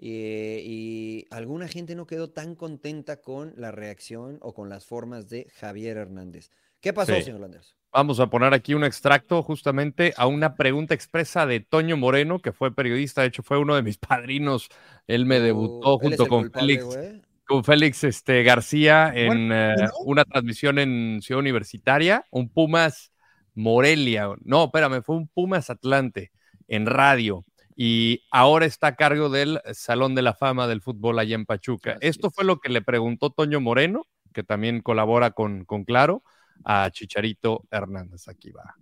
y 0.02 1.26
alguna 1.30 1.68
gente 1.68 1.94
no 1.94 2.06
quedó 2.06 2.30
tan 2.30 2.54
contenta 2.54 3.20
con 3.20 3.52
la 3.56 3.70
reacción 3.70 4.38
o 4.40 4.54
con 4.54 4.68
las 4.68 4.84
formas 4.86 5.28
de 5.28 5.46
Javier 5.54 5.96
Hernández. 5.98 6.50
¿Qué 6.80 6.92
pasó, 6.92 7.14
Sí. 7.14 7.22
señor 7.22 7.40
Landers? 7.40 7.76
Vamos 7.92 8.20
a 8.20 8.28
poner 8.28 8.54
aquí 8.54 8.74
un 8.74 8.84
extracto 8.84 9.42
justamente 9.42 10.14
a 10.16 10.26
una 10.26 10.54
pregunta 10.54 10.94
expresa 10.94 11.44
de 11.46 11.60
Toño 11.60 11.96
Moreno, 11.96 12.38
que 12.38 12.52
fue 12.52 12.72
periodista, 12.74 13.22
de 13.22 13.28
hecho 13.28 13.42
fue 13.42 13.58
uno 13.58 13.74
de 13.74 13.82
mis 13.82 13.98
padrinos. 13.98 14.68
Él 15.06 15.26
me 15.26 15.40
debutó 15.40 15.94
Uh, 15.94 15.98
junto 15.98 16.26
con 16.28 16.42
culpable, 16.42 16.78
Félix, 16.78 17.26
con 17.46 17.64
Félix 17.64 18.04
este, 18.04 18.42
García 18.44 19.12
en 19.14 19.48
Bueno, 19.48 19.74
¿no? 19.76 19.90
una 20.04 20.24
transmisión 20.24 20.78
en 20.78 21.20
Ciudad 21.20 21.40
Universitaria, 21.40 22.24
un 22.30 22.48
Pumas 22.48 23.12
Morelia, 23.54 24.28
no, 24.44 24.64
espérame, 24.64 25.02
fue 25.02 25.16
un 25.16 25.26
Pumas 25.28 25.70
Atlante 25.70 26.30
en 26.68 26.86
radio 26.86 27.44
y 27.82 28.24
ahora 28.30 28.66
está 28.66 28.88
a 28.88 28.96
cargo 28.96 29.30
del 29.30 29.60
Salón 29.72 30.14
de 30.14 30.22
la 30.22 30.34
Fama 30.34 30.68
del 30.68 30.82
Fútbol 30.82 31.18
allá 31.18 31.34
en 31.34 31.46
Pachuca. 31.46 31.98
Así 32.00 32.00
Esto 32.02 32.28
es. 32.28 32.34
fue 32.34 32.44
lo 32.44 32.60
que 32.60 32.68
le 32.68 32.82
preguntó 32.82 33.30
Toño 33.30 33.60
Moreno, 33.60 34.06
que 34.32 34.42
también 34.42 34.80
colabora 34.80 35.30
con, 35.30 35.64
con 35.64 35.84
Claro, 35.84 36.22
a 36.64 36.90
Chicharito 36.90 37.64
Hernández. 37.70 38.28
Aquí 38.28 38.50
va. 38.50 38.76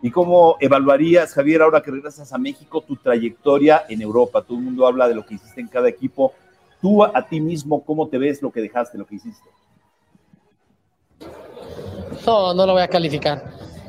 ¿Y 0.00 0.10
cómo 0.10 0.56
evaluarías, 0.60 1.34
Javier, 1.34 1.62
ahora 1.62 1.82
que 1.82 1.90
regresas 1.90 2.32
a 2.32 2.38
México, 2.38 2.80
tu 2.82 2.96
trayectoria 2.96 3.84
en 3.88 4.00
Europa? 4.00 4.42
Todo 4.42 4.58
el 4.58 4.64
mundo 4.64 4.86
habla 4.86 5.08
de 5.08 5.14
lo 5.14 5.26
que 5.26 5.34
hiciste 5.34 5.60
en 5.60 5.66
cada 5.66 5.88
equipo. 5.88 6.34
Tú 6.80 7.02
a, 7.02 7.26
ti 7.26 7.40
mismo, 7.40 7.84
¿cómo 7.84 8.06
te 8.06 8.18
ves 8.18 8.40
lo 8.40 8.52
que 8.52 8.60
dejaste, 8.60 8.96
lo 8.96 9.06
que 9.06 9.16
hiciste? 9.16 9.48
No, 12.24 12.54
no 12.54 12.66
lo 12.66 12.74
voy 12.74 12.82
a 12.82 12.88
calificar. 12.88 13.42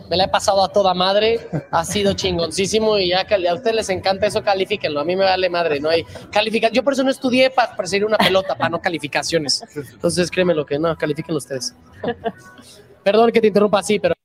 Me 0.10 0.18
la 0.18 0.24
he 0.24 0.28
pasado 0.28 0.64
a 0.64 0.70
toda 0.70 0.96
madre, 0.96 1.48
ha 1.70 1.86
sido 1.86 2.14
chingoncísimo 2.14 2.98
y 2.98 3.10
ya 3.10 3.22
a 3.22 3.54
ustedes 3.54 3.76
les 3.76 3.90
encanta 3.90 4.26
eso, 4.26 4.44
califíquenlo. 4.44 5.02
A 5.02 5.04
mí 5.04 5.16
me 5.16 5.26
vale 5.26 5.48
madre, 5.52 5.80
no 5.80 5.90
hay 5.90 6.04
calificación. 6.32 6.74
Yo 6.74 6.84
por 6.84 6.94
eso 6.94 7.04
no 7.04 7.12
estudié 7.12 7.52
para 7.52 7.76
perseguir 7.76 8.08
una 8.08 8.18
pelota, 8.18 8.56
para 8.56 8.72
no 8.72 8.82
calificaciones. 8.82 9.64
Entonces 9.94 10.32
créeme 10.32 10.56
lo 10.56 10.66
que 10.66 10.80
no, 10.80 10.98
califíquenlo 10.98 11.38
ustedes. 11.38 11.76
Perdón 13.04 13.32
que 13.32 13.42
te 13.42 13.48
interrumpa 13.48 13.80
así, 13.80 14.00
pero 14.00 14.16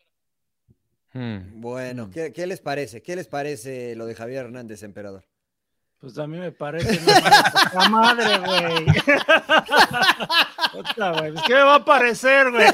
Hmm. 1.14 1.60
Bueno, 1.60 2.10
¿qué, 2.12 2.32
qué 2.32 2.44
les 2.44 2.60
parece? 2.60 3.00
¿Qué 3.00 3.14
les 3.14 3.28
parece 3.28 3.94
lo 3.94 4.04
de 4.04 4.16
Javier 4.16 4.46
Hernández, 4.46 4.82
emperador? 4.82 5.24
Pues 6.00 6.18
a 6.18 6.26
mí 6.26 6.36
me 6.36 6.50
parece 6.52 7.00
la 7.72 7.88
madre, 7.88 8.38
güey. 8.38 8.86
Pues, 10.72 11.42
¿Qué 11.46 11.54
me 11.54 11.62
va 11.62 11.76
a 11.76 11.84
parecer, 11.84 12.50
güey? 12.50 12.66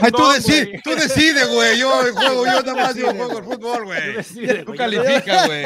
Ay, 0.00 0.10
tú, 0.10 0.28
decides, 0.32 0.66
güey. 0.66 0.80
tú 0.82 0.90
decides, 0.90 1.48
güey. 1.48 1.78
Yo 1.78 1.90
juego, 2.12 2.44
yo 2.44 2.62
nada 2.62 2.74
más 2.74 2.94
yo 2.96 3.14
juego 3.14 3.38
el 3.38 3.44
fútbol, 3.44 3.84
güey. 3.84 4.64
Tú 4.64 4.74
calificas, 4.74 5.46
güey. 5.46 5.64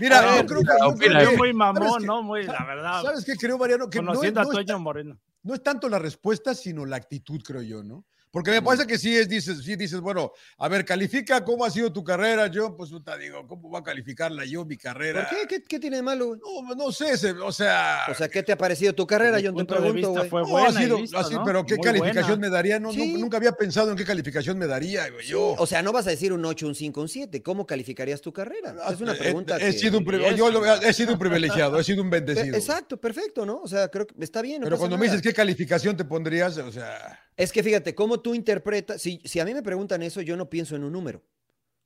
Mira, 0.00 0.20
ver, 0.20 0.42
yo 0.42 0.46
creo 0.46 0.60
que. 0.60 0.66
yo 0.80 0.88
opina, 0.88 1.22
Yo 1.24 1.30
muy 1.30 1.38
¿sabes 1.38 1.54
mamón? 1.54 2.06
¿no? 2.06 2.22
Muy, 2.22 2.44
la 2.44 2.64
verdad. 2.64 3.02
¿Sabes 3.02 3.24
qué 3.24 3.34
creo, 3.36 3.58
Mariano? 3.58 3.88
Que 3.88 3.98
Conociendo 3.98 4.42
no 4.42 4.50
a 4.50 4.52
Toño 4.52 4.78
Moreno. 4.78 5.18
No 5.46 5.54
es 5.54 5.62
tanto 5.62 5.88
la 5.88 6.00
respuesta, 6.00 6.56
sino 6.56 6.84
la 6.84 6.96
actitud, 6.96 7.40
creo 7.40 7.62
yo, 7.62 7.84
¿no? 7.84 8.04
Porque 8.30 8.50
me 8.50 8.60
parece 8.60 8.86
que 8.86 8.98
sí 8.98 9.16
es, 9.16 9.28
dices, 9.28 9.62
sí 9.64 9.76
dices, 9.76 10.00
bueno, 10.00 10.30
a 10.58 10.68
ver, 10.68 10.84
califica 10.84 11.42
cómo 11.42 11.64
ha 11.64 11.70
sido 11.70 11.90
tu 11.92 12.04
carrera. 12.04 12.48
Yo, 12.48 12.76
pues, 12.76 12.90
puta, 12.90 13.16
digo, 13.16 13.46
¿cómo 13.46 13.70
va 13.70 13.78
a 13.78 13.82
calificarla 13.82 14.44
yo, 14.44 14.64
mi 14.66 14.76
¿Por 14.76 14.82
carrera? 14.82 15.26
qué? 15.30 15.46
¿Qué, 15.48 15.62
qué 15.62 15.78
tiene 15.78 15.96
de 15.96 16.02
malo, 16.02 16.26
güey? 16.26 16.40
No, 16.40 16.74
no 16.74 16.92
sé, 16.92 17.16
se- 17.16 17.30
o 17.32 17.50
sea. 17.52 18.00
O 18.10 18.14
sea, 18.14 18.28
¿qué 18.28 18.42
te 18.42 18.52
ha 18.52 18.58
parecido 18.58 18.94
tu 18.94 19.06
carrera? 19.06 19.40
Yo 19.40 19.54
te 19.54 19.64
pregunto, 19.64 20.10
güey. 20.12 20.28
fue 20.28 20.42
no, 20.42 20.48
buena 20.48 20.68
ha 20.68 20.72
sido 20.72 20.98
listo, 21.00 21.16
así, 21.18 21.34
¿no? 21.34 21.44
pero 21.44 21.64
¿qué 21.64 21.76
Muy 21.76 21.84
calificación 21.84 22.26
buena. 22.26 22.40
me 22.40 22.50
daría? 22.50 22.78
No, 22.78 22.92
Sí. 22.92 23.14
nunca 23.14 23.38
había 23.38 23.52
pensado 23.52 23.90
en 23.90 23.96
qué 23.96 24.04
calificación 24.04 24.58
me 24.58 24.66
daría, 24.66 25.08
güey. 25.08 25.26
Yo. 25.26 25.54
O 25.58 25.66
sea, 25.66 25.82
no 25.82 25.92
vas 25.92 26.06
a 26.06 26.10
decir 26.10 26.32
un 26.32 26.44
8, 26.44 26.66
un 26.66 26.74
5, 26.74 27.00
un 27.00 27.08
7. 27.08 27.42
¿Cómo 27.42 27.66
calificarías 27.66 28.20
tu 28.20 28.32
carrera? 28.34 28.74
Es 28.92 29.00
una 29.00 29.14
He- 29.14 29.18
pregunta 29.18 29.56
he, 29.56 29.60
que... 29.60 29.72
sido 29.72 29.98
un 29.98 30.04
yo 30.36 30.50
lo- 30.50 30.64
he 30.82 30.92
sido 30.92 31.14
un 31.14 31.18
privilegiado, 31.18 31.78
he 31.80 31.84
sido 31.84 32.02
un 32.02 32.08
Eh, 32.08 32.10
bendecido. 32.20 32.56
Exacto, 32.56 32.98
perfecto, 33.00 33.46
¿no? 33.46 33.60
O 33.62 33.68
sea, 33.68 33.88
creo 33.88 34.06
que 34.06 34.14
está 34.22 34.42
bien. 34.42 34.60
no 34.60 34.64
Pero 34.64 34.76
pasa 34.76 34.80
cuando 34.80 34.98
me 34.98 35.06
dices 35.06 35.22
qué 35.22 35.32
calificación 35.32 35.96
te 35.96 36.04
pondrías, 36.04 36.56
o 36.58 36.70
sea, 36.72 37.18
Es 37.36 37.52
que 37.52 37.62
fíjate, 37.62 37.94
cómo 37.94 38.20
tú 38.20 38.34
interpretas... 38.34 39.00
Si, 39.02 39.20
si 39.24 39.40
a 39.40 39.44
mí 39.44 39.52
me 39.52 39.62
preguntan 39.62 40.02
eso, 40.02 40.20
yo 40.22 40.36
no 40.36 40.48
pienso 40.48 40.74
en 40.76 40.84
un 40.84 40.92
número. 40.92 41.22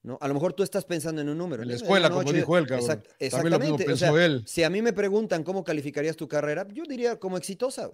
¿no? 0.02 0.16
A 0.20 0.28
lo 0.28 0.34
mejor 0.34 0.52
tú 0.52 0.62
estás 0.62 0.84
pensando 0.84 1.20
en 1.20 1.28
un 1.28 1.36
número. 1.36 1.62
en 1.62 1.68
la 1.68 1.74
¿no? 1.74 1.80
escuela, 1.82 2.08
Un 2.08 2.14
como 2.14 2.32
dijo 2.32 2.56
él, 2.56 2.66
cabrón. 2.66 2.88
exact- 2.88 3.06
lo 3.08 3.14
exactamente. 3.18 3.92
o 3.92 3.96
sea, 3.96 4.10
él. 4.24 4.42
Si 4.46 4.62
a 4.62 4.70
mí 4.70 4.80
me 4.80 4.92
preguntan 4.92 5.42
cómo 5.44 5.62
calificarías 5.64 6.16
tu 6.16 6.28
carrera, 6.28 6.66
yo 6.72 6.84
diría 6.88 7.18
como 7.18 7.36
exitosa. 7.36 7.90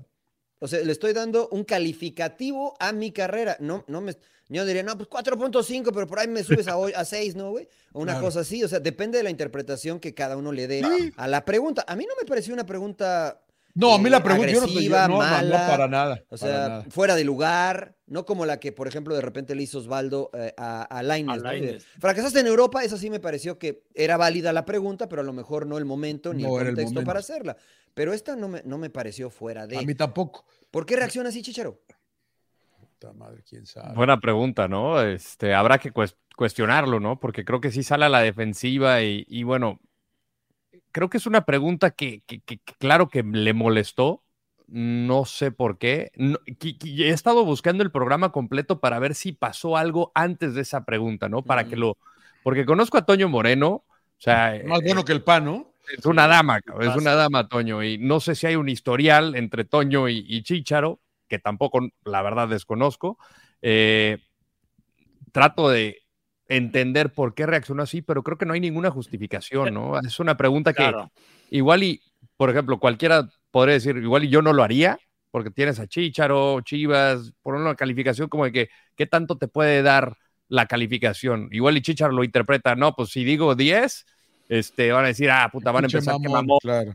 O 0.58 0.68
sea, 0.68 0.80
le 0.82 0.92
estoy 0.92 1.12
dando 1.12 1.48
un 1.50 1.64
calificativo 1.64 2.74
a 2.78 2.92
mi 2.92 3.10
carrera. 3.10 3.56
No, 3.60 3.84
no 3.88 4.00
me. 4.00 4.14
Yo 4.48 4.64
diría, 4.64 4.84
no, 4.84 4.96
pues 4.96 5.08
4.5, 5.10 5.90
pero 5.92 6.06
por 6.06 6.20
ahí 6.20 6.28
me 6.28 6.44
subes 6.44 6.68
a, 6.68 6.76
a 6.76 7.04
6, 7.04 7.34
¿no, 7.34 7.50
güey? 7.50 7.68
O 7.92 8.00
una 8.00 8.12
Claro. 8.12 8.26
cosa 8.26 8.40
así. 8.40 8.62
O 8.62 8.68
sea, 8.68 8.78
depende 8.78 9.18
de 9.18 9.24
la 9.24 9.30
interpretación 9.30 9.98
que 9.98 10.14
cada 10.14 10.36
uno 10.36 10.52
le 10.52 10.68
dé 10.68 10.82
Sí. 10.84 11.12
a 11.16 11.26
la 11.26 11.44
pregunta. 11.44 11.84
A 11.88 11.96
mí 11.96 12.06
no 12.08 12.14
me 12.20 12.26
pareció 12.26 12.54
una 12.54 12.64
pregunta. 12.64 13.42
No, 13.78 13.94
a 13.94 13.98
mí 13.98 14.08
la 14.10 14.22
pregunta, 14.22 14.50
yo 14.50 14.60
no, 14.60 14.66
estoy- 14.66 14.86
agresiva, 14.86 15.06
no, 15.06 15.18
no, 15.18 15.22
no, 15.22 15.30
mala. 15.30 15.66
para 15.68 15.86
nada. 15.86 16.22
O 16.30 16.36
sea, 16.36 16.50
nada. 16.68 16.84
fuera 16.90 17.14
de 17.14 17.24
lugar, 17.24 17.94
no 18.06 18.24
como 18.24 18.46
la 18.46 18.58
que, 18.58 18.72
por 18.72 18.88
ejemplo, 18.88 19.14
de 19.14 19.20
repente 19.20 19.54
le 19.54 19.62
hizo 19.62 19.78
Osvaldo 19.78 20.30
eh, 20.32 20.54
a, 20.56 20.82
a 20.82 21.02
Lainez, 21.02 21.44
A 21.44 21.52
¿no? 21.52 21.78
Fracasaste 22.00 22.40
en 22.40 22.46
Europa, 22.46 22.82
esa 22.82 22.96
sí 22.96 23.10
me 23.10 23.20
pareció 23.20 23.58
que 23.58 23.82
era 23.94 24.16
válida 24.16 24.52
la 24.54 24.64
pregunta, 24.64 25.08
pero 25.08 25.20
a 25.20 25.24
lo 25.24 25.32
mejor 25.34 25.66
no 25.66 25.76
el 25.78 25.84
momento 25.84 26.32
ni 26.32 26.42
No 26.42 26.58
el 26.58 26.66
contexto 26.68 27.04
para 27.04 27.18
hacerla. 27.20 27.56
Pero 27.92 28.12
esta 28.12 28.34
no 28.34 28.48
me, 28.48 28.62
no 28.64 28.78
me 28.78 28.90
pareció 28.90 29.28
fuera 29.30 29.62
A 29.62 29.66
de. 29.66 29.84
mí 29.84 29.94
tampoco. 29.94 30.44
¿Por 30.70 30.84
qué 30.86 30.96
reacciona 30.96 31.28
así, 31.28 31.42
Chicharo? 31.42 31.80
Puta 32.78 33.12
madre, 33.12 33.42
quién 33.48 33.66
sabe. 33.66 33.94
Buena 33.94 34.18
pregunta, 34.20 34.68
¿no? 34.68 35.02
Este, 35.02 35.52
habrá 35.54 35.78
que 35.78 35.92
cues- 35.92 36.16
cuestionarlo, 36.36 36.98
¿no? 37.00 37.18
Porque 37.20 37.44
creo 37.44 37.60
que 37.60 37.70
sí 37.70 37.82
sale 37.82 38.06
a 38.06 38.08
la 38.08 38.20
defensiva 38.20 39.02
y, 39.02 39.26
y 39.28 39.42
bueno, 39.42 39.80
creo 40.96 41.10
que 41.10 41.18
es 41.18 41.26
una 41.26 41.44
pregunta 41.44 41.90
que, 41.90 42.22
que- 42.26 42.40
que- 42.40 42.56
que 42.56 42.72
claro 42.78 43.10
que 43.10 43.22
le 43.22 43.52
molestó, 43.52 44.22
no 44.66 45.26
sé 45.26 45.50
por 45.52 45.76
qué. 45.76 46.10
No- 46.16 46.38
he 46.46 47.10
estado 47.10 47.44
buscando 47.44 47.82
el 47.82 47.90
programa 47.90 48.32
completo 48.32 48.80
para 48.80 48.98
ver 48.98 49.14
si 49.14 49.32
pasó 49.32 49.76
algo 49.76 50.10
antes 50.14 50.54
de 50.54 50.62
esa 50.62 50.86
pregunta, 50.86 51.28
¿no? 51.28 51.42
Para 51.42 51.68
que 51.68 51.76
lo, 51.76 51.98
porque 52.42 52.64
conozco 52.64 52.96
a 52.96 53.04
Toño 53.04 53.28
Moreno, 53.28 53.68
o 53.68 53.84
sea, 54.16 54.58
Más 54.64 54.80
bueno 54.82 55.04
que 55.04 55.12
el 55.12 55.22
pan, 55.22 55.44
¿no? 55.44 55.70
es 55.98 56.06
una 56.06 56.26
dama, 56.26 56.60
es 56.80 56.96
una 56.96 57.14
dama, 57.14 57.46
Toño, 57.46 57.82
y 57.84 57.98
no 57.98 58.18
sé 58.18 58.34
si 58.34 58.46
hay 58.46 58.56
un 58.56 58.70
historial 58.70 59.34
entre 59.36 59.66
Toño 59.66 60.08
y, 60.08 60.24
y 60.26 60.42
Chícharo, 60.44 60.98
que 61.28 61.38
tampoco, 61.38 61.80
la 62.06 62.22
verdad, 62.22 62.48
desconozco. 62.48 63.18
Eh, 63.60 64.16
trato 65.30 65.68
de 65.68 65.98
entender 66.48 67.12
por 67.12 67.34
qué 67.34 67.46
reaccionó 67.46 67.82
así, 67.82 68.02
pero 68.02 68.22
creo 68.22 68.38
que 68.38 68.46
no 68.46 68.54
hay 68.54 68.60
ninguna 68.60 68.90
justificación, 68.90 69.74
¿no? 69.74 69.98
Es 70.00 70.20
una 70.20 70.36
pregunta 70.36 70.72
que 70.72 70.82
Claro. 70.82 71.10
igual 71.50 71.82
y, 71.82 72.00
por 72.36 72.50
ejemplo, 72.50 72.78
cualquiera 72.78 73.28
podría 73.50 73.74
decir, 73.74 73.96
igual 73.96 74.24
y 74.24 74.28
yo 74.28 74.42
no 74.42 74.52
lo 74.52 74.62
haría, 74.62 74.98
porque 75.30 75.50
tienes 75.50 75.80
a 75.80 75.86
Chícharo, 75.86 76.60
Chivas, 76.62 77.32
por 77.42 77.54
una 77.54 77.74
calificación 77.74 78.28
como 78.28 78.44
de 78.44 78.52
que, 78.52 78.68
¿qué 78.96 79.06
tanto 79.06 79.36
te 79.36 79.48
puede 79.48 79.82
dar 79.82 80.16
la 80.48 80.66
calificación? 80.66 81.48
Igual 81.52 81.76
y 81.76 81.82
Chícharo 81.82 82.12
lo 82.12 82.24
interpreta, 82.24 82.74
no, 82.76 82.94
pues 82.94 83.10
si 83.10 83.24
digo 83.24 83.54
10, 83.54 84.06
este, 84.48 84.92
van 84.92 85.04
a 85.04 85.08
decir, 85.08 85.30
ah, 85.30 85.48
puta, 85.52 85.72
van 85.72 85.84
a 85.84 85.86
empezar 85.88 86.14
que 86.20 86.28
mamón, 86.28 86.46
mamón. 86.46 86.58
claro. 86.60 86.92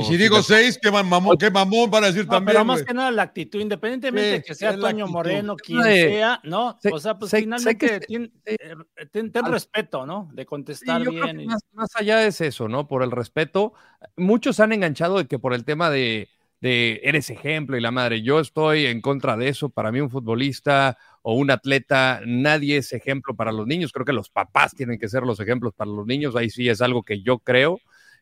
Y 0.00 0.04
si 0.04 0.16
digo 0.16 0.42
seis, 0.42 0.78
qué 0.82 0.90
mamón, 0.90 1.36
qué 1.38 1.50
mamón 1.50 1.90
van 1.90 2.04
a 2.04 2.06
decir 2.08 2.24
No, 2.26 2.32
también. 2.32 2.54
pero 2.54 2.64
más 2.64 2.78
güey. 2.78 2.86
que 2.86 2.94
nada 2.94 3.10
la 3.10 3.22
actitud, 3.22 3.60
independientemente 3.60 4.28
Sí, 4.30 4.36
de 4.38 4.42
que 4.42 4.54
sea 4.54 4.70
Toño 4.76 4.86
actitud. 5.04 5.10
Moreno, 5.10 5.56
quien 5.56 5.82
sea, 5.82 6.40
¿no? 6.44 6.78
o 6.92 6.98
sea, 7.00 7.18
pues 7.18 7.30
finalmente 7.30 8.00
tien- 8.00 8.32
eh, 8.44 8.58
ten, 9.12 9.30
ten 9.32 9.44
Al- 9.44 9.52
respeto, 9.52 10.04
¿no? 10.06 10.28
De 10.32 10.42
Sí, 10.42 10.46
contestar 10.46 11.02
creo 11.02 11.12
bien. 11.24 11.40
y- 11.42 11.46
más, 11.46 11.60
más 11.72 11.90
allá 11.96 12.26
es 12.26 12.40
eso, 12.40 12.68
¿no? 12.68 12.88
Por 12.88 13.02
el 13.02 13.10
respeto. 13.10 13.72
Muchos 14.16 14.58
han 14.60 14.72
enganchado 14.72 15.18
de 15.18 15.26
que 15.26 15.38
por 15.38 15.54
el 15.54 15.64
tema 15.64 15.90
de, 15.90 16.28
de 16.60 17.00
eres 17.04 17.30
ejemplo 17.30 17.76
y 17.76 17.80
la 17.80 17.92
madre, 17.92 18.22
yo 18.22 18.40
estoy 18.40 18.86
en 18.86 19.00
contra 19.00 19.36
de 19.36 19.48
eso. 19.48 19.68
Para 19.68 19.92
mí 19.92 20.00
un 20.00 20.10
futbolista 20.10 20.98
o 21.22 21.34
un 21.34 21.52
atleta, 21.52 22.20
nadie 22.26 22.78
es 22.78 22.92
ejemplo 22.92 23.36
para 23.36 23.52
los 23.52 23.66
niños. 23.66 23.92
Creo 23.92 24.04
que 24.04 24.12
los 24.12 24.28
papás 24.28 24.74
tienen 24.74 24.98
que 24.98 25.08
ser 25.08 25.22
los 25.22 25.38
ejemplos 25.38 25.72
para 25.74 25.90
los 25.90 26.04
niños. 26.06 26.34
Ahí 26.34 26.50
sí 26.50 26.68
es 26.68 26.80
algo 26.80 27.04
que 27.04 27.22
yo 27.22 27.38
creo. 27.38 27.78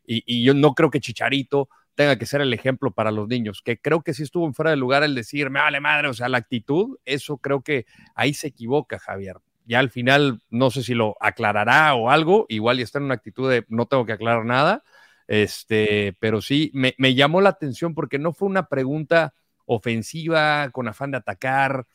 Y, 0.07 0.45
yo 0.45 0.55
no 0.55 0.75
creo 0.75 0.91
que 0.91 1.01
Chicharito 1.01 1.69
tenga 1.95 2.17
que 2.17 2.27
ser 2.27 2.41
el 2.41 2.53
ejemplo 2.53 2.91
para 2.93 3.11
los 3.11 3.27
niños, 3.29 3.63
que 3.63 3.79
creo 3.81 4.03
que 4.03 4.15
sí 4.15 4.23
estuvo 4.23 4.47
en 4.47 4.55
fuera 4.55 4.71
de 4.71 4.77
lugar 4.77 5.03
el 5.03 5.15
decir, 5.15 5.49
me 5.51 5.61
vale 5.61 5.81
madre, 5.81 6.09
o 6.09 6.15
sea, 6.15 6.29
la 6.29 6.39
actitud, 6.39 6.99
eso 7.05 7.39
creo 7.39 7.63
que 7.63 7.87
ahí 8.15 8.35
se 8.35 8.49
equivoca, 8.49 8.99
Javier. 8.99 9.37
Ya 9.65 9.79
al 9.79 9.91
final, 9.91 10.41
no 10.51 10.71
sé 10.71 10.83
si 10.83 10.95
lo 10.95 11.17
aclarará 11.21 11.95
o 11.95 12.11
algo, 12.11 12.47
igual 12.49 12.79
y 12.79 12.83
está 12.83 12.99
en 12.99 13.07
una 13.07 13.15
actitud 13.15 13.51
de 13.51 13.65
no 13.69 13.87
tengo 13.87 14.05
que 14.05 14.13
aclarar 14.13 14.45
nada, 14.45 14.85
este, 15.27 16.17
pero 16.21 16.41
sí, 16.43 16.71
me 16.75 17.15
llamó 17.15 17.41
la 17.41 17.49
atención 17.49 17.95
porque 17.95 18.19
no 18.19 18.33
fue 18.33 18.49
una 18.49 18.69
pregunta 18.69 19.35
ofensiva, 19.67 20.71
con 20.71 20.89
afán 20.89 21.11
de 21.11 21.19
atacar, 21.19 21.87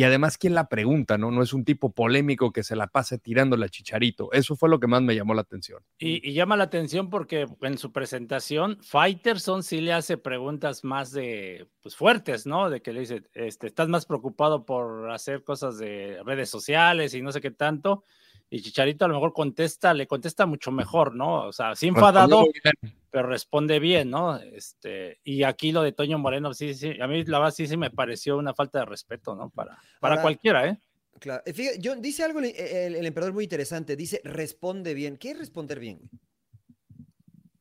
y 0.00 0.04
además, 0.04 0.38
¿quién 0.38 0.54
la 0.54 0.66
pregunta? 0.66 1.18
No, 1.18 1.30
no 1.30 1.42
es 1.42 1.52
un 1.52 1.62
tipo 1.62 1.92
polémico 1.92 2.54
que 2.54 2.62
se 2.62 2.74
la 2.74 2.86
pase 2.86 3.18
tirándole 3.18 3.66
a 3.66 3.68
Chicharito. 3.68 4.32
Eso 4.32 4.56
fue 4.56 4.70
lo 4.70 4.80
que 4.80 4.86
más 4.86 5.02
me 5.02 5.14
llamó 5.14 5.34
la 5.34 5.42
atención. 5.42 5.82
Y, 5.98 6.26
y 6.26 6.32
llama 6.32 6.56
la 6.56 6.64
atención 6.64 7.10
porque 7.10 7.46
en 7.60 7.76
su 7.76 7.92
presentación, 7.92 8.78
Fighterson 8.80 9.62
sí 9.62 9.82
le 9.82 9.92
hace 9.92 10.16
preguntas 10.16 10.84
más 10.84 11.12
de, 11.12 11.68
pues 11.82 11.96
fuertes, 11.96 12.46
¿no? 12.46 12.70
De 12.70 12.80
que 12.80 12.94
le 12.94 13.00
dice, 13.00 13.24
este, 13.34 13.66
estás 13.66 13.88
más 13.88 14.06
preocupado 14.06 14.64
por 14.64 15.10
hacer 15.10 15.44
cosas 15.44 15.76
de 15.76 16.22
redes 16.24 16.48
sociales 16.48 17.12
y 17.12 17.20
no 17.20 17.30
sé 17.30 17.42
qué 17.42 17.50
tanto. 17.50 18.04
Y 18.48 18.62
Chicharito 18.62 19.04
a 19.04 19.08
lo 19.08 19.12
mejor 19.12 19.34
contesta, 19.34 19.92
le 19.92 20.06
contesta 20.06 20.46
mucho 20.46 20.72
mejor, 20.72 21.14
¿no? 21.14 21.42
O 21.42 21.52
sea, 21.52 21.76
sí 21.76 21.88
enfadado, 21.88 22.46
bien. 22.64 22.94
Pero 23.10 23.28
responde 23.28 23.78
bien, 23.80 24.10
¿no? 24.10 24.36
Este, 24.36 25.18
y 25.24 25.42
aquí 25.42 25.72
lo 25.72 25.82
de 25.82 25.92
Toño 25.92 26.18
Moreno, 26.18 26.54
sí, 26.54 26.74
sí, 26.74 27.00
a 27.00 27.06
mí 27.06 27.24
la 27.24 27.38
verdad 27.38 27.54
sí, 27.54 27.66
sí 27.66 27.76
me 27.76 27.90
pareció 27.90 28.36
una 28.38 28.54
falta 28.54 28.80
de 28.80 28.84
respeto, 28.86 29.34
¿no? 29.34 29.50
Para, 29.50 29.78
para 30.00 30.14
Ahora- 30.14 30.22
cualquiera, 30.22 30.68
¿eh? 30.68 30.78
Claro. 31.18 31.42
Eh, 31.44 31.52
fíjate, 31.52 31.78
yo, 31.80 31.96
dice 31.96 32.24
algo 32.24 32.38
el, 32.38 32.46
el- 32.56 32.96
el 32.96 33.04
emperador 33.06 33.34
muy 33.34 33.44
interesante. 33.44 33.94
Dice, 33.94 34.22
responde 34.24 34.94
bien. 34.94 35.18
¿Qué 35.18 35.32
es 35.32 35.38
responder 35.38 35.78
bien? 35.78 35.98
güey? 35.98 36.08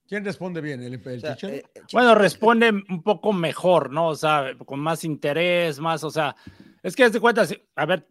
¿Quién 0.08 0.26
responde 0.26 0.62
bien? 0.62 0.82
¿El, 0.82 0.94
el 0.94 1.00
O 1.18 1.20
sea, 1.20 1.36
Chicharo? 1.36 1.54
eh, 1.54 1.64
eh, 1.76 1.82
Bueno, 1.94 2.16
responde 2.16 2.72
un 2.72 3.04
poco 3.04 3.32
mejor, 3.34 3.92
¿no? 3.92 4.08
O 4.08 4.16
sea, 4.16 4.56
con 4.66 4.80
más 4.80 5.04
interés, 5.04 5.80
más, 5.80 6.04
o 6.04 6.10
sea, 6.10 6.36
es 6.82 6.96
que 6.96 7.04
haz 7.04 7.12
de 7.14 7.20
cuenta, 7.20 7.46
a 7.76 7.86
ver, 7.86 8.08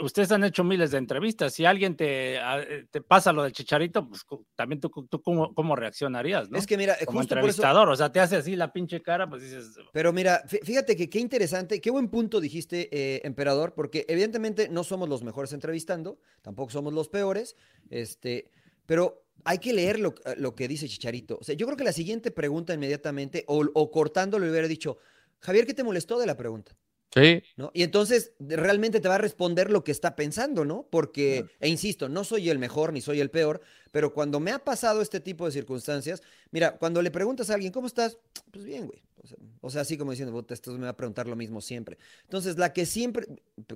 ustedes 0.00 0.30
han 0.32 0.44
hecho 0.44 0.64
miles 0.64 0.90
de 0.90 0.98
entrevistas, 0.98 1.52
si 1.54 1.64
alguien 1.64 1.96
te, 1.96 2.38
a- 2.38 2.60
eh, 2.62 2.86
te 2.90 3.00
pasa 3.00 3.32
lo 3.32 3.42
del 3.42 3.52
chicharito, 3.52 4.08
pues 4.08 4.22
también 4.54 4.80
tú, 4.80 4.88
tú 5.08 5.20
cómo, 5.22 5.54
cómo 5.54 5.76
reaccionarías, 5.76 6.50
¿no? 6.50 6.58
Es 6.58 6.66
que 6.66 6.76
mira, 6.76 6.96
Como 7.04 7.20
justo 7.20 7.34
por 7.34 7.38
eso. 7.38 7.62
entrevistador, 7.62 7.88
o 7.88 7.96
sea, 7.96 8.10
te 8.10 8.20
hace 8.20 8.36
así 8.36 8.56
la 8.56 8.72
pinche 8.72 9.02
cara, 9.02 9.28
pues 9.28 9.42
dices, 9.42 9.76
Pero 9.92 10.12
mira, 10.12 10.42
fí- 10.46 10.60
fíjate 10.64 10.96
que 10.96 11.08
qué 11.08 11.18
interesante, 11.20 11.80
qué 11.80 11.90
buen 11.90 12.08
punto 12.08 12.40
dijiste, 12.40 12.88
eh, 12.92 13.20
emperador, 13.24 13.74
porque 13.74 14.04
evidentemente 14.08 14.68
no 14.68 14.84
somos 14.84 15.08
los 15.08 15.22
mejores 15.22 15.52
entrevistando, 15.52 16.18
tampoco 16.42 16.70
somos 16.70 16.92
los 16.92 17.08
peores, 17.08 17.56
este, 17.90 18.50
pero 18.86 19.24
hay 19.44 19.58
que 19.58 19.72
leer 19.72 19.98
lo, 19.98 20.14
eh, 20.26 20.34
lo 20.36 20.54
que 20.54 20.68
dice 20.68 20.88
Chicharito. 20.88 21.38
O 21.40 21.44
sea, 21.44 21.54
yo 21.54 21.66
creo 21.66 21.76
que 21.76 21.84
la 21.84 21.92
siguiente 21.92 22.30
pregunta 22.30 22.74
inmediatamente, 22.74 23.44
o, 23.48 23.64
o 23.74 23.90
cortándolo, 23.90 24.44
le 24.44 24.50
hubiera 24.50 24.68
dicho, 24.68 24.98
Javier, 25.40 25.64
¿qué 25.66 25.74
te 25.74 25.84
molestó 25.84 26.18
de 26.18 26.26
la 26.26 26.36
pregunta? 26.36 26.76
Sí, 27.12 27.42
¿no? 27.56 27.72
Y 27.74 27.82
entonces 27.82 28.32
realmente 28.38 29.00
te 29.00 29.08
va 29.08 29.16
a 29.16 29.18
responder 29.18 29.70
lo 29.70 29.82
que 29.82 29.90
está 29.90 30.14
pensando, 30.14 30.64
¿no? 30.64 30.86
Porque, 30.90 31.44
e 31.58 31.68
insisto, 31.68 32.08
no 32.08 32.22
soy 32.22 32.50
el 32.50 32.60
mejor 32.60 32.92
ni 32.92 33.00
soy 33.00 33.20
el 33.20 33.30
peor, 33.30 33.60
pero 33.90 34.14
cuando 34.14 34.38
me 34.38 34.52
ha 34.52 34.60
pasado 34.60 35.02
este 35.02 35.18
tipo 35.18 35.44
de 35.44 35.50
circunstancias, 35.50 36.22
mira, 36.52 36.78
cuando 36.78 37.02
le 37.02 37.10
preguntas 37.10 37.50
a 37.50 37.54
alguien, 37.54 37.72
¿cómo 37.72 37.88
estás? 37.88 38.18
Pues 38.52 38.64
bien, 38.64 38.86
güey. 38.86 39.02
O 39.16 39.26
sea, 39.26 39.38
o 39.60 39.70
sea, 39.70 39.80
así 39.82 39.98
como 39.98 40.12
diciendo, 40.12 40.32
"Puta, 40.32 40.54
esto 40.54 40.70
me 40.72 40.84
va 40.84 40.90
a 40.90 40.96
preguntar 40.96 41.26
lo 41.26 41.34
mismo 41.36 41.60
siempre. 41.60 41.98
Entonces, 42.22 42.56
la 42.58 42.72
que 42.72 42.86
siempre, 42.86 43.26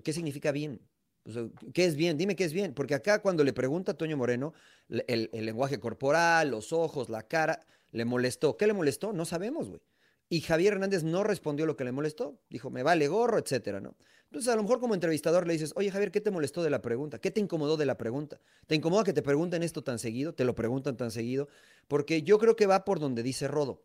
¿qué 0.04 0.12
significa 0.12 0.52
bien? 0.52 0.80
O 1.24 1.32
sea, 1.32 1.48
¿Qué 1.72 1.86
es 1.86 1.96
bien? 1.96 2.16
Dime 2.16 2.36
qué 2.36 2.44
es 2.44 2.52
bien. 2.52 2.72
Porque 2.72 2.94
acá 2.94 3.20
cuando 3.20 3.42
le 3.44 3.52
pregunta 3.52 3.92
a 3.92 3.96
Toño 3.96 4.16
Moreno, 4.16 4.54
el, 4.88 5.30
el 5.32 5.44
lenguaje 5.44 5.80
corporal, 5.80 6.50
los 6.50 6.72
ojos, 6.72 7.08
la 7.08 7.26
cara, 7.26 7.60
le 7.90 8.04
molestó. 8.04 8.56
¿Qué 8.56 8.66
le 8.66 8.74
molestó? 8.74 9.12
No 9.12 9.24
sabemos, 9.24 9.68
güey. 9.68 9.80
Y 10.28 10.40
Javier 10.40 10.74
Hernández 10.74 11.04
no 11.04 11.22
respondió 11.22 11.66
lo 11.66 11.76
que 11.76 11.84
le 11.84 11.92
molestó. 11.92 12.40
Dijo, 12.50 12.70
me 12.70 12.82
vale 12.82 13.08
gorro, 13.08 13.38
etcétera, 13.38 13.80
¿no? 13.80 13.94
Entonces, 14.26 14.52
a 14.52 14.56
lo 14.56 14.62
mejor 14.62 14.80
como 14.80 14.94
entrevistador 14.94 15.46
le 15.46 15.52
dices, 15.52 15.72
oye, 15.76 15.90
Javier, 15.90 16.10
¿qué 16.10 16.20
te 16.20 16.32
molestó 16.32 16.62
de 16.62 16.70
la 16.70 16.82
pregunta? 16.82 17.20
¿Qué 17.20 17.30
te 17.30 17.40
incomodó 17.40 17.76
de 17.76 17.86
la 17.86 17.96
pregunta? 17.96 18.40
¿Te 18.66 18.74
incomoda 18.74 19.04
que 19.04 19.12
te 19.12 19.22
pregunten 19.22 19.62
esto 19.62 19.84
tan 19.84 19.98
seguido? 19.98 20.34
¿Te 20.34 20.44
lo 20.44 20.54
preguntan 20.54 20.96
tan 20.96 21.10
seguido? 21.12 21.48
Porque 21.86 22.22
yo 22.22 22.38
creo 22.38 22.56
que 22.56 22.66
va 22.66 22.84
por 22.84 22.98
donde 22.98 23.22
dice 23.22 23.46
Rodo. 23.46 23.84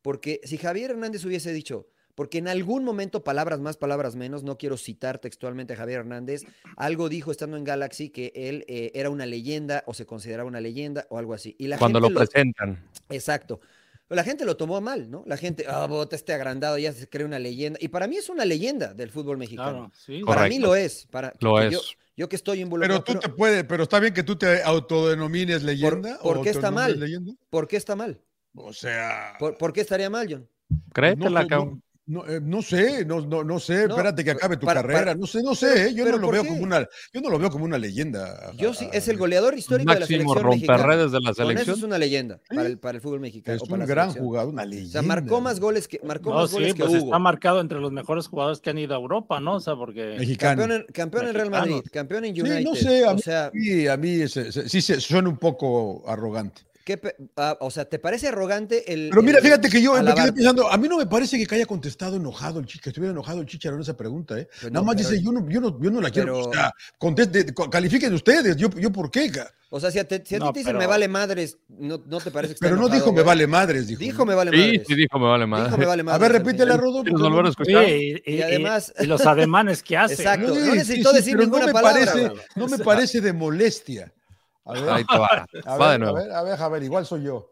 Porque 0.00 0.40
si 0.44 0.56
Javier 0.56 0.92
Hernández 0.92 1.24
hubiese 1.26 1.52
dicho, 1.52 1.86
porque 2.14 2.38
en 2.38 2.48
algún 2.48 2.84
momento, 2.84 3.22
palabras 3.24 3.60
más, 3.60 3.76
palabras 3.76 4.16
menos, 4.16 4.42
no 4.42 4.58
quiero 4.58 4.76
citar 4.76 5.18
textualmente 5.18 5.74
a 5.74 5.76
Javier 5.76 6.00
Hernández, 6.00 6.44
algo 6.76 7.08
dijo 7.08 7.30
estando 7.30 7.56
en 7.56 7.64
Galaxy 7.64 8.10
que 8.10 8.32
él 8.34 8.64
eh, 8.68 8.92
era 8.94 9.10
una 9.10 9.26
leyenda 9.26 9.84
o 9.86 9.94
se 9.94 10.06
consideraba 10.06 10.48
una 10.48 10.60
leyenda 10.60 11.06
o 11.10 11.18
algo 11.18 11.34
así. 11.34 11.54
Y 11.58 11.68
la 11.68 11.78
cuando 11.78 12.00
lo 12.00 12.12
presentan. 12.12 12.82
Exacto. 13.08 13.60
Pero 14.10 14.16
la 14.16 14.24
gente 14.24 14.44
lo 14.44 14.56
tomó 14.56 14.80
mal, 14.80 15.08
¿no? 15.08 15.22
La 15.24 15.36
gente, 15.36 15.66
ah, 15.68 15.86
bota 15.86 16.16
este 16.16 16.32
agrandado, 16.32 16.76
ya 16.76 16.92
se 16.92 17.08
cree 17.08 17.24
una 17.24 17.38
leyenda. 17.38 17.78
Y 17.80 17.86
para 17.86 18.08
mí 18.08 18.16
es 18.16 18.28
una 18.28 18.44
leyenda 18.44 18.92
del 18.92 19.08
fútbol 19.08 19.38
mexicano. 19.38 19.70
claro, 19.70 19.92
sí. 19.94 20.22
Para 20.26 20.48
mí 20.48 20.58
lo 20.58 20.74
es. 20.74 21.06
Para, 21.06 21.32
Lo 21.38 21.58
que 21.58 21.68
es. 21.68 21.72
Yo, 21.74 21.80
yo 22.16 22.28
que 22.28 22.34
estoy 22.34 22.60
involucrado. 22.60 23.04
Pero 23.04 23.04
tú 23.04 23.20
pero 23.20 23.32
te 23.32 23.38
puedes, 23.38 23.62
pero 23.62 23.84
está 23.84 24.00
bien 24.00 24.12
que 24.12 24.24
tú 24.24 24.34
te 24.34 24.64
autodenomines 24.64 25.62
leyenda. 25.62 26.18
por 26.20 26.38
o 26.38 26.42
qué 26.42 26.50
está 26.50 26.72
mal? 26.72 26.98
leyenda. 26.98 27.34
¿Por 27.50 27.68
qué 27.68 27.76
está 27.76 27.94
mal? 27.94 28.20
O 28.56 28.72
sea, 28.72 29.36
¿Por, 29.38 29.56
por 29.56 29.72
qué 29.72 29.82
estaría 29.82 30.10
mal, 30.10 30.26
John? 30.28 30.48
Créetela, 30.92 31.44
no-. 31.44 31.64
No, 31.64 31.82
eh, 32.26 32.40
no 32.42 32.60
sé, 32.62 33.04
no, 33.04 33.20
no, 33.20 33.44
no 33.44 33.58
sé, 33.60 33.86
No, 33.86 33.94
espérate 33.94 34.24
que 34.24 34.32
acabe 34.32 34.56
tu 34.56 34.66
para- 34.66 34.80
carrera, 34.82 34.98
para- 35.00 35.14
no 35.14 35.26
sé, 35.26 35.38
no 35.42 35.52
pero- 35.52 35.54
sé, 35.54 35.86
¿eh? 35.88 35.94
yo 35.94 36.04
pero 36.04 36.16
no 36.16 36.22
lo 36.22 36.26
¿por 36.28 36.34
veo 36.34 36.42
qué? 36.42 36.48
como 36.48 36.62
una, 36.62 36.88
yo 37.12 37.20
no 37.20 37.30
lo 37.30 37.38
veo 37.38 37.50
como 37.50 37.64
una 37.64 37.78
leyenda. 37.78 38.52
Yo 38.56 38.74
sí, 38.74 38.88
es 38.92 39.06
el 39.08 39.16
goleador 39.16 39.56
histórico 39.56 39.90
de 39.92 40.00
la 40.00 40.00
Máximo 40.00 40.18
selección 40.34 40.50
mexicana. 40.50 40.78
romperredes 40.78 41.12
de 41.12 41.20
la 41.20 41.32
Con 41.32 41.32
eso 41.32 41.46
selección. 41.46 41.76
es 41.78 41.82
una 41.84 41.98
leyenda 41.98 42.40
para 42.48 42.60
Sí. 42.62 42.66
el, 42.66 42.78
para 42.78 42.96
el 42.96 43.02
fútbol 43.02 43.20
mexicano. 43.20 43.56
Es 43.56 43.62
o 43.62 43.66
para 43.66 43.74
un 43.74 43.80
la 43.80 43.86
gran 43.86 44.04
selección. 44.08 44.24
jugador, 44.26 44.52
una 44.52 44.62
O 44.62 44.66
leyenda. 44.66 44.90
sea, 44.92 45.02
marcó 45.02 45.40
más 45.40 45.60
goles 45.60 45.88
que, 45.88 46.00
marcó 46.04 46.30
No, 46.30 46.36
más 46.36 46.50
sí, 46.50 46.54
goles 46.56 46.74
que 46.74 46.80
pues 46.82 46.94
Hugo. 46.94 47.04
está 47.04 47.18
marcado 47.18 47.60
entre 47.60 47.78
los 47.80 47.92
mejores 47.92 48.26
jugadores 48.26 48.60
que 48.60 48.70
han 48.70 48.78
ido 48.78 48.94
a 48.94 48.98
Europa, 48.98 49.40
¿no? 49.40 49.54
O 49.56 49.60
sea, 49.60 49.76
porque 49.76 50.16
Mexicano. 50.18 50.62
Campeón 50.62 50.80
en, 50.86 50.92
campeón 50.92 51.26
en 51.28 51.34
Real 51.34 51.50
Madrid, 51.50 51.80
campeón 51.92 52.24
en 52.24 52.34
Sí, 52.34 52.40
United. 52.40 52.62
no 52.64 52.74
sé, 52.74 53.04
a 53.04 53.10
o 53.10 53.14
mí, 53.14 53.22
sea, 53.22 53.50
sí, 53.52 53.86
a 53.88 53.96
mí 53.96 54.10
ese- 54.22 54.48
ese- 54.48 54.68
sí 54.68 54.80
se 54.82 55.00
suena 55.00 55.28
un 55.28 55.36
poco 55.36 56.02
arrogante. 56.06 56.62
¿Qué 56.84 56.96
pe- 56.98 57.16
ah, 57.36 57.56
o 57.60 57.70
sea, 57.70 57.84
¿te 57.84 57.98
parece 57.98 58.28
arrogante 58.28 58.92
el. 58.92 59.08
Pero 59.10 59.22
mira, 59.22 59.38
el 59.38 59.44
fíjate 59.44 59.68
que 59.68 59.80
yo 59.82 59.94
me 60.02 60.14
quedé 60.14 60.32
pensando, 60.32 60.70
a 60.70 60.76
mí 60.78 60.88
no 60.88 60.98
me 60.98 61.06
parece 61.06 61.44
que 61.46 61.54
haya 61.54 61.66
contestado 61.66 62.16
enojado 62.16 62.60
el 62.60 62.66
chico, 62.66 62.84
que 62.84 62.90
estuviera 62.90 63.12
enojado 63.12 63.40
el 63.40 63.46
chicharo 63.46 63.76
en 63.76 63.82
esa 63.82 63.96
pregunta, 63.96 64.38
¿eh? 64.38 64.48
Nada 64.62 64.70
no, 64.72 64.84
más 64.84 64.96
pero- 64.96 65.08
dice, 65.10 65.22
yo 65.22 65.32
no, 65.32 65.48
yo 65.48 65.60
no, 65.60 65.80
yo 65.80 65.90
no 65.90 66.00
la 66.00 66.10
quiero. 66.10 66.34
pero- 66.34 66.48
O 66.48 66.52
sea, 66.52 66.72
conteste, 66.98 67.52
co- 67.54 67.68
califiquen 67.70 68.12
ustedes, 68.14 68.56
yo, 68.56 68.68
yo 68.70 68.90
por 68.90 69.10
qué? 69.10 69.30
O 69.72 69.78
sea, 69.78 69.92
si 69.92 70.00
a, 70.00 70.04
te- 70.08 70.24
si 70.26 70.34
a 70.34 70.38
ti 70.40 70.52
te 70.52 70.58
dicen 70.60 70.76
me 70.76 70.86
vale 70.86 71.06
madres, 71.06 71.56
¿no, 71.68 72.02
no 72.04 72.18
te 72.18 72.32
parece 72.32 72.54
que 72.54 72.56
está 72.56 72.66
Pero 72.66 72.74
no 72.74 72.82
enojado, 72.86 73.00
dijo 73.04 73.12
me 73.12 73.22
vale 73.22 73.46
madres, 73.46 73.86
dijo. 73.86 74.00
Dijo 74.00 74.26
me 74.26 74.34
vale 74.34 74.50
Sí, 74.50 74.56
madres. 74.56 74.82
sí 74.88 74.94
dijo, 74.96 75.18
me 75.20 75.26
vale 75.28 75.44
Dijo 75.44 75.48
madre. 75.56 75.76
me 75.78 75.86
vale 75.86 76.00
A 76.00 76.04
madres. 76.04 76.20
ver, 76.20 76.36
al 76.36 76.44
repítela. 76.44 76.76
Rodo. 76.76 77.02
¿Quieres 77.04 77.20
porque 77.20 77.72
volver 77.72 77.84
a? 77.84 77.86
Sí, 77.86 78.22
y, 78.26 78.34
Y 78.34 78.42
además- 78.42 78.92
y 78.98 79.06
los 79.06 79.24
ademanes 79.24 79.82
que 79.84 79.96
hace. 79.96 80.14
Exacto. 80.14 80.48
¿no? 80.48 80.54
Sí, 80.54 80.60
no 80.60 80.72
sí, 80.72 80.78
necesitó 80.78 81.10
sí, 81.10 81.16
decir 81.18 81.36
ninguna 81.38 81.60
no 81.60 81.66
me 81.68 81.72
palabra, 81.72 82.32
no 82.56 82.66
me 82.66 82.78
parece 82.78 83.20
de 83.20 83.32
molestia. 83.32 84.12
A 84.70 84.80
ver, 84.80 84.90
Ahí 84.90 85.04
te 85.04 85.18
va. 85.18 85.46
a 85.66 85.76
Va 85.78 85.92
de 85.92 85.98
ver, 85.98 86.08
a 86.08 86.12
ver, 86.12 86.32
a 86.32 86.42
ver, 86.42 86.62
a 86.62 86.68
ver, 86.68 86.82
igual 86.82 87.04
soy 87.04 87.24
yo. 87.24 87.48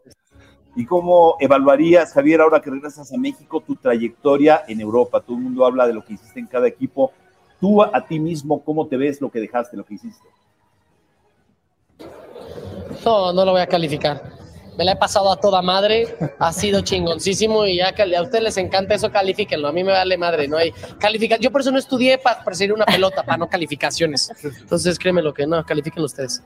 ¿Y 0.75 0.85
cómo 0.85 1.35
evaluarías, 1.39 2.13
Javier, 2.13 2.41
ahora 2.41 2.61
que 2.61 2.69
regresas 2.69 3.11
a 3.11 3.17
México, 3.17 3.61
tu 3.65 3.75
trayectoria 3.75 4.63
en 4.67 4.79
Europa? 4.79 5.19
Todo 5.19 5.35
el 5.35 5.43
mundo 5.43 5.65
habla 5.65 5.85
de 5.85 5.93
lo 5.93 6.05
que 6.05 6.13
hiciste 6.13 6.39
en 6.39 6.47
cada 6.47 6.67
equipo. 6.67 7.11
Tú 7.59 7.81
a, 7.83 7.91
a 7.93 8.05
ti 8.05 8.19
mismo, 8.19 8.63
¿cómo 8.63 8.87
te 8.87 8.95
ves 8.95 9.19
lo 9.19 9.29
que 9.29 9.39
dejaste, 9.39 9.75
lo 9.75 9.83
que 9.83 9.95
hiciste? 9.95 10.27
No, 13.03 13.33
no 13.33 13.45
lo 13.45 13.51
voy 13.51 13.61
a 13.61 13.67
calificar. 13.67 14.38
Me 14.79 14.85
la 14.85 14.93
he 14.93 14.95
pasado 14.95 15.29
a 15.29 15.35
toda 15.41 15.61
madre, 15.61 16.15
ha 16.39 16.53
sido 16.53 16.79
chingoncísimo 16.79 17.65
y 17.65 17.79
ya 17.79 17.93
que 17.93 18.15
a 18.15 18.21
ustedes 18.21 18.41
les 18.45 18.55
encanta 18.55 18.95
eso, 18.95 19.11
califíquenlo. 19.11 19.67
A 19.67 19.73
mí 19.73 19.83
me 19.83 19.91
vale 19.91 20.17
madre, 20.17 20.47
no 20.47 20.55
hay 20.55 20.71
calificación. 20.97 21.43
Yo 21.43 21.51
por 21.51 21.59
eso 21.59 21.69
no 21.71 21.77
estudié 21.77 22.17
para 22.17 22.45
perseguir 22.45 22.71
una 22.71 22.85
pelota, 22.85 23.21
para 23.23 23.37
no 23.37 23.49
calificaciones. 23.49 24.31
Entonces 24.41 24.97
créeme 24.97 25.21
lo 25.21 25.33
que 25.33 25.45
no, 25.45 25.65
califíquenlo 25.65 26.05
ustedes. 26.05 26.41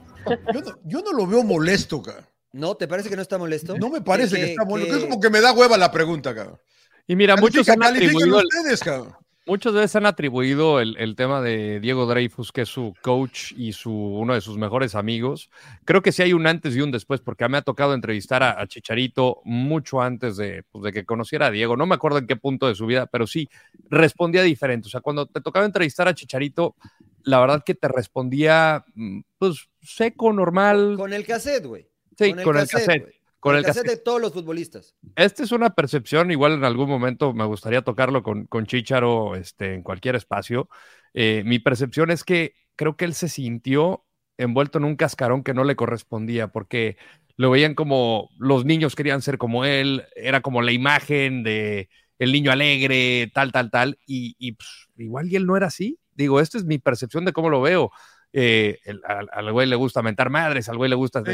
Yo 0.52 0.60
no, 0.62 0.78
yo 0.84 1.00
no 1.02 1.12
lo 1.12 1.28
veo 1.28 1.44
molesto, 1.44 2.02
ca. 2.02 2.28
¿No? 2.50 2.74
¿Te 2.76 2.88
parece 2.88 3.08
que 3.08 3.14
no 3.14 3.22
está 3.22 3.38
molesto? 3.38 3.78
No 3.78 3.88
me 3.88 4.00
parece 4.00 4.34
que, 4.34 4.42
Que- 4.42 4.50
está 4.50 4.64
molesto. 4.64 4.94
que- 4.94 4.98
Es 4.98 5.04
como 5.08 5.20
que 5.20 5.30
me 5.30 5.40
da 5.40 5.52
hueva 5.52 5.78
la 5.78 5.92
pregunta, 5.92 6.34
cabrón. 6.34 6.58
Y 7.06 7.14
mira, 7.14 7.36
muchos 7.36 7.68
han 7.68 7.84
atribuido 7.84 8.38
ustedes, 8.38 8.80
cabrón. 8.80 9.14
Muchas 9.46 9.74
veces 9.74 9.96
han 9.96 10.06
atribuido 10.06 10.80
el, 10.80 10.96
el 10.96 11.16
tema 11.16 11.42
de 11.42 11.78
Diego 11.78 12.06
Dreyfus, 12.06 12.50
que 12.50 12.62
es 12.62 12.68
su 12.68 12.94
coach 13.02 13.52
y 13.56 13.74
su, 13.74 13.92
uno 13.92 14.32
de 14.32 14.40
sus 14.40 14.56
mejores 14.56 14.94
amigos. 14.94 15.50
Creo 15.84 16.00
que 16.00 16.12
sí 16.12 16.22
hay 16.22 16.32
un 16.32 16.46
antes 16.46 16.74
y 16.74 16.80
un 16.80 16.90
después, 16.90 17.20
porque 17.20 17.46
me 17.48 17.58
ha 17.58 17.62
tocado 17.62 17.92
entrevistar 17.92 18.42
a, 18.42 18.58
a 18.58 18.66
Chicharito 18.66 19.42
mucho 19.44 20.00
antes 20.00 20.38
de, 20.38 20.62
pues, 20.72 20.82
de 20.84 20.92
que 20.92 21.04
conociera 21.04 21.46
a 21.46 21.50
Diego. 21.50 21.76
No 21.76 21.84
me 21.84 21.94
acuerdo 21.94 22.18
en 22.18 22.26
qué 22.26 22.36
punto 22.36 22.68
de 22.68 22.74
su 22.74 22.86
vida, 22.86 23.06
pero 23.06 23.26
sí 23.26 23.50
respondía 23.90 24.42
diferente. 24.42 24.86
O 24.86 24.90
sea, 24.90 25.02
cuando 25.02 25.26
te 25.26 25.42
tocaba 25.42 25.66
entrevistar 25.66 26.08
a 26.08 26.14
Chicharito, 26.14 26.74
la 27.22 27.38
verdad 27.40 27.62
que 27.64 27.74
te 27.74 27.88
respondía, 27.88 28.84
mm, 28.94 29.20
pues, 29.38 29.68
seco, 29.82 30.32
normal. 30.32 30.94
Con 30.96 31.12
el 31.12 31.26
cassette, 31.26 31.66
güey. 31.66 31.86
Sí, 32.16 32.32
con 32.32 32.56
el 32.56 32.66
cassette. 32.66 33.02
güey. 33.02 33.23
Con 33.44 33.56
el 33.56 33.62
cassette 33.64 33.84
cassette. 33.84 33.98
de 33.98 34.04
todos 34.04 34.20
los 34.20 34.32
futbolistas. 34.32 34.94
Esta 35.16 35.42
es 35.42 35.52
una 35.52 35.70
percepción, 35.74 36.30
igual 36.30 36.52
en 36.54 36.64
algún 36.64 36.88
momento 36.88 37.32
me 37.34 37.44
gustaría 37.44 37.82
tocarlo 37.82 38.22
con, 38.22 38.46
con 38.46 38.66
Chicharo 38.66 39.36
este, 39.36 39.74
en 39.74 39.82
cualquier 39.82 40.16
espacio. 40.16 40.68
Eh, 41.12 41.42
mi 41.44 41.58
percepción 41.58 42.10
es 42.10 42.24
que 42.24 42.54
creo 42.76 42.96
que 42.96 43.04
él 43.04 43.14
se 43.14 43.28
sintió 43.28 44.04
envuelto 44.38 44.78
en 44.78 44.84
un 44.84 44.96
cascarón 44.96 45.44
que 45.44 45.54
no 45.54 45.62
le 45.64 45.76
correspondía, 45.76 46.48
porque 46.48 46.96
lo 47.36 47.50
veían 47.50 47.74
como 47.74 48.30
los 48.38 48.64
niños 48.64 48.96
querían 48.96 49.22
ser 49.22 49.38
como 49.38 49.64
él, 49.64 50.04
era 50.16 50.40
como 50.40 50.62
la 50.62 50.72
imagen 50.72 51.42
de 51.42 51.88
el 52.18 52.32
niño 52.32 52.50
alegre, 52.52 53.30
tal, 53.34 53.52
tal, 53.52 53.70
tal, 53.70 53.98
y, 54.06 54.34
y, 54.38 54.52
pues, 54.52 54.68
igual 54.96 55.28
y 55.30 55.36
él 55.36 55.46
no 55.46 55.56
era 55.56 55.66
así. 55.66 55.98
Digo, 56.14 56.40
esta 56.40 56.58
es 56.58 56.64
mi 56.64 56.78
percepción 56.78 57.24
de 57.24 57.32
cómo 57.32 57.50
lo 57.50 57.60
veo. 57.60 57.90
Eh, 58.32 58.78
el- 58.84 59.00
al, 59.06 59.28
al 59.32 59.52
güey 59.52 59.68
le 59.68 59.76
gusta 59.76 60.02
mentar 60.02 60.30
madres, 60.30 60.68
al 60.68 60.76
güey 60.76 60.88
le 60.90 60.96
gusta 60.96 61.22
Sí. 61.24 61.30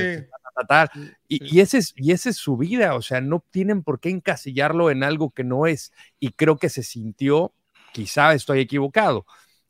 Ta, 0.67 0.89
ta, 0.89 0.89
ta. 0.89 1.01
Y, 1.29 1.57
y 1.59 1.61
ese 1.61 1.79
es, 1.79 1.93
y 1.97 2.13
esa 2.13 2.31
es 2.31 2.37
su 2.37 2.57
vida, 2.57 2.95
o 2.95 3.03
sea, 3.03 3.21
no 3.21 3.45
tienen 3.51 3.83
por 3.83 4.01
qué 4.01 4.11
encasillarlo 4.11 4.91
en 4.91 5.03
algo 5.05 5.31
que 5.31 5.45
no 5.45 5.67
es. 5.67 5.93
Y 6.19 6.31
creo 6.33 6.57
que 6.59 6.69
se 6.69 6.83
sintió, 6.83 7.53
quizá 7.93 8.35
estoy 8.35 8.61
equivocado, 8.61 9.27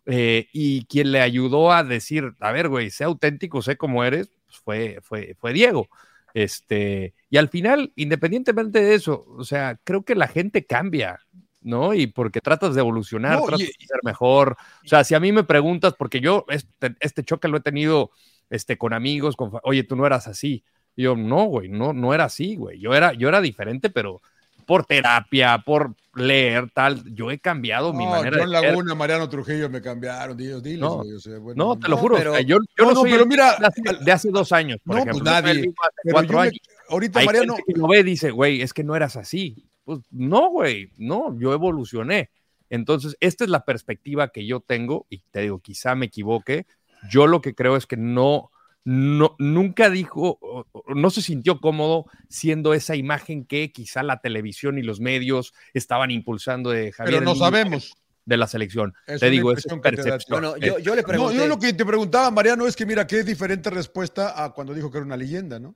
eh, 0.07 0.49
y 0.53 0.85
quien 0.87 1.13
le 1.13 1.21
ayudó 1.21 1.73
a 1.73 1.85
decir, 1.85 2.33
a 2.41 2.53
ver, 2.53 2.69
güey, 2.69 2.91
sé 2.91 3.05
auténtico, 3.05 3.63
sé 3.63 3.77
cómo 3.77 4.05
eres, 4.05 4.29
pues 4.47 4.59
fue, 4.65 4.99
fue, 5.03 5.37
fue 5.39 5.53
Diego. 5.53 5.89
Este, 6.35 7.15
y 7.29 7.37
al 7.39 7.49
final, 7.49 7.93
independientemente 7.97 8.81
de 8.83 8.95
eso, 8.95 9.27
o 9.37 9.45
sea, 9.45 9.79
creo 9.85 10.05
que 10.05 10.15
la 10.15 10.29
gente 10.29 10.65
cambia, 10.65 11.19
¿no? 11.61 11.93
Y 11.95 12.07
porque 12.07 12.41
tratas 12.41 12.75
de 12.75 12.81
evolucionar, 12.81 13.39
No, 13.41 13.45
tratas 13.47 13.63
y- 13.63 13.67
de 13.67 13.87
ser 13.87 14.01
mejor. 14.05 14.57
O 14.85 14.89
sea, 14.89 15.05
si 15.05 15.15
a 15.15 15.21
mí 15.21 15.33
me 15.33 15.45
preguntas, 15.45 15.95
porque 15.99 16.21
yo 16.21 16.45
este, 16.49 16.95
este 17.01 17.25
choque 17.25 17.49
lo 17.49 17.59
he 17.59 17.61
tenido 17.61 18.11
este, 18.49 18.79
con 18.79 18.93
amigos, 18.93 19.37
con, 19.37 19.53
oye, 19.65 19.85
tú 19.85 19.97
no 19.97 20.07
eras 20.07 20.27
así. 20.29 20.65
Y 20.97 21.03
yo, 21.05 21.17
no, 21.17 21.45
güey, 21.45 21.69
no, 21.69 21.93
no 21.93 22.13
era 22.15 22.25
así, 22.25 22.57
güey. 22.57 22.79
Yo 22.81 22.95
era, 22.95 23.13
yo 23.13 23.29
era 23.29 23.41
diferente, 23.41 23.91
pero 23.91 24.21
por 24.67 24.85
terapia, 24.85 25.59
por 25.65 25.95
leer, 26.15 26.71
tal, 26.73 27.03
yo 27.15 27.31
he 27.31 27.39
cambiado 27.39 27.93
mi 27.93 28.07
manera 28.07 28.39
John 28.41 28.51
de. 28.53 28.61
Laguna, 28.61 28.95
Mariano 28.95 29.29
Trujillo 29.29 29.69
me 29.69 29.81
cambiaron, 29.81 30.37
diles, 30.37 30.63
diles, 30.63 30.81
No, 30.81 30.97
o 30.99 31.19
sea, 31.19 31.39
bueno, 31.39 31.65
No, 31.65 31.79
te 31.79 31.89
lo 31.89 31.97
juro, 31.97 32.17
pero- 32.17 32.33
o 32.33 32.35
sea, 32.35 32.43
yo, 32.43 32.59
yo 32.79 32.85
No, 32.85 32.91
no, 32.93 33.01
soy 33.01 33.11
pero 33.13 33.27
mira, 33.27 33.57
de 33.59 33.67
hace, 33.67 33.83
de 34.05 34.13
hace 34.13 34.31
dos 34.31 34.53
años, 34.53 34.79
por 34.85 34.97
No, 34.97 35.03
ejemplo. 35.03 35.25
pues 35.25 35.33
nadie, 35.43 35.73
pero 36.05 36.23
yo 36.23 36.39
me- 36.39 36.51
ahorita 36.89 37.19
Hay 37.21 37.27
Mariano, 37.27 37.55
gente 37.57 37.73
que 37.73 37.81
lo 37.81 37.89
ve 37.89 38.01
y 38.01 38.03
dice, 38.05 38.31
güey, 38.31 38.63
es 38.63 38.73
que 38.73 38.85
no 38.85 38.95
eras 38.95 39.17
así. 39.17 39.65
Pues 39.85 40.01
no, 40.11 40.51
güey, 40.51 40.91
no, 40.99 41.37
yo 41.39 41.53
evolucioné. 41.53 42.31
Entonces, 42.69 43.17
esta 43.19 43.43
es 43.43 43.51
la 43.51 43.65
perspectiva 43.65 44.29
que 44.29 44.47
yo 44.47 44.61
tengo 44.61 45.07
y 45.11 45.19
te 45.33 45.41
digo, 45.41 45.59
quizá 45.59 45.97
me 45.97 46.07
equivoque. 46.07 46.67
Yo 47.11 47.27
lo 47.27 47.41
que 47.41 47.55
creo 47.57 47.77
es 47.77 47.87
que 47.87 47.97
no, 47.97 48.50
no, 48.85 49.37
nunca 49.39 49.91
dijo, 49.91 50.67
no 50.95 51.11
se 51.11 51.23
sintió 51.23 51.61
cómodo 51.61 52.07
siendo 52.29 52.73
esa 52.75 52.97
imagen 52.97 53.45
que 53.45 53.73
quizá 53.73 54.03
la 54.03 54.21
televisión 54.21 54.79
y 54.79 54.83
los 54.83 55.01
medios 55.01 55.53
estaban 55.75 56.11
impulsando 56.11 56.71
de 56.71 56.93
Javier. 56.93 57.19
pero 57.21 57.25
no 57.25 57.35
sabemos. 57.35 57.95
De 58.27 58.37
la 58.37 58.47
selección. 58.47 58.95
Es 59.07 59.19
te 59.19 59.31
digo, 59.31 59.51
es 59.51 59.67
percepción. 59.83 60.21
Bueno, 60.29 60.57
yo, 60.59 60.79
yo 60.79 60.95
le 60.95 61.03
No, 61.03 61.09
pregunté. 61.09 61.37
yo 61.37 61.47
lo 61.49 61.59
que 61.59 61.73
te 61.73 61.85
preguntaba, 61.85 62.31
Mariano, 62.31 62.67
es 62.67 62.77
que 62.77 62.87
mira, 62.87 63.07
qué 63.07 63.25
diferente 63.25 63.71
respuesta 63.71 64.45
a 64.45 64.53
cuando 64.53 64.73
dijo 64.75 64.91
que 64.91 64.99
era 64.99 65.07
una 65.07 65.17
leyenda, 65.17 65.59
¿no? 65.59 65.75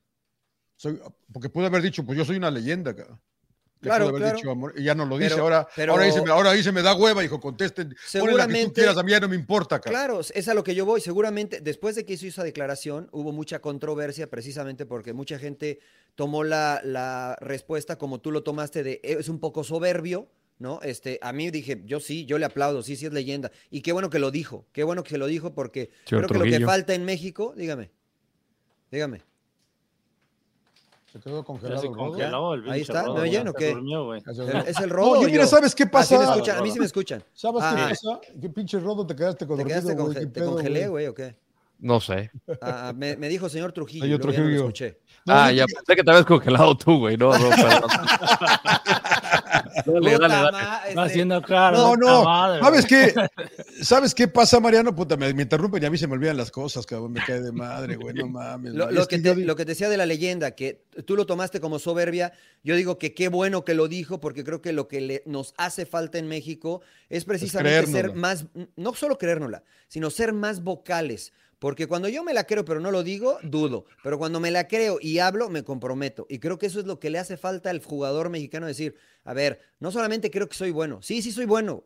Soy, 0.76 1.00
porque 1.32 1.48
pudo 1.48 1.66
haber 1.66 1.82
dicho, 1.82 2.04
pues 2.04 2.16
yo 2.18 2.24
soy 2.24 2.36
una 2.36 2.50
leyenda, 2.50 2.94
cara. 2.94 3.18
Claro, 3.84 4.08
haber 4.08 4.20
claro. 4.20 4.36
dicho, 4.36 4.50
amor, 4.50 4.74
y 4.76 4.82
ya 4.84 4.94
no 4.94 5.06
lo 5.06 5.16
dice. 5.18 5.30
Pero- 5.30 5.42
ahora, 5.44 5.68
pero- 5.76 5.92
ahora, 5.92 6.04
dice, 6.04 6.22
ahora 6.28 6.52
dice, 6.52 6.72
me 6.72 6.82
da 6.82 6.94
hueva, 6.94 7.22
dijo, 7.22 7.38
contesten. 7.40 7.88
La 7.88 7.94
que 7.94 8.00
tú 8.00 8.08
Seguramente- 8.08 8.72
quieras, 8.72 8.96
a 8.96 9.02
mí 9.02 9.10
ya 9.12 9.20
no 9.20 9.28
me 9.28 9.36
importa, 9.36 9.80
cara. 9.80 9.90
Claro, 9.96 10.20
es 10.20 10.48
a 10.48 10.54
lo 10.54 10.64
que 10.64 10.74
yo 10.74 10.84
voy. 10.84 11.00
Seguramente 11.00 11.60
después 11.60 11.94
de 11.94 12.04
que 12.04 12.14
hizo 12.14 12.26
esa 12.26 12.44
declaración 12.44 13.08
hubo 13.12 13.32
mucha 13.32 13.60
controversia 13.60 14.28
precisamente 14.28 14.86
porque 14.86 15.12
mucha 15.12 15.38
gente 15.38 15.78
tomó 16.14 16.44
la, 16.44 16.80
la 16.84 17.36
respuesta 17.40 17.96
como 17.96 18.20
tú 18.20 18.30
lo 18.30 18.42
tomaste 18.42 18.82
de 18.82 19.00
"Eh, 19.02 19.16
es 19.20 19.28
un 19.28 19.40
poco 19.40 19.64
soberbio, 19.64 20.28
¿no? 20.58 20.80
Este, 20.82 21.18
a 21.22 21.32
mí 21.32 21.50
dije, 21.50 21.82
yo 21.84 21.98
sí, 22.00 22.24
yo 22.26 22.38
le 22.38 22.44
aplaudo, 22.46 22.82
sí, 22.82 22.94
sí 22.96 23.06
es 23.06 23.12
leyenda. 23.12 23.50
Y 23.70 23.80
qué 23.82 23.92
bueno 23.92 24.10
que 24.10 24.18
lo 24.20 24.30
dijo, 24.30 24.66
qué 24.72 24.84
bueno 24.84 25.02
que 25.02 25.18
lo 25.18 25.26
dijo 25.26 25.54
porque 25.54 25.90
Señor 26.06 26.26
creo 26.28 26.42
que 26.42 26.50
lo 26.50 26.58
que 26.58 26.64
falta 26.64 26.94
en 26.94 27.04
México, 27.04 27.52
dígame, 27.56 27.90
dígame. 28.90 29.22
Se 31.14 31.20
quedó 31.20 31.38
Ya 31.40 31.44
congelado. 31.44 31.80
se 31.80 31.88
congeló 31.92 32.54
el 32.54 32.60
Ahí 32.64 32.80
pinche 32.80 32.92
está, 32.92 33.04
¿me 33.04 33.20
oyen 33.20 33.46
o 33.46 33.52
qué? 33.54 33.70
durmió, 33.70 34.04
güey. 34.06 34.20
Ya 34.26 34.34
se 34.34 34.40
¿El- 34.40 34.46
durmió. 34.48 34.64
¿Es 34.66 34.80
el 34.80 34.90
rodo? 34.90 35.14
No, 35.14 35.22
yo, 35.22 35.28
mira, 35.28 35.44
yo? 35.44 35.48
¿sabes 35.48 35.72
qué 35.76 35.84
Ah, 35.84 35.86
sí 36.02 36.14
pasa? 36.16 36.18
me 36.18 36.50
a 36.58 36.62
mí 36.62 36.70
sí 36.72 36.78
me 36.80 36.86
escuchan. 36.86 37.22
¿Sabes 37.32 37.62
Ah, 37.64 37.74
qué 37.76 37.82
pasa? 37.94 38.20
¿Qué 38.40 38.48
pinche 38.50 38.80
rodo 38.80 39.06
te 39.06 39.14
quedaste 39.14 39.46
con 39.46 39.56
¿Te 39.56 39.64
quedaste 39.64 39.94
te 39.94 40.26
pedo, 40.26 40.52
congelé, 40.54 40.88
güey, 40.88 41.06
o 41.06 41.14
qué? 41.14 41.36
No 41.78 42.00
sé. 42.00 42.32
Ah, 42.60 42.88
ah, 42.88 42.92
me, 42.92 43.16
me 43.16 43.28
dijo 43.28 43.48
señor 43.48 43.70
Trujillo, 43.72 44.04
Señor 44.04 44.18
luego 44.24 44.32
ya 44.32 44.38
no 44.38 44.44
lo 44.44 44.48
Trujillo. 44.50 44.68
escuché. 44.68 45.00
Ah, 45.28 45.52
ya 45.52 45.66
pensé 45.66 45.94
que 45.96 46.02
te 46.02 46.10
habías 46.10 46.26
congelado 46.26 46.76
tú, 46.76 46.98
güey. 46.98 47.16
No, 47.16 47.30
no, 47.38 47.48
perdón. 47.50 47.90
dale, 49.86 50.12
Puta 50.12 50.28
dale, 50.28 50.34
dale. 50.34 50.52
ma- 50.52 50.76
Está 50.76 50.88
este, 50.88 51.00
haciendo 51.00 51.42
cara. 51.42 51.76
No, 51.76 51.96
no. 51.96 52.24
madre, 52.24 52.60
¿Sabes 52.60 52.86
qué? 52.86 53.14
¿Sabes 53.82 54.14
qué 54.14 54.28
pasa, 54.28 54.60
Mariano? 54.60 54.94
Puta, 54.94 55.16
me, 55.16 55.32
me 55.34 55.42
interrumpen 55.42 55.82
y 55.82 55.86
a 55.86 55.90
mí 55.90 55.98
se 55.98 56.06
me 56.06 56.14
olvidan 56.14 56.36
las 56.36 56.50
cosas, 56.50 56.86
cabrón. 56.86 57.12
Me 57.12 57.24
cae 57.24 57.40
de 57.40 57.52
madre, 57.52 57.96
güey. 57.96 58.14
No 58.14 58.26
mames. 58.28 58.74
Lo, 58.74 58.88
que 59.06 59.16
que 59.16 59.22
te, 59.22 59.34
lo 59.36 59.56
que 59.56 59.64
te 59.64 59.72
decía 59.72 59.88
de 59.88 59.96
la 59.96 60.06
leyenda, 60.06 60.52
que 60.52 60.84
tú 61.06 61.16
lo 61.16 61.26
tomaste 61.26 61.60
como 61.60 61.78
soberbia, 61.78 62.32
yo 62.62 62.76
digo 62.76 62.98
que 62.98 63.14
qué 63.14 63.28
bueno 63.28 63.64
que 63.64 63.74
lo 63.74 63.88
dijo, 63.88 64.20
porque 64.20 64.44
creo 64.44 64.60
que 64.62 64.72
lo 64.72 64.88
que 64.88 65.00
le- 65.00 65.22
nos 65.26 65.54
hace 65.56 65.86
falta 65.86 66.18
en 66.18 66.28
México 66.28 66.80
es 67.08 67.24
precisamente 67.24 67.86
ser 67.90 68.14
más, 68.14 68.46
no 68.76 68.94
solo 68.94 69.18
creérnosla, 69.18 69.62
sino 69.88 70.10
ser 70.10 70.32
más 70.32 70.62
vocales, 70.62 71.32
Porque 71.58 71.86
cuando 71.86 72.08
yo 72.08 72.22
me 72.24 72.34
la 72.34 72.44
creo 72.44 72.64
pero 72.64 72.80
no 72.80 72.90
lo 72.90 73.02
digo, 73.02 73.38
dudo. 73.42 73.86
Pero 74.02 74.18
cuando 74.18 74.40
me 74.40 74.50
la 74.50 74.68
creo 74.68 74.98
y 75.00 75.18
hablo, 75.18 75.48
me 75.48 75.64
comprometo. 75.64 76.26
Y 76.28 76.38
creo 76.38 76.58
que 76.58 76.66
eso 76.66 76.80
es 76.80 76.86
lo 76.86 76.98
que 77.00 77.10
le 77.10 77.18
hace 77.18 77.36
falta 77.36 77.70
al 77.70 77.82
jugador 77.82 78.28
mexicano 78.30 78.66
decir, 78.66 78.96
a 79.24 79.32
ver, 79.34 79.60
no 79.80 79.90
solamente 79.90 80.30
creo 80.30 80.48
que 80.48 80.56
soy 80.56 80.70
bueno, 80.70 81.00
sí, 81.02 81.22
sí 81.22 81.32
soy 81.32 81.46
bueno. 81.46 81.84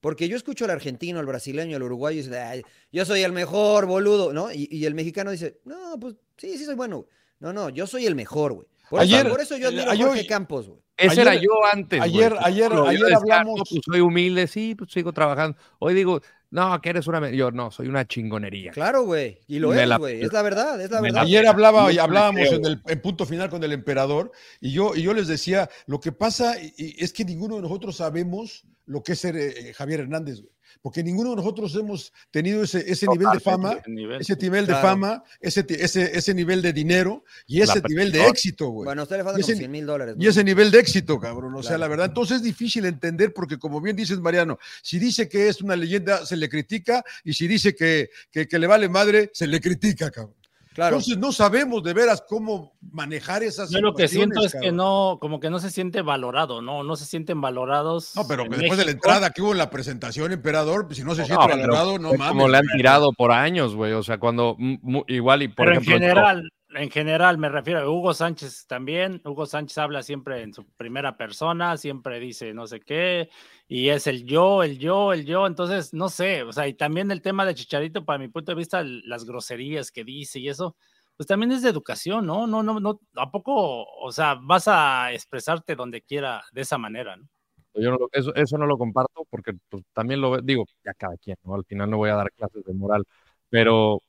Porque 0.00 0.28
yo 0.28 0.36
escucho 0.36 0.64
al 0.64 0.70
argentino, 0.70 1.18
al 1.20 1.26
brasileño, 1.26 1.76
al 1.76 1.82
uruguayo 1.82 2.20
y 2.20 2.22
dice, 2.22 2.38
"Ay, 2.38 2.62
yo 2.90 3.04
soy 3.04 3.20
el 3.22 3.32
mejor, 3.32 3.84
boludo, 3.84 4.32
¿no? 4.32 4.50
Y, 4.50 4.66
y 4.70 4.86
el 4.86 4.94
mexicano 4.94 5.30
dice, 5.30 5.60
no, 5.66 5.98
pues 6.00 6.14
sí, 6.38 6.56
sí 6.56 6.64
soy 6.64 6.74
bueno. 6.74 6.96
güey". 7.02 7.08
No, 7.40 7.52
no, 7.52 7.68
yo 7.68 7.86
soy 7.86 8.06
el 8.06 8.14
mejor, 8.14 8.54
güey. 8.54 8.66
Por, 8.88 9.00
Ayer- 9.00 9.20
eso, 9.26 9.28
por 9.28 9.40
eso 9.42 9.56
yo 9.58 9.68
admiro 9.68 9.90
a 9.90 9.92
ayer- 9.92 10.06
Jorge 10.06 10.26
Campos, 10.26 10.68
güey. 10.68 10.80
Ese 10.96 11.12
Ayer- 11.20 11.26
era 11.28 11.34
yo 11.36 11.50
antes. 11.72 11.98
güey. 11.98 12.10
ayer- 12.10 12.36
ayer- 12.40 12.72
ayer 12.72 13.14
hablamos- 13.14 13.58
"No, 13.58 13.64
pues 13.68 13.80
soy 13.84 14.00
humilde, 14.00 14.46
sí, 14.46 14.74
pues 14.74 14.90
sigo 14.90 15.12
trabajando. 15.12 15.56
Hoy 15.78 15.92
digo, 15.94 16.20
no, 16.50 16.80
que 16.80 16.90
eres 16.90 17.06
una. 17.06 17.20
me-". 17.20 17.36
Yo, 17.36 17.50
no, 17.50 17.70
soy 17.70 17.88
una 17.88 18.06
chingonería. 18.06 18.72
Claro, 18.72 19.04
güey. 19.04 19.38
Y 19.46 19.58
lo 19.58 19.70
Me 19.70 19.82
es, 19.82 19.88
la- 19.88 19.98
güey. 19.98 20.22
Es 20.22 20.32
la 20.32 20.42
verdad, 20.42 20.80
es 20.80 20.90
la 20.90 21.00
me 21.00 21.08
verdad. 21.08 21.22
Ayer 21.22 21.46
hablaba, 21.46 21.88
hablábamos 21.88 22.48
en 22.52 22.64
el 22.64 22.82
en 22.86 23.00
punto 23.02 23.26
final 23.26 23.50
con 23.50 23.62
el 23.64 23.72
emperador 23.72 24.32
y 24.60 24.72
yo, 24.72 24.94
y 24.94 25.02
yo 25.02 25.14
les 25.14 25.28
decía, 25.28 25.68
lo 25.86 26.00
que 26.00 26.12
pasa 26.12 26.54
es 26.58 27.12
que 27.12 27.24
ninguno 27.24 27.56
de 27.56 27.62
nosotros 27.62 27.96
sabemos 27.96 28.64
lo 28.90 29.02
que 29.02 29.12
es 29.12 29.18
ser 29.20 29.36
eh, 29.36 29.72
Javier 29.74 30.00
Hernández, 30.00 30.40
güey. 30.40 30.52
porque 30.82 31.02
ninguno 31.02 31.30
de 31.30 31.36
nosotros 31.36 31.74
hemos 31.76 32.12
tenido 32.30 32.62
ese, 32.64 32.78
ese 32.90 33.06
nivel 33.06 33.28
de 33.32 33.40
fama, 33.40 33.72
Ese 33.80 33.90
nivel. 33.90 34.20
ese 34.20 34.36
nivel 34.36 34.66
de 34.66 34.74
fama, 34.74 35.22
ese, 35.40 35.64
ese, 35.68 36.16
ese 36.18 36.34
nivel 36.34 36.60
de 36.62 36.72
dinero 36.72 37.24
y 37.46 37.58
La 37.58 37.64
ese 37.64 37.82
nivel 37.88 38.10
de 38.12 38.26
éxito, 38.26 38.68
güey. 38.68 38.84
Bueno, 38.86 39.02
a 39.02 39.04
usted 39.04 39.16
le 39.16 39.22
ese 39.22 39.30
como 39.30 39.38
ni- 39.38 39.58
100 39.58 39.70
mil 39.70 39.86
dólares. 39.86 40.16
Y 40.18 40.26
ese 40.26 40.42
nivel 40.44 40.70
de 40.70 40.78
éxito, 40.80 41.18
cabrón. 41.20 41.54
O 41.54 41.62
sea, 41.62 41.78
la 41.78 41.86
verdad, 41.88 42.06
entonces 42.06 42.38
es 42.38 42.42
difícil 42.42 42.84
entender 42.84 43.32
porque, 43.32 43.58
como 43.58 43.80
bien 43.80 43.94
dices, 43.96 44.18
Mariano, 44.18 44.58
si 44.82 44.98
dice 44.98 45.28
que 45.28 45.48
es 45.48 45.60
una 45.62 45.76
leyenda, 45.76 46.26
se 46.26 46.36
le 46.36 46.48
critica, 46.48 47.04
y 47.24 47.32
si 47.34 47.46
dice 47.46 47.74
que, 47.74 48.10
que, 48.30 48.48
que 48.48 48.58
le 48.58 48.66
vale 48.66 48.88
madre, 48.88 49.30
se 49.32 49.46
le 49.46 49.60
critica, 49.60 50.10
cabrón. 50.10 50.34
Claro. 50.80 50.96
Entonces 50.96 51.18
no 51.18 51.30
sabemos 51.30 51.82
de 51.82 51.92
veras 51.92 52.24
cómo 52.26 52.72
manejar 52.90 53.42
esas 53.42 53.68
Yo 53.70 53.80
lo 53.80 53.94
que 53.94 54.08
siento 54.08 54.40
situaciones, 54.40 54.54
es 54.54 54.60
que 54.70 54.72
no, 54.74 55.18
como 55.20 55.38
que 55.38 55.50
no 55.50 55.58
se 55.58 55.70
siente 55.70 56.00
valorado, 56.00 56.62
¿no? 56.62 56.82
No 56.84 56.96
se 56.96 57.04
sienten 57.04 57.38
valorados. 57.42 58.16
No, 58.16 58.26
pero 58.26 58.44
que 58.44 58.56
después 58.56 58.78
de 58.78 58.86
la 58.86 58.92
entrada 58.92 59.28
que 59.30 59.42
hubo 59.42 59.52
en 59.52 59.58
la 59.58 59.68
presentación, 59.68 60.32
emperador, 60.32 60.86
pues, 60.86 60.96
si 60.96 61.04
no 61.04 61.14
se 61.14 61.20
No, 61.20 61.26
siente 61.26 61.46
valorado, 61.48 61.98
no 61.98 62.12
es 62.12 62.18
mames. 62.18 62.32
como 62.32 62.48
le 62.48 62.56
han 62.56 62.66
tirado 62.74 63.12
por 63.12 63.30
años, 63.30 63.74
güey. 63.74 63.92
O 63.92 64.02
sea, 64.02 64.18
cuando 64.18 64.56
mu- 64.58 65.04
igual 65.06 65.42
y 65.42 65.48
por 65.48 65.66
Pero 65.66 65.70
en 65.72 65.76
ejemplo. 65.82 65.94
general, 66.08 66.50
en 66.74 66.90
general 66.90 67.38
me 67.38 67.48
refiero 67.48 67.80
a 67.80 67.88
Hugo 67.90 68.14
Sánchez 68.14 68.66
también. 68.66 69.20
Hugo 69.24 69.46
Sánchez 69.46 69.78
habla 69.78 70.02
siempre 70.02 70.42
en 70.42 70.52
su 70.54 70.64
primera 70.76 71.16
persona, 71.16 71.76
siempre 71.76 72.20
dice 72.20 72.52
no 72.54 72.66
sé 72.66 72.80
qué, 72.80 73.28
y 73.68 73.88
es 73.88 74.06
el 74.06 74.24
yo, 74.24 74.62
el 74.62 74.78
yo, 74.78 75.12
el 75.12 75.24
yo. 75.26 75.46
Entonces, 75.46 75.92
no 75.94 76.08
sé, 76.08 76.42
o 76.44 76.52
sea, 76.52 76.68
y 76.68 76.74
también 76.74 77.10
el 77.10 77.22
tema 77.22 77.44
de 77.44 77.54
Chicharito, 77.54 78.04
para 78.04 78.18
mi 78.18 78.28
punto 78.28 78.52
de 78.52 78.56
vista, 78.56 78.82
las 78.84 79.24
groserías 79.24 79.90
que 79.90 80.04
dice 80.04 80.38
y 80.40 80.48
eso, 80.48 80.76
pues 81.16 81.26
también 81.26 81.52
es 81.52 81.62
de 81.62 81.70
educación, 81.70 82.26
¿no? 82.26 82.46
No, 82.46 82.62
no, 82.62 82.80
no, 82.80 83.00
¿a 83.16 83.30
poco, 83.30 83.84
o 83.84 84.12
sea, 84.12 84.36
vas 84.40 84.68
a 84.68 85.12
expresarte 85.12 85.76
donde 85.76 86.02
quiera 86.02 86.42
de 86.52 86.62
esa 86.62 86.78
manera, 86.78 87.16
¿no? 87.16 87.28
Yo 87.74 87.90
no 87.90 87.98
lo- 87.98 88.08
eso, 88.12 88.34
eso 88.34 88.58
no 88.58 88.66
lo 88.66 88.76
comparto 88.78 89.24
porque 89.30 89.52
pues, 89.68 89.84
también 89.92 90.20
lo 90.20 90.40
digo, 90.40 90.64
ya 90.84 90.92
cada 90.94 91.16
quien, 91.16 91.36
¿no? 91.44 91.54
Al 91.54 91.64
final 91.64 91.88
no 91.90 91.98
voy 91.98 92.10
a 92.10 92.16
dar 92.16 92.32
clases 92.32 92.64
de 92.64 92.74
moral, 92.74 93.04
pero 93.50 94.00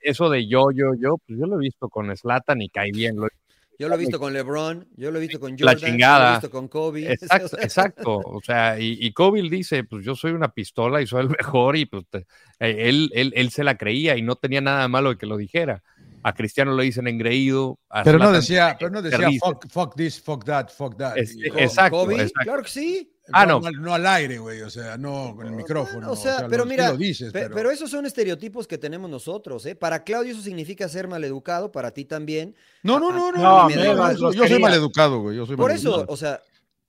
eso 0.00 0.28
de 0.30 0.46
yo, 0.46 0.70
yo, 0.72 0.94
yo, 0.94 1.16
pues 1.26 1.38
yo 1.38 1.46
lo 1.46 1.56
he 1.56 1.60
visto 1.64 1.88
con 1.88 2.14
Slatan 2.16 2.62
y 2.62 2.68
cae 2.68 2.90
bien. 2.92 3.16
Lo, 3.16 3.26
Yo 3.78 3.88
lo 3.88 3.94
he 3.94 3.98
visto 3.98 4.18
con 4.18 4.32
LeBron, 4.34 4.86
yo 4.96 5.10
lo 5.10 5.18
he 5.18 5.22
visto 5.22 5.40
con 5.40 5.52
La 5.52 5.72
Jordan, 5.72 5.74
yo 5.74 5.80
lo 5.80 5.86
he 5.86 5.90
chingada. 5.92 6.30
visto 6.32 6.50
con 6.50 6.68
Kobe. 6.68 7.12
exacto, 7.12 7.58
exacto. 7.58 8.16
O 8.18 8.40
sea, 8.44 8.78
y, 8.78 8.98
y 9.00 9.12
Kobe 9.12 9.40
dice, 9.48 9.84
pues 9.84 10.04
yo 10.04 10.14
soy 10.14 10.32
una 10.32 10.52
pistola 10.52 11.00
y 11.00 11.06
soy 11.06 11.22
el 11.22 11.28
mejor 11.38 11.76
y 11.76 11.86
pues 11.86 12.04
te- 12.10 12.26
eh, 12.60 12.88
él, 12.90 13.10
él, 13.14 13.32
él 13.34 13.50
se 13.50 13.64
la 13.64 13.76
creía 13.78 14.16
y 14.18 14.22
no 14.22 14.36
tenía 14.36 14.60
nada 14.60 14.86
malo 14.88 15.08
de 15.10 15.16
que 15.16 15.24
lo 15.26 15.36
dijera. 15.38 15.82
A 16.22 16.34
Cristiano 16.34 16.76
le 16.76 16.84
dicen 16.84 17.06
engreído. 17.08 17.78
Pero 18.04 18.18
no 18.18 18.30
decía, 18.30 18.76
pero 18.78 18.90
no 18.90 19.00
decía 19.00 19.26
fuck, 19.42 19.66
fuck 19.70 19.96
this, 19.96 20.20
fuck 20.20 20.44
that, 20.44 20.68
fuck 20.68 20.94
that. 20.98 21.16
Es- 21.16 21.34
Con 21.48 21.58
exacto, 21.58 21.96
Kobe, 22.00 22.14
exacto. 22.16 22.40
claro 22.42 22.62
que 22.62 22.68
sí. 22.68 23.10
Ah, 23.32 23.46
no. 23.46 23.60
al- 23.64 23.80
no 23.80 23.94
al 23.94 24.06
aire, 24.06 24.38
güey, 24.38 24.62
o 24.62 24.70
sea, 24.70 24.96
no 24.96 25.34
con 25.36 25.46
el 25.46 25.52
micrófono. 25.52 26.10
o 26.10 26.16
sea, 26.16 26.46
pero 26.48 26.64
lo- 26.64 26.70
mira, 26.70 26.90
lo 26.90 26.96
dices, 26.96 27.32
pe- 27.32 27.42
pero- 27.42 27.54
pero... 27.54 27.70
esos 27.70 27.90
son 27.90 28.06
estereotipos 28.06 28.66
que 28.66 28.78
tenemos 28.78 29.10
nosotros, 29.10 29.64
¿eh? 29.66 29.74
Para 29.74 30.04
Claudio 30.04 30.32
eso 30.32 30.42
significa 30.42 30.88
ser 30.88 31.08
maleducado, 31.08 31.72
para 31.72 31.90
ti 31.92 32.04
también. 32.04 32.54
No, 32.82 32.98
no, 32.98 33.10
no, 33.12 33.32
no, 33.32 33.38
No, 33.38 33.58
no, 33.62 33.66
me 33.68 33.74
yo- 34.34 34.46
soy 34.46 34.58
maleducado, 34.60 35.20
güey, 35.20 35.36
yo 35.36 35.46
soy 35.46 35.56
Por 35.56 35.70
eso, 35.70 36.04
o 36.08 36.16
sea, 36.16 36.40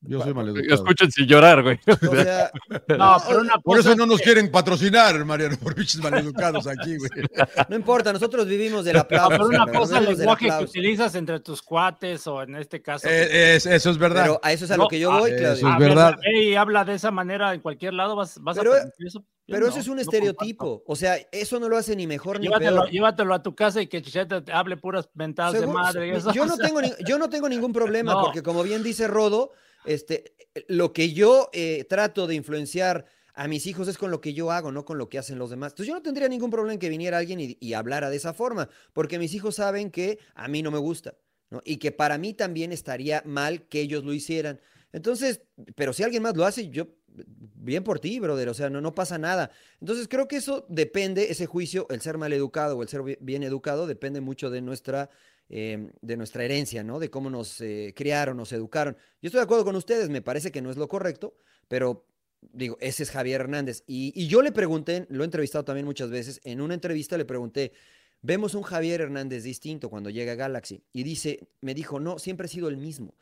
Yo 0.03 0.19
soy 0.19 0.29
Yo 0.29 0.35
maleducado. 0.35 0.73
escuchen 0.75 1.11
sin 1.11 1.27
llorar, 1.27 1.61
güey. 1.61 1.79
o 1.85 2.15
sea, 2.15 2.51
No, 2.97 3.17
pero 3.27 3.41
una 3.41 3.53
Por 3.59 3.79
eso 3.79 3.95
no 3.95 4.03
es 4.05 4.09
nos 4.09 4.21
quieren 4.21 4.49
patrocinar, 4.51 5.23
Mariano, 5.25 5.57
por 5.57 5.75
pinches 5.75 6.01
maleducados 6.01 6.65
aquí, 6.65 6.97
güey. 6.97 7.09
no 7.69 7.75
importa, 7.75 8.11
nosotros 8.11 8.47
vivimos 8.47 8.83
del 8.83 8.95
No, 8.95 9.01
aplauso. 9.01 9.29
pero 9.29 9.45
una 9.45 9.57
siempre, 9.57 9.77
cosa 9.79 9.99
es 10.01 10.07
el 10.09 10.17
lenguaje 10.17 10.47
que 10.57 10.63
utilizas 10.63 11.13
entre 11.15 11.39
tus 11.39 11.61
cuates 11.61 12.25
o 12.25 12.41
en 12.41 12.55
este 12.55 12.81
caso. 12.81 13.07
Eh, 13.07 13.55
es- 13.55 13.65
eso 13.67 13.89
es 13.91 13.97
verdad. 13.99 14.23
Pero 14.23 14.39
a 14.41 14.51
eso 14.51 14.65
es 14.65 14.71
a 14.71 14.77
No, 14.77 14.83
lo 14.83 14.89
que 14.89 14.99
yo 14.99 15.11
ah, 15.11 15.19
voy, 15.19 15.29
eso 15.31 15.37
Claudio. 15.39 15.67
es 15.67 15.73
Ah, 15.75 15.77
verdad. 15.79 16.15
ve 16.23 16.43
Y 16.45 16.55
habla 16.55 16.83
de 16.83 16.95
esa 16.95 17.11
manera 17.11 17.53
en 17.53 17.59
cualquier 17.61 17.93
lado, 17.93 18.15
vas, 18.15 18.39
vas 18.41 18.57
Pero- 18.57 18.73
a 18.73 18.77
eso. 18.99 19.23
Pero 19.47 19.65
no, 19.65 19.67
eso 19.71 19.79
es 19.79 19.87
un 19.89 19.95
no 19.97 20.01
estereotipo. 20.01 20.65
comparto. 20.65 20.91
O 20.93 20.95
sea, 20.95 21.17
eso 21.31 21.59
no 21.59 21.67
lo 21.67 21.75
hace 21.75 21.93
ni 21.95 22.07
mejor 22.07 22.39
ni 22.39 22.47
peor. 22.47 22.89
llévatelo 22.89 23.33
a 23.33 23.43
tu 23.43 23.53
casa 23.53 23.81
y 23.81 23.87
que 23.87 24.01
Chichete 24.01 24.41
te 24.41 24.51
hable 24.53 24.77
puras 24.77 25.09
mentadas 25.13 25.59
de 25.59 25.67
madre. 25.67 26.07
y 26.07 26.11
eso. 26.11 26.31
Yo 26.31 26.45
no 26.47 26.57
tengo, 26.57 26.81
ni- 26.81 26.93
yo 27.05 27.17
no 27.19 27.29
tengo 27.29 27.49
ningún 27.49 27.73
problema 27.73 28.13
No. 28.13 28.21
porque 28.21 28.41
como 28.43 28.63
bien 28.63 28.81
dice 28.81 29.07
Rodo, 29.07 29.51
este, 29.83 30.35
lo 30.67 30.93
que 30.93 31.13
yo 31.13 31.49
eh, 31.53 31.85
trato 31.89 32.27
de 32.27 32.35
influenciar 32.35 33.05
a 33.33 33.47
mis 33.47 33.65
hijos 33.65 33.87
es 33.87 33.97
con 33.97 34.11
lo 34.11 34.19
que 34.21 34.33
yo 34.33 34.51
hago, 34.51 34.71
no 34.71 34.83
con 34.85 34.97
lo 34.97 35.09
que 35.09 35.17
hacen 35.17 35.39
los 35.39 35.49
demás. 35.49 35.71
Entonces 35.71 35.87
yo 35.87 35.93
no 35.95 36.01
tendría 36.01 36.27
ningún 36.27 36.49
problema 36.51 36.73
en 36.73 36.79
que 36.79 36.89
viniera 36.89 37.17
alguien 37.17 37.39
y, 37.39 37.57
y 37.59 37.73
hablara 37.73 38.09
de 38.09 38.17
esa 38.17 38.33
forma, 38.33 38.69
porque 38.93 39.19
mis 39.19 39.33
hijos 39.33 39.55
saben 39.55 39.89
que 39.91 40.19
a 40.35 40.47
mí 40.47 40.61
no 40.61 40.71
me 40.71 40.77
gusta, 40.79 41.15
¿no? 41.49 41.61
Y 41.63 41.77
que 41.77 41.91
para 41.91 42.17
mí 42.17 42.33
también 42.33 42.71
estaría 42.71 43.23
mal 43.25 43.67
que 43.67 43.81
ellos 43.81 44.03
lo 44.03 44.13
hicieran. 44.13 44.59
Entonces, 44.91 45.41
pero 45.75 45.93
si 45.93 46.03
alguien 46.03 46.23
más 46.23 46.35
lo 46.35 46.45
hace, 46.45 46.69
yo, 46.69 46.87
bien 47.07 47.83
por 47.83 47.99
ti, 47.99 48.19
brother, 48.19 48.49
o 48.49 48.53
sea, 48.53 48.69
no, 48.69 48.81
no 48.81 48.93
pasa 48.93 49.17
nada. 49.17 49.51
Entonces 49.79 50.07
creo 50.07 50.27
que 50.27 50.37
eso 50.37 50.65
depende, 50.69 51.31
ese 51.31 51.45
juicio, 51.45 51.87
el 51.89 52.01
ser 52.01 52.17
mal 52.17 52.33
educado 52.33 52.77
o 52.77 52.83
el 52.83 52.89
ser 52.89 53.01
bi- 53.03 53.17
bien 53.21 53.43
educado, 53.43 53.87
depende 53.87 54.21
mucho 54.21 54.49
de 54.49 54.61
nuestra, 54.61 55.09
eh, 55.49 55.91
de 56.01 56.17
nuestra 56.17 56.43
herencia, 56.43 56.83
¿no? 56.83 56.99
De 56.99 57.09
cómo 57.09 57.29
nos 57.29 57.59
eh, 57.61 57.93
criaron, 57.95 58.37
nos 58.37 58.51
educaron. 58.53 58.95
Yo 59.21 59.27
estoy 59.27 59.39
de 59.39 59.43
acuerdo 59.43 59.65
con 59.65 59.75
ustedes, 59.75 60.09
me 60.09 60.21
parece 60.21 60.51
que 60.51 60.61
no 60.61 60.71
es 60.71 60.77
lo 60.77 60.87
correcto, 60.87 61.35
pero 61.67 62.05
digo, 62.41 62.77
ese 62.79 63.03
es 63.03 63.11
Javier 63.11 63.41
Hernández. 63.41 63.83
Y, 63.87 64.13
y 64.15 64.27
yo 64.27 64.41
le 64.41 64.51
pregunté, 64.51 65.05
lo 65.09 65.23
he 65.23 65.25
entrevistado 65.25 65.65
también 65.65 65.85
muchas 65.85 66.09
veces, 66.09 66.39
en 66.43 66.61
una 66.61 66.73
entrevista 66.73 67.17
le 67.17 67.25
pregunté, 67.25 67.73
vemos 68.21 68.55
un 68.55 68.63
Javier 68.63 69.01
Hernández 69.01 69.43
distinto 69.43 69.89
cuando 69.89 70.09
llega 70.09 70.33
a 70.33 70.35
Galaxy. 70.35 70.83
Y 70.93 71.03
dice, 71.03 71.47
me 71.61 71.73
dijo, 71.73 71.99
no, 71.99 72.19
siempre 72.19 72.45
he 72.45 72.49
sido 72.49 72.69
el 72.69 72.77
mismo. 72.77 73.15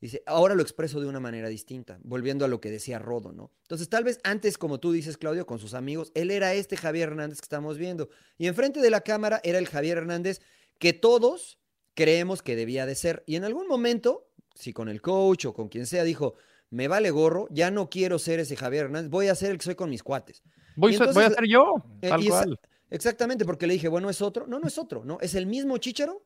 Dice, 0.00 0.22
ahora 0.24 0.54
lo 0.54 0.62
expreso 0.62 0.98
de 0.98 1.06
una 1.06 1.20
manera 1.20 1.48
distinta, 1.48 1.98
volviendo 2.02 2.46
a 2.46 2.48
lo 2.48 2.58
que 2.58 2.70
decía 2.70 2.98
Rodo, 2.98 3.32
¿no? 3.32 3.52
Entonces, 3.62 3.90
tal 3.90 4.02
vez 4.02 4.18
antes, 4.24 4.56
como 4.56 4.80
tú 4.80 4.92
dices, 4.92 5.18
Claudio, 5.18 5.44
con 5.44 5.58
sus 5.58 5.74
amigos, 5.74 6.10
él 6.14 6.30
era 6.30 6.54
este 6.54 6.78
Javier 6.78 7.10
Hernández 7.10 7.40
que 7.40 7.44
estamos 7.44 7.76
viendo. 7.76 8.08
Y 8.38 8.46
enfrente 8.46 8.80
de 8.80 8.88
la 8.88 9.02
cámara 9.02 9.40
era 9.44 9.58
el 9.58 9.68
Javier 9.68 9.98
Hernández 9.98 10.40
que 10.78 10.94
todos 10.94 11.58
creemos 12.00 12.42
que 12.42 12.56
debía 12.56 12.86
de 12.86 12.94
ser. 12.94 13.22
Y 13.26 13.36
en 13.36 13.44
algún 13.44 13.66
momento, 13.68 14.26
si 14.54 14.72
con 14.72 14.88
el 14.88 15.02
coach 15.02 15.44
o 15.44 15.52
con 15.52 15.68
quien 15.68 15.86
sea, 15.86 16.02
dijo, 16.02 16.34
me 16.70 16.88
vale 16.88 17.10
gorro, 17.10 17.46
ya 17.50 17.70
no 17.70 17.90
quiero 17.90 18.18
ser 18.18 18.40
ese 18.40 18.56
Javier 18.56 18.86
Hernández, 18.86 19.10
voy 19.10 19.28
a 19.28 19.34
ser 19.34 19.50
el 19.50 19.58
que 19.58 19.64
soy 19.64 19.74
con 19.74 19.90
mis 19.90 20.02
cuates. 20.02 20.42
Voy, 20.76 20.94
a- 20.94 20.98
voy 20.98 21.06
a 21.06 21.10
entonces- 21.10 21.34
ser 21.34 21.46
yo, 21.48 21.74
Eh, 22.00 22.08
tal 22.08 22.20
esa- 22.20 22.30
cual. 22.30 22.60
Exactamente, 22.88 23.44
porque 23.44 23.66
le 23.66 23.74
dije, 23.74 23.88
bueno, 23.88 24.08
es 24.08 24.22
otro. 24.22 24.46
No, 24.46 24.58
no 24.58 24.66
es 24.66 24.78
otro, 24.78 25.04
¿no? 25.04 25.18
Es 25.20 25.34
el 25.34 25.46
mismo 25.46 25.76
Chicharo, 25.78 26.22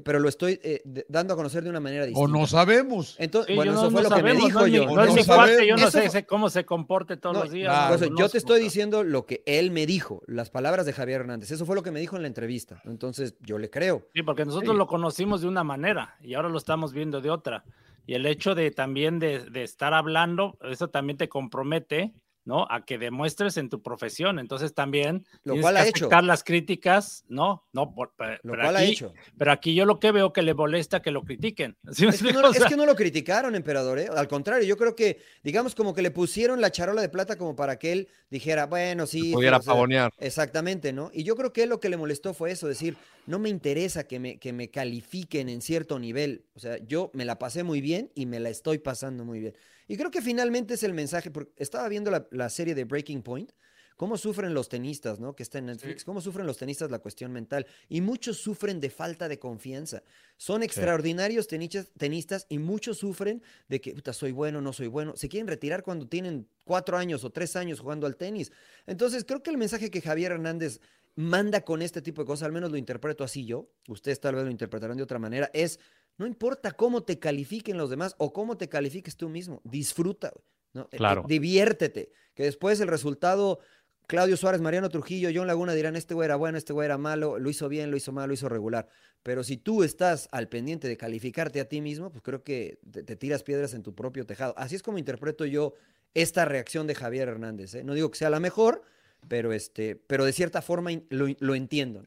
pero 0.00 0.18
lo 0.20 0.28
estoy 0.28 0.58
eh, 0.62 0.82
dando 1.08 1.34
a 1.34 1.36
conocer 1.36 1.62
de 1.64 1.70
una 1.70 1.80
manera 1.80 2.04
O 2.04 2.06
distinta. 2.06 2.32
no 2.38 2.46
sabemos. 2.46 3.16
Entonces, 3.18 3.48
Sí, 3.48 3.54
bueno, 3.56 3.72
eso 3.72 3.90
fue 3.90 4.02
no 4.02 4.08
lo 4.08 4.16
que 4.16 4.22
me 4.22 4.32
dijo 4.34 4.60
no 4.60 4.66
yo. 4.66 4.84
No 4.86 5.02
es 5.02 5.08
no 5.08 5.14
mi 5.14 5.66
yo 5.66 5.76
no 5.76 5.82
Eso 5.88 5.90
sé 5.90 6.10
fue- 6.10 6.24
cómo 6.26 6.48
se 6.50 6.64
comporte 6.64 7.16
todos 7.16 7.36
No, 7.36 7.42
los 7.44 7.52
días. 7.52 7.68
claro. 7.72 7.98
Pues, 7.98 8.10
yo 8.18 8.28
te 8.28 8.38
estoy 8.38 8.60
diciendo 8.60 9.02
lo 9.04 9.26
que 9.26 9.42
él 9.46 9.70
me 9.70 9.86
dijo, 9.86 10.22
las 10.26 10.50
palabras 10.50 10.86
de 10.86 10.92
Javier 10.92 11.20
Hernández. 11.20 11.50
Eso 11.50 11.66
fue 11.66 11.76
lo 11.76 11.82
que 11.82 11.90
me 11.90 12.00
dijo 12.00 12.16
en 12.16 12.22
la 12.22 12.28
entrevista. 12.28 12.80
Entonces, 12.84 13.34
yo 13.40 13.58
le 13.58 13.68
creo. 13.70 14.08
Sí, 14.14 14.22
porque 14.22 14.44
nosotros 14.44 14.72
Sí. 14.72 14.78
lo 14.78 14.86
conocimos 14.86 15.40
de 15.42 15.48
una 15.48 15.64
manera 15.64 16.16
y 16.22 16.34
ahora 16.34 16.48
lo 16.48 16.58
estamos 16.58 16.92
viendo 16.92 17.20
de 17.20 17.30
otra. 17.30 17.64
Y 18.06 18.14
el 18.14 18.26
hecho 18.26 18.54
de 18.56 18.70
también 18.72 19.18
de, 19.20 19.48
de 19.50 19.62
estar 19.62 19.94
hablando, 19.94 20.58
eso 20.62 20.88
también 20.88 21.16
te 21.16 21.28
compromete, 21.28 22.12
¿no? 22.44 22.66
A 22.70 22.84
que 22.84 22.98
demuestres 22.98 23.56
en 23.56 23.68
tu 23.68 23.82
profesión. 23.82 24.38
Entonces 24.38 24.74
también 24.74 25.24
Lo 25.44 25.52
tienes 25.54 25.62
cual 25.62 25.74
que 25.76 25.80
ha 25.80 25.86
hecho. 25.86 26.04
aceptar 26.06 26.24
las 26.24 26.42
críticas, 26.44 27.24
¿no? 27.28 27.64
No, 27.72 27.94
por- 27.94 28.12
Lo 28.42 28.52
pero 28.52 28.62
cual 28.62 28.76
ha 28.76 28.80
aquí, 28.80 28.92
hecho. 28.92 29.12
pero 29.38 29.52
aquí 29.52 29.74
yo 29.74 29.84
lo 29.84 30.00
que 30.00 30.10
veo 30.12 30.32
que 30.32 30.42
le 30.42 30.54
molesta 30.54 31.02
que 31.02 31.10
lo 31.10 31.22
critiquen. 31.22 31.76
¿Sí 31.92 32.04
me 32.06 32.10
Es 32.10 32.22
que, 32.22 32.32
no, 32.32 32.40
O 32.40 32.52
es 32.52 32.64
que 32.64 32.76
no 32.76 32.86
lo 32.86 32.96
criticaron, 32.96 33.54
emperador. 33.54 33.98
¿eh? 33.98 34.08
Al 34.14 34.28
contrario, 34.28 34.66
yo 34.66 34.76
creo 34.76 34.96
que, 34.96 35.20
digamos, 35.42 35.74
como 35.74 35.94
que 35.94 36.02
le 36.02 36.10
pusieron 36.10 36.60
la 36.60 36.70
charola 36.70 37.00
de 37.02 37.08
plata 37.08 37.36
como 37.36 37.54
para 37.56 37.78
que 37.78 37.92
él 37.92 38.08
dijera, 38.30 38.66
bueno, 38.66 39.06
sí. 39.06 39.32
pudiera 39.32 39.58
o 39.58 39.62
sea, 39.62 39.72
pavonear. 39.74 40.12
Exactamente, 40.18 40.92
¿no? 40.92 41.10
Y 41.14 41.22
yo 41.24 41.36
creo 41.36 41.52
que 41.52 41.62
él 41.64 41.68
lo 41.70 41.80
que 41.80 41.88
le 41.88 41.96
molestó 41.96 42.34
fue 42.34 42.50
eso, 42.50 42.66
decir, 42.68 42.96
no 43.26 43.38
me 43.38 43.48
interesa 43.48 44.06
que 44.08 44.18
me, 44.18 44.38
que 44.38 44.52
me 44.52 44.68
califiquen 44.70 45.48
en 45.48 45.60
cierto 45.62 45.98
nivel. 45.98 46.44
O 46.54 46.60
sea, 46.60 46.78
yo 46.78 47.10
me 47.14 47.24
la 47.24 47.38
pasé 47.38 47.62
muy 47.62 47.80
bien 47.80 48.10
y 48.14 48.26
me 48.26 48.40
la 48.40 48.48
estoy 48.50 48.78
pasando 48.78 49.24
muy 49.24 49.38
bien. 49.40 49.56
Y 49.92 49.96
creo 49.98 50.10
que 50.10 50.22
finalmente 50.22 50.72
es 50.72 50.84
el 50.84 50.94
mensaje, 50.94 51.30
porque 51.30 51.52
estaba 51.58 51.86
viendo 51.86 52.10
la, 52.10 52.26
la 52.30 52.48
serie 52.48 52.74
de 52.74 52.84
Breaking 52.84 53.20
Point 53.20 53.52
cómo 53.94 54.16
sufren 54.16 54.54
los 54.54 54.70
tenistas, 54.70 55.20
¿no? 55.20 55.36
Que 55.36 55.42
está 55.42 55.58
en 55.58 55.66
Netflix, 55.66 56.02
cómo 56.02 56.22
sufren 56.22 56.46
los 56.46 56.56
tenistas 56.56 56.90
la 56.90 56.98
cuestión 56.98 57.30
mental. 57.30 57.66
Y 57.90 58.00
muchos 58.00 58.38
sufren 58.38 58.80
de 58.80 58.88
falta 58.88 59.28
de 59.28 59.38
confianza. 59.38 60.02
Son 60.38 60.62
extraordinarios 60.62 61.46
tenistas, 61.46 61.90
tenistas 61.98 62.46
y 62.48 62.58
muchos 62.58 62.96
sufren 62.96 63.42
de 63.68 63.82
que, 63.82 63.92
puta, 63.92 64.14
soy 64.14 64.32
bueno, 64.32 64.62
no 64.62 64.72
soy 64.72 64.86
bueno. 64.86 65.14
Se 65.14 65.28
quieren 65.28 65.46
retirar 65.46 65.82
cuando 65.82 66.08
tienen 66.08 66.48
cuatro 66.64 66.96
años 66.96 67.22
o 67.22 67.30
tres 67.30 67.54
años 67.54 67.80
jugando 67.80 68.06
al 68.06 68.16
tenis. 68.16 68.50
Entonces, 68.86 69.24
creo 69.26 69.42
que 69.42 69.50
el 69.50 69.58
mensaje 69.58 69.90
que 69.90 70.00
Javier 70.00 70.32
Hernández 70.32 70.80
manda 71.14 71.60
con 71.60 71.82
este 71.82 72.00
tipo 72.00 72.22
de 72.22 72.26
cosas, 72.26 72.46
al 72.46 72.52
menos 72.52 72.70
lo 72.70 72.76
interpreto 72.76 73.22
así 73.22 73.44
yo, 73.44 73.68
ustedes 73.88 74.18
tal 74.20 74.34
vez 74.34 74.44
lo 74.44 74.50
interpretarán 74.50 74.96
de 74.96 75.02
otra 75.02 75.18
manera, 75.18 75.50
es, 75.52 75.78
no 76.18 76.26
importa 76.26 76.72
cómo 76.72 77.02
te 77.04 77.18
califiquen 77.18 77.76
los 77.78 77.90
demás 77.90 78.14
o 78.18 78.32
cómo 78.32 78.56
te 78.56 78.68
califiques 78.68 79.16
tú 79.16 79.28
mismo, 79.28 79.60
disfruta, 79.64 80.32
¿no? 80.72 80.88
Eh, 80.92 80.96
Claro. 80.98 81.22
eh, 81.22 81.24
diviértete, 81.28 82.12
que 82.34 82.44
después 82.44 82.80
el 82.80 82.88
resultado, 82.88 83.58
Claudio 84.06 84.36
Suárez, 84.36 84.60
Mariano 84.60 84.88
Trujillo, 84.88 85.30
John 85.34 85.46
Laguna 85.46 85.72
dirán, 85.74 85.96
este 85.96 86.14
güey 86.14 86.26
era 86.26 86.36
bueno, 86.36 86.58
este 86.58 86.72
güey 86.72 86.86
era 86.86 86.98
malo, 86.98 87.38
lo 87.38 87.50
hizo 87.50 87.68
bien, 87.68 87.90
lo 87.90 87.96
hizo 87.96 88.12
mal, 88.12 88.28
lo 88.28 88.34
hizo 88.34 88.48
regular, 88.48 88.88
pero 89.22 89.42
si 89.44 89.56
tú 89.56 89.82
estás 89.84 90.28
al 90.32 90.48
pendiente 90.48 90.88
de 90.88 90.96
calificarte 90.96 91.60
a 91.60 91.68
ti 91.68 91.80
mismo, 91.80 92.10
pues 92.10 92.22
creo 92.22 92.42
que 92.42 92.78
te, 92.90 93.02
te 93.04 93.16
tiras 93.16 93.42
piedras 93.42 93.74
en 93.74 93.82
tu 93.82 93.94
propio 93.94 94.26
tejado. 94.26 94.54
Así 94.56 94.74
es 94.74 94.82
como 94.82 94.98
interpreto 94.98 95.44
yo 95.46 95.74
esta 96.14 96.44
reacción 96.44 96.86
de 96.86 96.94
Javier 96.94 97.28
Hernández, 97.28 97.74
¿eh? 97.74 97.84
No 97.84 97.94
digo 97.94 98.10
que 98.10 98.18
sea 98.18 98.28
la 98.30 98.40
mejor, 98.40 98.82
pero 99.28 99.52
este, 99.52 99.96
pero 99.96 100.24
de 100.24 100.32
cierta 100.32 100.60
forma 100.62 100.90
lo, 101.08 101.26
lo 101.38 101.54
entiendo. 101.54 102.04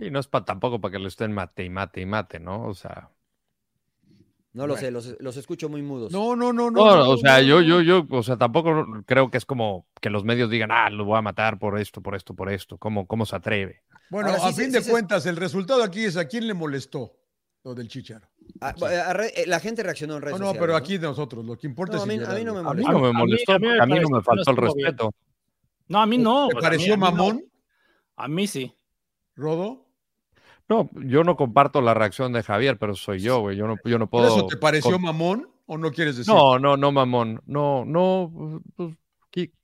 Sí, 0.00 0.10
no 0.10 0.18
es 0.18 0.26
pa- 0.26 0.44
tampoco 0.44 0.80
para 0.80 0.92
que 0.92 0.98
lo 0.98 1.08
estén 1.08 1.32
mate 1.32 1.64
y 1.64 1.70
mate 1.70 2.00
y 2.00 2.06
mate, 2.06 2.40
¿no? 2.40 2.66
O 2.66 2.74
sea, 2.74 3.10
No 4.52 4.66
lo 4.66 4.72
Bueno. 4.74 4.80
sé, 4.80 4.90
los, 4.90 5.16
los 5.20 5.36
escucho 5.36 5.68
muy 5.68 5.80
mudos. 5.80 6.10
No, 6.10 6.34
no, 6.34 6.52
no, 6.52 6.72
no. 6.72 6.82
o 6.82 7.16
sea, 7.18 7.36
no, 7.38 7.42
yo, 7.44 7.60
yo, 7.62 7.80
yo, 7.82 8.04
o 8.10 8.22
sea, 8.24 8.36
tampoco 8.36 8.84
creo 9.06 9.30
que 9.30 9.38
es 9.38 9.46
como 9.46 9.86
que 10.00 10.10
los 10.10 10.24
medios 10.24 10.50
digan, 10.50 10.72
ah, 10.72 10.90
lo 10.90 11.04
voy 11.04 11.16
a 11.18 11.22
matar 11.22 11.60
por 11.60 11.78
esto, 11.78 12.02
por 12.02 12.16
esto, 12.16 12.34
por 12.34 12.50
esto. 12.50 12.76
¿Cómo, 12.76 13.06
cómo 13.06 13.24
se 13.26 13.36
atreve? 13.36 13.84
Bueno, 14.10 14.30
Ahora 14.30 14.46
a 14.46 14.52
sí 14.52 14.60
fin 14.62 14.72
sí 14.72 14.80
de 14.82 14.90
cuentas, 14.90 15.24
el 15.26 15.36
resultado 15.36 15.84
aquí 15.84 16.02
es 16.04 16.16
a 16.16 16.26
quién 16.26 16.48
le 16.48 16.54
molestó 16.54 17.12
lo 17.62 17.76
del 17.76 17.86
chicharo. 17.86 18.26
A 18.60 19.12
re- 19.12 19.32
eh, 19.40 19.46
la 19.46 19.60
gente 19.60 19.84
reaccionó 19.84 20.16
en 20.16 20.22
redes 20.22 20.32
No, 20.32 20.46
no, 20.46 20.46
sociales, 20.46 20.60
pero 20.60 20.72
¿no? 20.72 20.78
aquí 20.78 20.98
nosotros, 20.98 21.44
lo 21.44 21.56
que 21.56 21.68
importa 21.68 21.92
No, 21.92 21.98
es 21.98 22.02
a 22.02 22.06
mí- 22.12 22.18
si 22.18 22.24
a 22.24 22.34
mí 22.34 22.44
no 22.44 22.54
me 22.54 22.58
A 22.58 22.62
mí 22.74 22.82
molestó. 22.82 22.92
no 22.92 22.98
me 22.98 23.06
a 23.08 23.12
mí- 23.12 23.18
molestó, 23.18 23.52
a 23.52 23.58
mí 23.60 24.00
no 24.00 24.08
me 24.16 24.22
faltó 24.22 24.50
el 24.50 24.56
bien. 24.56 24.66
respeto. 24.66 25.14
No, 25.86 26.00
a 26.02 26.06
mí 26.06 26.18
no. 26.18 26.48
¿Te 26.48 26.54
pues, 26.54 26.64
a 26.64 26.68
mí- 26.70 26.76
pareció 26.76 26.94
a 26.94 26.96
mí 26.96 27.00
no. 27.04 27.10
mamón, 27.12 27.44
A 28.16 28.26
mí 28.26 28.46
sí. 28.48 28.74
Rodo? 29.36 29.86
No, 30.70 30.88
yo 30.94 31.24
no 31.24 31.36
comparto 31.36 31.82
la 31.82 31.92
reacción 31.94 32.32
de 32.32 32.42
Javier, 32.42 32.78
pero 32.78 32.94
soy 32.94 33.18
yo, 33.20 33.40
güey. 33.40 33.56
Yo 33.56 33.66
no, 33.66 33.74
yo 33.84 33.98
no 33.98 34.08
¿Por 34.08 34.22
puedo. 34.22 34.36
eso 34.38 34.46
te 34.46 34.56
pareció 34.56 34.92
con- 34.92 35.02
mamón 35.02 35.48
o 35.66 35.76
no 35.76 35.90
quieres 35.90 36.16
decir? 36.16 36.32
No, 36.32 36.58
no, 36.58 36.76
no, 36.76 36.92
mamón. 36.92 37.42
No, 37.44 37.84
no, 37.84 38.62
pues, 38.76 38.94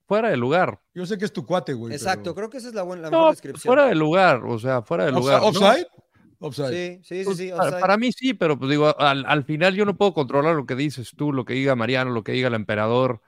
fuera 0.08 0.28
de 0.30 0.36
lugar. 0.36 0.80
Yo 0.94 1.04
sé 1.06 1.18
que 1.18 1.24
es 1.24 1.32
tu 1.32 1.44
cuate, 1.46 1.72
güey. 1.74 1.92
Exacto, 1.92 2.22
pero- 2.24 2.34
creo 2.34 2.50
que 2.50 2.58
esa 2.58 2.68
es 2.68 2.74
la, 2.74 2.82
buena, 2.82 3.02
la 3.02 3.10
mejor 3.10 3.24
No, 3.24 3.30
descripción. 3.30 3.68
fuera 3.72 3.86
de 3.88 3.94
lugar, 3.96 4.44
o 4.44 4.58
sea, 4.58 4.82
fuera 4.82 5.04
de 5.06 5.12
lugar. 5.12 5.40
Offside, 5.42 5.86
¿no? 5.96 6.04
Offside, 6.38 6.66
offside. 6.66 7.00
Sí, 7.02 7.02
sí, 7.02 7.18
sí, 7.20 7.24
Pues, 7.24 7.36
sí. 7.38 7.48
para, 7.50 7.62
offside. 7.64 7.80
para 7.80 7.96
mí 7.96 8.12
sí, 8.12 8.34
pero 8.34 8.58
pues 8.58 8.70
digo, 8.70 8.98
al, 8.98 9.24
al 9.26 9.44
final 9.44 9.74
yo 9.74 9.84
no 9.84 9.96
puedo 9.96 10.14
controlar 10.14 10.54
lo 10.56 10.66
que 10.66 10.74
dices 10.74 11.12
tú, 11.16 11.32
lo 11.32 11.44
que 11.44 11.54
diga 11.54 11.74
Mariano, 11.76 12.10
lo 12.10 12.22
que 12.24 12.32
diga 12.32 12.48
el 12.48 12.54
emperador. 12.54 13.20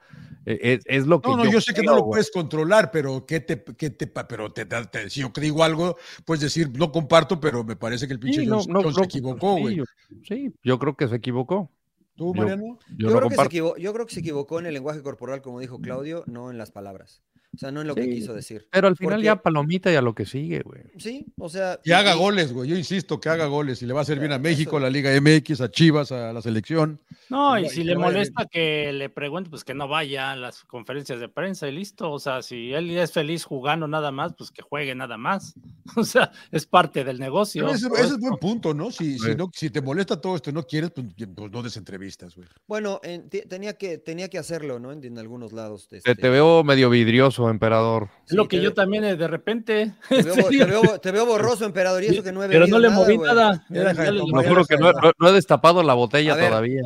Eh, 0.45 0.59
es, 0.61 0.79
es 0.85 1.07
lo 1.07 1.21
que 1.21 1.29
No, 1.29 1.37
no, 1.37 1.51
yo, 1.51 1.61
sé 1.61 1.73
que 1.73 1.83
no 1.83 1.95
lo 1.95 2.05
puedes 2.05 2.31
controlar, 2.31 2.91
pero 2.91 3.25
¿qué 3.25 3.39
te, 3.41 3.63
qué 3.77 3.89
te, 3.89 4.07
pero 4.07 4.51
te, 4.51 4.65
te- 4.65 4.85
te- 4.85 5.09
si 5.09 5.21
yo 5.21 5.31
digo 5.35 5.63
algo, 5.63 5.97
puedes 6.25 6.41
decir, 6.41 6.69
no 6.77 6.91
comparto, 6.91 7.39
pero 7.39 7.63
me 7.63 7.75
parece 7.75 8.07
que 8.07 8.13
el 8.13 8.19
pinche 8.19 8.41
Sí, 8.41 8.47
no, 8.47 8.61
no, 8.67 8.91
se 8.91 9.03
equivocó, 9.03 9.55
sí, 9.55 9.61
güey. 9.61 9.75
yo- 9.75 9.83
Sí, 10.27 10.53
yo 10.63 10.79
creo 10.79 10.95
que 10.95 11.07
se 11.07 11.15
equivocó. 11.15 11.71
¿Tú, 12.15 12.33
Mariano? 12.33 12.79
Yo, 12.97 13.07
creo 13.09 13.13
que 13.13 13.29
se 13.29 13.35
comparto. 13.35 13.43
equivo- 13.49 13.77
yo 13.77 13.93
creo 13.93 14.05
que 14.05 14.13
se 14.13 14.19
equivocó 14.19 14.59
en 14.59 14.65
el 14.65 14.73
lenguaje 14.73 15.01
corporal, 15.01 15.41
como 15.41 15.59
dijo 15.61 15.79
Claudio, 15.79 16.23
no 16.27 16.51
en 16.51 16.57
las 16.57 16.71
palabras. 16.71 17.21
O 17.53 17.57
sea, 17.57 17.71
no 17.71 17.81
en 17.81 17.87
lo 17.87 17.95
que 17.95 18.07
quiso 18.09 18.33
decir. 18.33 18.67
Pero 18.71 18.87
al 18.87 18.95
final 18.95 19.15
Porque- 19.15 19.25
ya 19.25 19.35
palomita 19.41 19.91
y 19.91 19.95
a 19.95 20.01
lo 20.01 20.13
que 20.13 20.25
sigue, 20.25 20.61
güey. 20.61 20.83
Sí, 20.97 21.25
o 21.37 21.49
sea. 21.49 21.79
Que 21.83 21.93
haga 21.93 22.15
y- 22.15 22.17
goles, 22.17 22.53
güey. 22.53 22.69
Yo 22.69 22.77
insisto, 22.77 23.19
que 23.19 23.29
haga 23.29 23.47
goles. 23.47 23.81
Y 23.81 23.85
le 23.87 23.93
va 23.93 23.99
a 23.99 24.03
hacer 24.03 24.19
bien 24.19 24.31
a 24.31 24.35
Eso- 24.35 24.43
México, 24.43 24.77
a 24.77 24.79
la 24.79 24.89
Liga 24.89 25.11
MX, 25.19 25.61
a 25.61 25.71
Chivas, 25.71 26.11
a 26.11 26.31
la 26.31 26.41
selección. 26.41 27.01
No, 27.29 27.55
Que 27.55 27.61
y 27.63 27.69
si 27.69 27.83
le 27.83 27.95
molesta 27.97 28.45
que 28.45 28.93
le 28.93 29.09
pregunte, 29.09 29.49
pues 29.49 29.63
que 29.63 29.73
no 29.73 29.87
vaya 29.87 30.31
a 30.31 30.35
las 30.35 30.63
conferencias 30.63 31.19
de 31.19 31.27
prensa 31.27 31.67
y 31.67 31.71
listo. 31.71 32.11
O 32.11 32.19
sea, 32.19 32.41
si 32.43 32.71
él 32.73 32.89
es 32.97 33.11
feliz 33.11 33.43
jugando 33.43 33.87
nada 33.87 34.11
más, 34.11 34.33
pues 34.37 34.51
que 34.51 34.61
juegue 34.61 34.93
nada 34.95 35.17
más. 35.17 35.53
O 35.97 36.03
sea, 36.03 36.31
es 36.51 36.67
parte 36.67 37.03
del 37.03 37.19
negocio. 37.19 37.63
Pero 37.65 37.75
ese, 37.75 37.87
ese 37.87 38.13
es 38.13 38.19
buen 38.19 38.37
punto, 38.37 38.75
¿no? 38.75 38.91
Si, 38.91 39.17
si, 39.17 39.35
no, 39.35 39.49
si 39.53 39.71
te 39.71 39.81
molesta 39.81 40.21
todo 40.21 40.35
esto 40.35 40.51
y 40.51 40.53
no 40.53 40.61
quieres, 40.63 40.91
pues, 40.91 41.07
pues 41.35 41.51
no 41.51 41.63
des 41.63 41.77
entrevistas, 41.77 42.35
güey. 42.35 42.47
Bueno, 42.67 42.99
en- 43.03 43.27
te- 43.27 43.41
tenía, 43.47 43.73
que, 43.73 43.97
tenía 43.97 44.29
que 44.29 44.37
hacerlo, 44.37 44.77
¿no? 44.79 44.91
En, 44.91 45.03
en 45.03 45.17
algunos 45.17 45.51
lados. 45.51 45.87
Te, 45.87 45.97
este, 45.97 46.13
te 46.13 46.29
veo 46.29 46.63
medio 46.63 46.91
vidrioso, 46.91 47.38
emperador. 47.47 48.09
Es 48.27 48.33
lo 48.33 48.43
sí, 48.43 48.49
que 48.49 48.57
te 48.57 48.63
yo 48.63 48.73
también 48.73 49.03
eh, 49.05 49.15
de 49.15 49.27
repente. 49.27 49.93
Te 50.09 50.23
veo, 50.23 50.35
Sí, 50.49 50.57
te 50.57 50.65
veo- 50.65 50.99
te 50.99 51.11
veo 51.11 51.25
borroso, 51.27 51.65
emperador, 51.65 52.03
y 52.03 52.07
eso 52.07 52.23
que 52.23 52.31
no 52.31 52.43
he 52.43 52.49
pero 52.49 52.65
no 52.67 52.79
le 52.79 52.89
moví 52.89 53.17
nada. 53.17 53.63
Deja 53.69 54.11
le- 54.11 54.19
ya 54.19 54.49
juro 54.49 54.65
que 54.65 54.77
no, 54.77 54.91
no- 54.91 55.11
no 55.17 55.29
he 55.29 55.31
destapado 55.31 55.83
la 55.83 55.93
botella 55.93 56.35
ver. 56.35 56.49
todavía. 56.49 56.81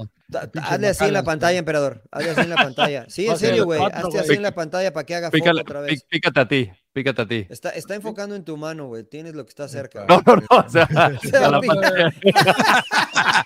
Hazle 0.61 0.87
así 0.89 1.05
en 1.05 1.13
la 1.13 1.23
pantalla, 1.23 1.57
emperador. 1.59 2.01
Hazle 2.11 2.29
así 2.31 2.41
en 2.41 2.49
la 2.49 2.55
pantalla. 2.55 3.05
Sí, 3.07 3.27
en 3.27 3.37
serio, 3.37 3.65
güey. 3.65 3.81
Hazte 3.81 4.19
así 4.19 4.33
en 4.33 4.41
la 4.41 4.51
pantalla 4.53 4.91
para 4.91 5.05
que 5.05 5.15
haga 5.15 5.31
foco 5.31 5.49
otra 5.61 5.81
vez. 5.81 6.03
pícate 6.09 6.39
a 6.39 6.47
ti, 6.47 6.71
pícate 6.91 7.21
a 7.21 7.27
ti. 7.27 7.47
Está, 7.49 7.69
está 7.69 7.95
enfocando 7.95 8.35
en 8.35 8.43
tu 8.43 8.57
mano, 8.57 8.87
güey. 8.87 9.03
Tienes 9.03 9.35
lo 9.35 9.45
que 9.45 9.49
está 9.49 9.67
cerca. 9.67 10.05
No, 10.09 10.21
no, 10.25 10.35
no, 10.37 10.45
o 10.65 10.69
sea, 10.69 10.83
a 10.93 11.49
la 11.49 11.61
pantalla. 11.61 12.13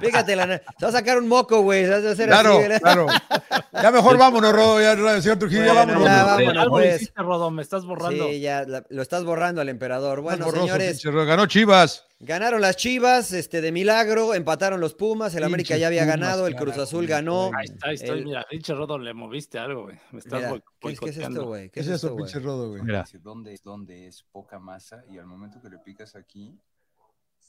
Fíjate, 0.00 0.36
la 0.36 0.44
se 0.46 0.62
va 0.84 0.88
a 0.88 0.92
sacar 0.92 1.18
un 1.18 1.28
moco, 1.28 1.60
güey. 1.62 1.84
Claro, 1.86 2.08
así, 2.58 2.80
claro. 2.80 3.06
Ya 3.72 3.90
mejor 3.90 4.16
vámonos, 4.18 4.52
Rodo. 4.52 4.80
Ya, 4.80 5.20
señor 5.20 5.38
Trujillo, 5.38 5.64
ya 5.64 5.72
Bueno, 5.72 5.86
vámonos. 5.92 6.04
ya 6.08 6.24
vámonos, 6.24 6.56
Algo 6.62 6.76
pues. 6.76 6.96
hiciste, 7.02 7.22
Rodo, 7.22 7.50
me 7.50 7.62
estás 7.62 7.84
borrando. 7.84 8.28
Sí, 8.28 8.40
ya 8.40 8.64
la- 8.64 8.84
lo 8.88 9.02
estás 9.02 9.24
borrando 9.24 9.60
al 9.60 9.68
emperador. 9.68 10.20
Bueno, 10.20 10.44
borroso, 10.44 10.66
señores, 10.66 10.90
pinche 10.92 11.10
Rodo. 11.10 11.26
Ganó 11.26 11.46
Chivas. 11.46 12.04
ganaron 12.20 12.60
las 12.60 12.76
Chivas, 12.76 13.32
este, 13.32 13.60
de 13.60 13.70
milagro, 13.70 14.34
empataron 14.34 14.80
los 14.80 14.94
Pumas, 14.94 15.34
el 15.36 15.44
América 15.44 15.76
ya 15.76 15.86
había 15.86 16.02
Pumas, 16.02 16.16
ganado, 16.16 16.46
el 16.48 16.56
Cruz 16.56 16.76
Azul 16.78 17.06
ganó. 17.06 17.50
Ahí 17.56 17.64
está, 17.66 17.88
ahí 17.88 17.94
estoy. 17.94 18.18
El- 18.18 18.24
Mira, 18.24 18.46
pinche 18.50 18.74
Rodo, 18.74 18.98
le 18.98 19.14
moviste 19.14 19.58
algo, 19.58 19.84
güey. 19.84 19.98
Me 20.10 20.18
estás 20.18 20.40
Mira, 20.40 20.62
¿qué, 20.80 20.88
es- 20.92 21.00
qué 21.00 21.10
es 21.10 21.16
esto, 21.18 21.46
güey? 21.46 21.70
¿Qué 21.70 21.80
es 21.80 21.86
eso, 21.88 22.16
pinche 22.16 22.38
Rodo, 22.40 22.70
güey? 22.70 22.82
Mira, 22.82 23.04
¿Dónde 23.22 23.54
es, 23.54 23.62
dónde 23.62 24.06
es 24.08 24.24
poca 24.32 24.58
masa? 24.58 25.04
Y 25.10 25.18
al 25.18 25.26
momento 25.26 25.60
que 25.62 25.68
le 25.70 25.78
picas 25.78 26.16
aquí, 26.16 26.58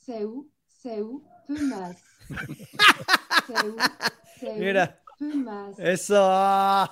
Seu, 0.05 0.47
seu, 0.81 1.21
Pumas. 1.47 1.97
Seu, 3.47 3.75
seu, 4.39 4.55
Mira. 4.57 4.99
Pumas. 5.17 5.77
Eso. 5.79 6.89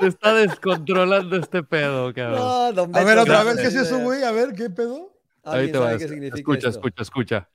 se 0.00 0.06
está 0.06 0.32
descontrolando 0.34 1.36
este 1.36 1.62
pedo, 1.62 2.14
cabrón. 2.14 2.38
No, 2.38 2.72
don 2.72 2.96
A 2.96 3.04
ver, 3.04 3.18
otra 3.18 3.42
vez. 3.44 3.56
¿qué 3.56 3.66
es 3.66 3.74
eso, 3.74 3.98
güey? 4.00 4.22
A 4.22 4.30
ver, 4.32 4.54
¿qué 4.54 4.70
pedo? 4.70 5.12
Ahí 5.44 5.54
¿Alguien 5.68 5.72
te 5.72 5.78
va. 5.78 5.98
qué 5.98 6.08
significa 6.08 6.36
Escucha, 6.36 6.68
esto? 6.68 6.80
escucha, 6.80 7.02
escucha. 7.02 7.48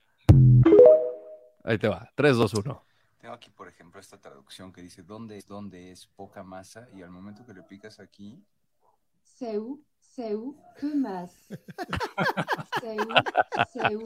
Ahí 1.64 1.78
te 1.78 1.88
va. 1.88 2.10
3, 2.14 2.36
2, 2.36 2.54
1. 2.54 2.84
tengo 3.20 3.34
aquí, 3.34 3.50
por 3.50 3.68
ejemplo, 3.68 4.00
esta 4.00 4.20
traducción 4.20 4.72
que 4.72 4.82
dice, 4.82 5.02
¿dónde 5.02 5.36
es, 5.38 5.46
dónde 5.48 5.90
es 5.90 6.06
poca 6.06 6.42
masa? 6.44 6.88
Y 6.94 7.02
al 7.02 7.10
momento 7.10 7.44
que 7.46 7.54
le 7.54 7.62
picas 7.62 7.98
aquí, 8.00 8.44
Seu, 9.22 9.80
seu, 10.14 10.54
Pumas. 10.80 11.30
Seu, 12.80 12.96
seu, 13.72 14.00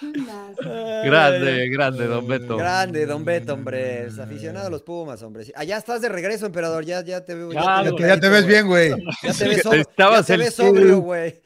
Pumas. 0.00 0.56
Grande, 1.04 1.68
grande, 1.68 2.06
don 2.06 2.26
Beto. 2.26 2.56
Grande, 2.56 3.06
don 3.06 3.24
Beto, 3.24 3.54
hombre. 3.54 4.06
Es 4.06 4.18
aficionado 4.18 4.66
a 4.66 4.70
los 4.70 4.82
Pumas, 4.82 5.22
hombre. 5.22 5.44
Allá 5.54 5.76
estás 5.76 6.00
de 6.00 6.08
regreso, 6.08 6.46
emperador. 6.46 6.84
Ya, 6.84 7.02
ya 7.04 7.24
te 7.24 7.34
veo. 7.34 7.52
Ya, 7.52 7.82
te 7.84 8.02
ya 8.22 8.30
ves 8.30 8.46
bien, 8.46 8.66
güey. 8.66 8.90
Ya 9.22 9.32
te 9.32 9.48
ves, 9.48 9.62
sobrio, 9.62 9.84
ya 9.96 10.22
te 10.22 10.36
ves 10.36 10.54
sobrio, 10.54 11.00
güey. 11.00 11.40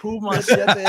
Pumas. 0.00 0.46
ya 0.46 0.74
te- 0.74 0.84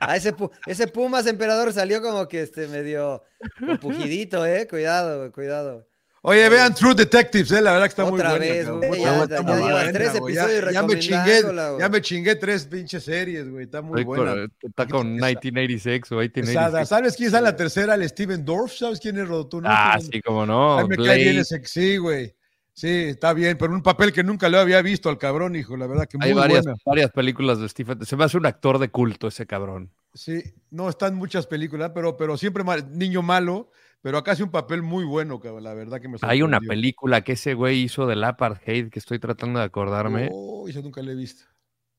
Ah, 0.00 0.16
ese, 0.16 0.34
ese 0.66 0.86
Pumas, 0.88 1.26
emperador, 1.26 1.72
salió 1.72 2.00
como 2.02 2.26
que 2.28 2.42
este 2.42 2.66
medio 2.68 3.22
compugidito, 3.58 4.44
eh. 4.46 4.66
Cuidado, 4.68 5.30
cuidado. 5.32 5.86
Oye, 6.28 6.48
vean 6.48 6.74
True 6.74 6.92
Detectives, 6.94 7.52
eh, 7.52 7.60
la 7.62 7.70
verdad 7.70 7.84
que 7.84 7.90
está 7.90 8.04
muy 8.04 8.14
Otra 8.14 8.30
buena. 8.30 8.44
vez, 8.44 8.64
cabrón. 8.64 8.88
güey, 8.88 9.00
ya- 9.00 9.16
buena, 9.16 9.36
ya 9.36 9.42
muy 9.42 9.60
buena, 9.60 9.92
tres 9.92 10.08
episodios 10.16 10.72
ya, 10.72 10.82
me 10.82 10.98
chingué, 10.98 11.42
güey. 11.42 11.56
ya 11.78 11.88
me 11.88 12.00
chingué 12.02 12.34
tres 12.34 12.64
pinches 12.66 13.04
series, 13.04 13.48
güey. 13.48 13.64
Está 13.66 13.80
muy 13.80 14.00
Estoy 14.00 14.16
con- 14.16 14.26
buena. 14.26 14.48
Está 14.60 14.86
con 14.88 15.06
1986 15.14 16.02
o 16.10 16.16
Pesada. 16.18 16.80
1886. 16.82 16.88
¿Sabes 16.88 17.16
quién 17.16 17.26
es 17.34 17.40
la 17.42 17.54
tercera? 17.54 17.94
El 17.94 18.08
Steven 18.08 18.44
Dorff. 18.44 18.72
¿Sabes 18.72 18.98
quién 18.98 19.16
es 19.18 19.28
Rodo? 19.28 19.46
¿Tú 19.46 19.60
no? 19.60 19.68
Ah, 19.70 19.94
Steven- 20.00 20.10
sí, 20.14 20.22
como 20.22 20.44
no. 20.44 20.78
Ay, 20.80 20.88
me 20.88 20.96
cae 20.96 21.04
bien 21.16 21.28
Blade. 21.36 21.40
ese, 21.42 21.62
sí, 21.64 21.96
güey. 21.96 22.34
Sí, 22.72 22.88
está 22.88 23.32
bien, 23.32 23.56
pero 23.56 23.72
un 23.72 23.82
papel 23.82 24.12
que 24.12 24.22
nunca 24.24 24.48
lo 24.48 24.58
había 24.58 24.82
visto 24.82 25.08
al 25.08 25.16
cabrón, 25.18 25.54
hijo, 25.56 25.76
la 25.78 25.86
verdad 25.86 26.06
que 26.06 26.18
muy 26.18 26.26
Hay 26.26 26.34
varias, 26.34 26.64
buena. 26.64 26.78
varias 26.84 27.10
películas 27.12 27.58
de 27.60 27.68
Stephen. 27.68 28.04
Se 28.04 28.16
me 28.16 28.24
hace 28.24 28.36
un 28.36 28.44
actor 28.46 28.78
de 28.80 28.88
culto 28.90 29.28
ese 29.28 29.46
cabrón. 29.46 29.92
Sí, 30.12 30.42
no 30.70 30.88
están 30.90 31.14
muchas 31.14 31.46
películas, 31.46 31.92
pero, 31.94 32.16
pero 32.18 32.36
siempre 32.36 32.64
mal- 32.64 32.86
niño 32.98 33.22
malo, 33.22 33.70
pero 34.02 34.18
acá 34.18 34.32
hace 34.32 34.42
un 34.42 34.50
papel 34.50 34.82
muy 34.82 35.04
bueno, 35.04 35.40
cabrón, 35.40 35.64
la 35.64 35.74
verdad 35.74 36.00
que 36.00 36.08
me 36.08 36.18
Hay 36.22 36.42
una 36.42 36.58
sorprendió. 36.58 36.68
película 36.68 37.20
que 37.22 37.32
ese 37.32 37.54
güey 37.54 37.80
hizo 37.82 38.06
del 38.06 38.22
apartheid 38.24 38.88
que 38.90 38.98
estoy 38.98 39.18
tratando 39.18 39.58
de 39.58 39.64
acordarme. 39.66 40.28
Oh, 40.32 40.68
eso 40.68 40.80
nunca 40.82 41.02
la 41.02 41.12
he 41.12 41.14
visto. 41.16 41.44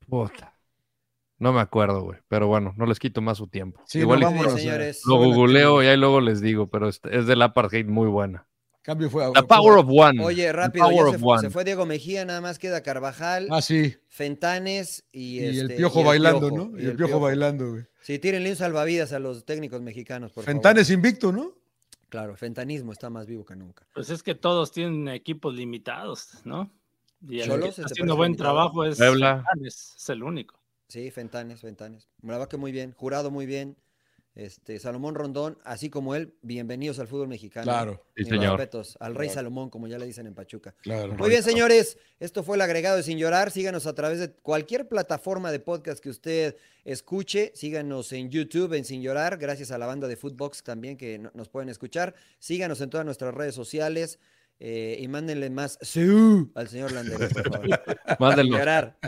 Puta. 0.08 0.54
No 1.40 1.54
me 1.54 1.60
acuerdo, 1.62 2.02
güey. 2.02 2.18
Pero 2.28 2.48
bueno, 2.48 2.74
no 2.78 2.86
les 2.86 2.98
quito 3.00 3.22
más 3.22 3.38
su 3.38 3.48
tiempo. 3.48 3.82
Sí, 3.86 4.00
Igual 4.00 4.22
no, 4.22 4.26
vámonos, 4.28 4.54
señores. 4.54 5.02
lo 5.06 5.18
googleo 5.18 5.84
y 5.84 5.88
ahí 5.88 5.98
luego 5.98 6.20
les 6.22 6.42
digo, 6.42 6.68
pero 6.70 6.88
es, 6.90 7.00
es 7.12 7.28
del 7.28 7.42
apartheid 7.44 7.86
muy 7.86 8.08
buena. 8.08 8.48
Cambio 8.82 9.10
fue 9.10 9.26
a- 9.26 9.34
The 9.34 9.44
Power 9.44 9.78
of 9.80 9.88
One. 9.90 10.24
Oye, 10.24 10.44
The 10.46 10.54
rápido, 10.54 10.86
Power 10.86 10.98
ya 10.98 11.04
of 11.10 11.12
se, 11.12 11.20
fu- 11.20 11.30
One. 11.30 11.42
se 11.42 11.50
fue 11.50 11.64
Diego 11.66 11.86
Mejía, 11.86 12.24
nada 12.26 12.40
más 12.42 12.58
queda 12.58 12.82
Carvajal, 12.82 13.50
Ah, 13.52 13.62
sí. 13.62 13.98
Fentanes 14.08 15.04
y, 15.12 15.40
Y 15.42 15.48
el 15.50 15.62
este, 15.64 15.76
piojo 15.76 16.00
y 16.00 16.02
el 16.04 16.08
bailando, 16.08 16.50
Piojo, 16.50 16.70
¿no? 16.72 16.80
Y 16.80 16.86
el 16.86 16.96
piojo 16.96 17.20
bailando, 17.20 17.70
güey. 17.72 17.84
Sí, 18.00 18.18
tírenle 18.18 18.50
un 18.52 18.56
salvavidas 18.56 19.12
a 19.12 19.20
los 19.20 19.44
técnicos 19.46 19.82
mexicanos, 19.82 20.32
por 20.32 20.46
Fentanes 20.46 20.90
invicto, 20.90 21.34
¿no? 21.34 21.54
Claro, 22.10 22.36
fentanismo 22.36 22.92
está 22.92 23.10
más 23.10 23.28
vivo 23.28 23.46
que 23.46 23.56
nunca. 23.56 23.86
Pues 23.94 24.10
es 24.10 24.24
que 24.24 24.36
todos 24.36 24.72
tienen 24.72 25.08
equipos 25.10 25.54
limitados, 25.54 26.42
¿no? 26.46 26.72
Y 27.28 27.40
el 27.42 27.48
Cholos, 27.48 27.70
que 27.70 27.72
¿se 27.74 27.82
está 27.82 27.94
haciendo 27.94 28.16
buen 28.16 28.32
limitado? 28.32 28.54
trabajo 28.54 28.86
es, 28.86 28.98
Puebla. 28.98 29.44
es, 29.62 29.96
es 29.98 30.10
el 30.10 30.24
único. 30.24 30.60
Sí, 30.88 31.12
Fentanes, 31.12 31.62
Fentanes. 31.62 32.08
La 32.22 32.34
verdad 32.34 32.48
que 32.48 32.58
muy 32.58 32.72
bien, 32.72 32.94
jurado 32.94 33.30
muy 33.32 33.46
bien. 33.46 33.76
Este, 34.38 34.78
Salomón 34.80 35.16
Rondón, 35.16 35.58
así 35.64 35.90
como 35.90 36.14
él, 36.14 36.36
bienvenidos 36.44 37.00
al 37.00 37.08
fútbol 37.08 37.28
mexicano. 37.28 37.64
Claro. 37.64 38.06
Sí, 38.16 38.24
señor. 38.24 38.52
respetos 38.60 38.96
al 39.00 39.16
rey 39.16 39.30
Claro. 39.30 39.34
Salomón, 39.40 39.70
como 39.72 39.88
ya 39.88 39.98
le 39.98 40.06
dicen 40.06 40.28
en 40.28 40.36
Pachuca. 40.36 40.76
Claro. 40.84 41.16
Muy 41.16 41.30
bien, 41.32 41.42
señores. 41.42 41.98
Esto 42.20 42.44
fue 42.44 42.56
el 42.56 42.62
agregado 42.62 42.98
de 42.98 43.04
Sin 43.04 43.18
Llorar. 43.18 43.50
Síganos 43.50 43.88
a 43.88 43.96
través 43.96 44.20
de 44.20 44.32
cualquier 44.32 44.88
plataforma 44.88 45.52
de 45.52 45.60
podcast 45.60 46.04
que 46.04 46.10
usted 46.12 46.56
escuche. 46.86 47.52
Síganos 47.56 48.14
en 48.14 48.30
YouTube, 48.30 48.74
en 48.74 48.86
Sin 48.86 49.02
Llorar. 49.02 49.38
Gracias 49.40 49.72
a 49.72 49.80
la 49.80 49.88
banda 49.88 50.08
de 50.08 50.16
Footbox 50.18 50.62
también 50.62 50.98
que 50.98 51.18
no- 51.18 51.32
nos 51.34 51.50
pueden 51.50 51.70
escuchar. 51.70 52.14
Síganos 52.38 52.80
en 52.82 52.92
todas 52.92 53.08
nuestras 53.08 53.34
redes 53.34 53.56
sociales. 53.56 54.20
Eh, 54.60 54.98
y 55.00 55.08
mándenle 55.08 55.50
más 55.50 55.78
"Siu" 55.82 56.52
al 56.56 56.68
señor 56.68 56.92
Landeros, 56.92 57.32
por 57.34 57.52
favor. 57.52 57.68
Mándenlo. 58.20 58.58
llorar. 58.58 58.98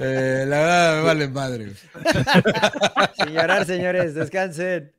Eh, 0.00 0.44
la 0.48 0.58
verdad 0.58 0.96
me 0.96 1.02
vale 1.02 1.28
madre. 1.28 1.72
Sin 3.16 3.34
llorar, 3.34 3.64
señores. 3.66 4.14
Descansen. 4.14 4.92